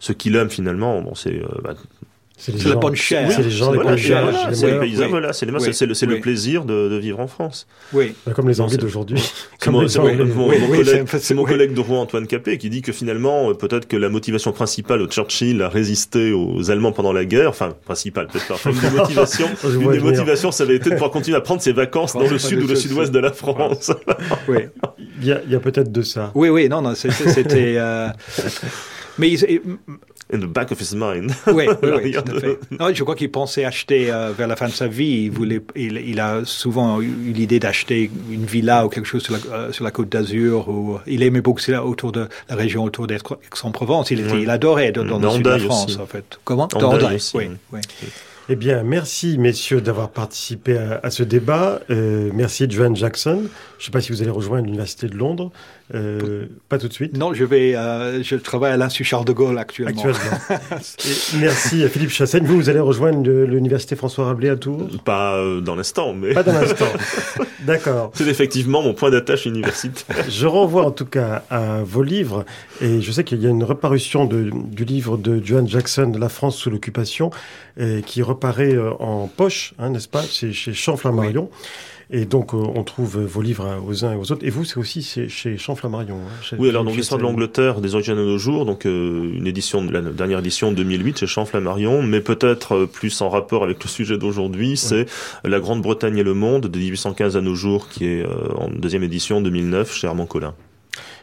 Ce 0.00 0.12
qu'il 0.12 0.34
aime, 0.36 0.48
finalement, 0.48 1.00
bon, 1.02 1.14
c'est 1.14 1.36
euh, 1.42 1.46
bah, 1.62 1.74
C'est 2.38 2.52
la 2.54 2.58
gens- 2.58 2.78
bonne 2.78 2.94
chair. 2.94 3.30
C'est 3.32 3.42
les 3.42 3.50
gens, 3.50 3.72
les 3.72 3.78
voilà, 3.78 3.96
c'est 3.96 4.08
les 4.48 4.54
c'est 4.54 4.66
les 4.66 4.72
mœurs. 4.72 4.80
paysans, 4.80 5.08
voilà, 5.08 5.32
c'est 5.32 5.46
le, 5.46 6.20
plaisir 6.20 6.64
de, 6.64 6.88
de 6.88 6.96
vivre 6.96 7.18
en 7.18 7.26
France. 7.26 7.66
Oui. 7.92 8.14
Bah, 8.24 8.32
Comme 8.32 8.48
les 8.48 8.60
Anglais 8.60 8.76
d'aujourd'hui. 8.76 9.18
C'est 9.60 9.70
mon, 11.34 11.44
collègue, 11.44 11.74
de 11.74 11.80
Rouen, 11.80 12.02
Antoine 12.02 12.26
Capet, 12.26 12.58
qui 12.58 12.70
dit 12.70 12.80
que 12.80 12.92
finalement, 12.92 13.50
euh, 13.50 13.54
peut-être 13.54 13.88
que 13.88 13.96
la 13.96 14.08
motivation 14.08 14.52
principale 14.52 15.00
de 15.00 15.06
Churchill 15.10 15.60
à 15.62 15.68
résister 15.68 16.32
aux 16.32 16.70
Allemands 16.70 16.92
pendant 16.92 17.12
la 17.12 17.24
guerre, 17.24 17.50
enfin, 17.50 17.74
principale, 17.84 18.28
peut-être 18.28 18.46
pas, 18.46 18.70
une 18.70 18.78
des 18.90 18.96
motivations, 18.96 19.48
une 19.64 19.90
des 19.90 19.98
motivations, 19.98 20.52
ça 20.52 20.62
avait 20.62 20.76
été 20.76 20.90
de 20.90 20.94
pouvoir 20.94 21.10
continuer 21.10 21.36
à 21.36 21.40
prendre 21.40 21.60
ses 21.60 21.72
vacances 21.72 22.12
dans 22.14 22.28
le 22.28 22.38
sud 22.38 22.62
ou 22.62 22.66
le 22.68 22.76
sud-ouest 22.76 23.12
de 23.12 23.18
la 23.18 23.32
France. 23.32 23.90
Oui. 24.48 24.58
Il 25.20 25.26
y 25.26 25.32
a, 25.32 25.60
peut-être 25.60 25.90
de 25.90 26.02
ça. 26.02 26.30
Oui, 26.34 26.48
oui, 26.48 26.68
non, 26.68 26.80
non, 26.80 26.94
c'était. 26.94 27.74
euh, 27.76 28.08
Mais 29.18 29.30
il- 29.30 29.60
In 30.32 30.40
the 30.40 30.44
back 30.44 30.70
of 30.72 30.78
his 30.80 30.94
mind. 30.94 31.30
Oui, 31.46 31.66
oui, 31.82 32.12
tout 32.24 32.36
à 32.36 32.40
fait. 32.40 32.58
Non, 32.78 32.92
je 32.92 33.02
crois 33.02 33.14
qu'il 33.14 33.30
pensait 33.30 33.64
acheter 33.64 34.12
euh, 34.12 34.30
vers 34.36 34.46
la 34.46 34.56
fin 34.56 34.66
de 34.68 34.72
sa 34.72 34.86
vie. 34.86 35.22
Il 35.24 35.30
voulait, 35.30 35.62
il, 35.74 35.96
il 35.96 36.20
a 36.20 36.42
souvent 36.44 37.00
eu 37.00 37.08
l'idée 37.32 37.58
d'acheter 37.58 38.10
une 38.30 38.44
villa 38.44 38.84
ou 38.84 38.90
quelque 38.90 39.06
chose 39.06 39.22
sur 39.22 39.32
la, 39.32 39.38
euh, 39.56 39.72
sur 39.72 39.84
la 39.84 39.90
côte 39.90 40.10
d'Azur. 40.10 40.68
Ou 40.68 40.98
il 41.06 41.22
aimait 41.22 41.40
beaucoup 41.40 41.62
là, 41.68 41.82
autour 41.84 42.12
de 42.12 42.28
la 42.50 42.56
région 42.56 42.84
autour 42.84 43.06
d'Aix-en-Provence. 43.06 44.10
Il, 44.10 44.20
était- 44.20 44.32
Oui. 44.32 44.42
il 44.42 44.50
adorait 44.50 44.92
dans, 44.92 45.04
dans 45.04 45.18
le 45.18 45.30
sud 45.30 45.44
de 45.44 45.50
la 45.50 45.58
France, 45.58 45.86
aussi. 45.92 45.98
en 46.00 46.06
fait. 46.06 46.38
Comment? 46.44 46.68
Hendaye, 46.74 47.16
aussi, 47.16 47.36
oui, 47.36 47.48
oui. 47.72 47.80
oui. 48.02 48.08
Eh 48.50 48.56
bien, 48.56 48.82
merci 48.82 49.36
messieurs 49.36 49.80
d'avoir 49.82 50.08
participé 50.08 50.78
à, 50.78 51.00
à 51.02 51.10
ce 51.10 51.22
débat. 51.22 51.80
Euh, 51.90 52.30
merci 52.32 52.66
Joan 52.70 52.96
Jackson. 52.96 53.42
Je 53.78 53.82
ne 53.82 53.84
sais 53.86 53.90
pas 53.90 54.00
si 54.00 54.10
vous 54.10 54.22
allez 54.22 54.30
rejoindre 54.30 54.64
l'Université 54.64 55.06
de 55.06 55.16
Londres. 55.16 55.50
Euh, 55.94 56.46
pas 56.68 56.76
tout 56.78 56.86
de 56.88 56.92
suite. 56.92 57.16
Non, 57.16 57.32
je 57.32 57.44
vais, 57.44 57.74
euh, 57.74 58.22
je 58.22 58.36
travaille 58.36 58.72
à 58.72 58.76
l'Institut 58.76 59.04
Charles 59.04 59.24
de 59.24 59.32
Gaulle 59.32 59.58
actuellement. 59.58 59.90
Actuellement. 60.02 60.38
Merci 61.40 61.82
à 61.84 61.88
Philippe 61.88 62.10
Chassaigne. 62.10 62.44
Vous, 62.44 62.56
vous 62.56 62.68
allez 62.68 62.80
rejoindre 62.80 63.28
l'Université 63.30 63.96
François 63.96 64.26
Rabelais 64.26 64.50
à 64.50 64.56
Tours? 64.56 64.86
Pas 65.04 65.36
euh, 65.36 65.60
dans 65.60 65.74
l'instant, 65.76 66.12
mais 66.14 66.34
Pas 66.34 66.42
dans 66.42 66.52
l'instant. 66.52 66.86
D'accord. 67.66 68.10
c'est 68.14 68.26
effectivement 68.28 68.82
mon 68.82 68.94
point 68.94 69.10
d'attache 69.10 69.46
universitaire. 69.46 70.24
Je 70.28 70.46
renvoie 70.46 70.84
en 70.84 70.90
tout 70.90 71.06
cas 71.06 71.42
à 71.50 71.82
vos 71.82 72.02
livres 72.02 72.44
et 72.80 73.00
je 73.00 73.12
sais 73.12 73.24
qu'il 73.24 73.42
y 73.42 73.46
a 73.46 73.50
une 73.50 73.64
reparution 73.64 74.24
de- 74.26 74.50
du 74.52 74.84
livre 74.84 75.16
de 75.16 75.40
Joan 75.44 75.68
Jackson, 75.68 76.12
La 76.18 76.28
France 76.28 76.56
sous 76.56 76.70
l'occupation, 76.70 77.30
qui 78.06 78.22
reparaît 78.22 78.74
euh, 78.74 78.90
en 78.98 79.28
poche, 79.28 79.72
hein, 79.78 79.90
n'est-ce 79.90 80.08
pas 80.08 80.22
C'est 80.22 80.52
chez 80.52 80.74
Champ-Flammarion. 80.74 81.48
Et 82.10 82.24
donc, 82.24 82.54
euh, 82.54 82.56
on 82.56 82.84
trouve 82.84 83.18
vos 83.24 83.42
livres 83.42 83.66
hein, 83.66 83.82
aux 83.86 84.04
uns 84.04 84.12
et 84.14 84.16
aux 84.16 84.32
autres. 84.32 84.42
Et 84.46 84.48
vous, 84.48 84.64
c'est 84.64 84.78
aussi 84.78 85.02
chez 85.02 85.58
Champ-Flammarion. 85.58 86.16
hein, 86.16 86.30
chez- 86.42 86.56
Oui, 86.58 86.70
alors 86.70 86.82
donc 86.84 86.96
l'histoire 86.96 87.18
de 87.18 87.22
l'Angleterre 87.24 87.82
des 87.82 87.94
origines 87.94 88.14
de 88.16 88.24
nos 88.24 88.38
jours, 88.38 88.64
donc 88.64 88.86
euh, 88.86 89.30
une 89.34 89.46
édition 89.46 89.82
la 89.84 90.00
dernière 90.00 90.38
édition 90.38 90.72
2008 90.72 91.18
chez 91.18 91.26
Champ-Flammarion, 91.26 92.02
mais 92.02 92.20
peut-être 92.22 92.72
euh, 92.74 92.86
plus 92.86 93.20
en 93.20 93.28
rapport 93.28 93.62
avec 93.62 93.84
le 93.84 93.88
sujet 93.90 94.16
d'aujourd'hui, 94.16 94.78
c'est 94.78 95.04
la 95.44 95.60
Grande-Bretagne 95.60 96.16
et 96.16 96.22
le 96.22 96.32
monde 96.34 96.66
de 96.68 96.78
1815 96.78 97.36
à 97.36 97.42
nos 97.42 97.54
jours, 97.54 97.88
qui 97.90 98.06
est 98.06 98.22
euh, 98.24 98.48
en 98.56 98.70
deuxième 98.70 99.02
édition 99.02 99.42
2009 99.42 99.94
chez 99.94 100.06
Armand 100.06 100.24
Collin. 100.26 100.54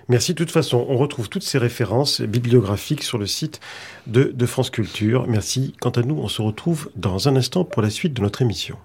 Merci. 0.08 0.34
De 0.34 0.38
toute 0.38 0.52
façon, 0.52 0.86
on 0.88 0.98
retrouve 0.98 1.30
toutes 1.30 1.42
ces 1.42 1.58
références 1.58 2.22
bibliographiques 2.22 3.02
sur 3.02 3.18
le 3.18 3.26
site 3.26 3.60
de, 4.06 4.32
de 4.32 4.46
France 4.46 4.70
Culture. 4.70 5.26
Merci. 5.28 5.74
Quant 5.82 5.90
à 5.90 6.04
nous, 6.04 6.20
on 6.22 6.28
se 6.28 6.44
retrouve 6.44 6.92
dans 6.96 7.28
un 7.28 7.36
instant 7.36 7.64
pour 7.64 7.82
la 7.82 7.90
suite 7.90 8.14
de 8.14 8.22
notre 8.22 8.44
émission. 8.44 8.76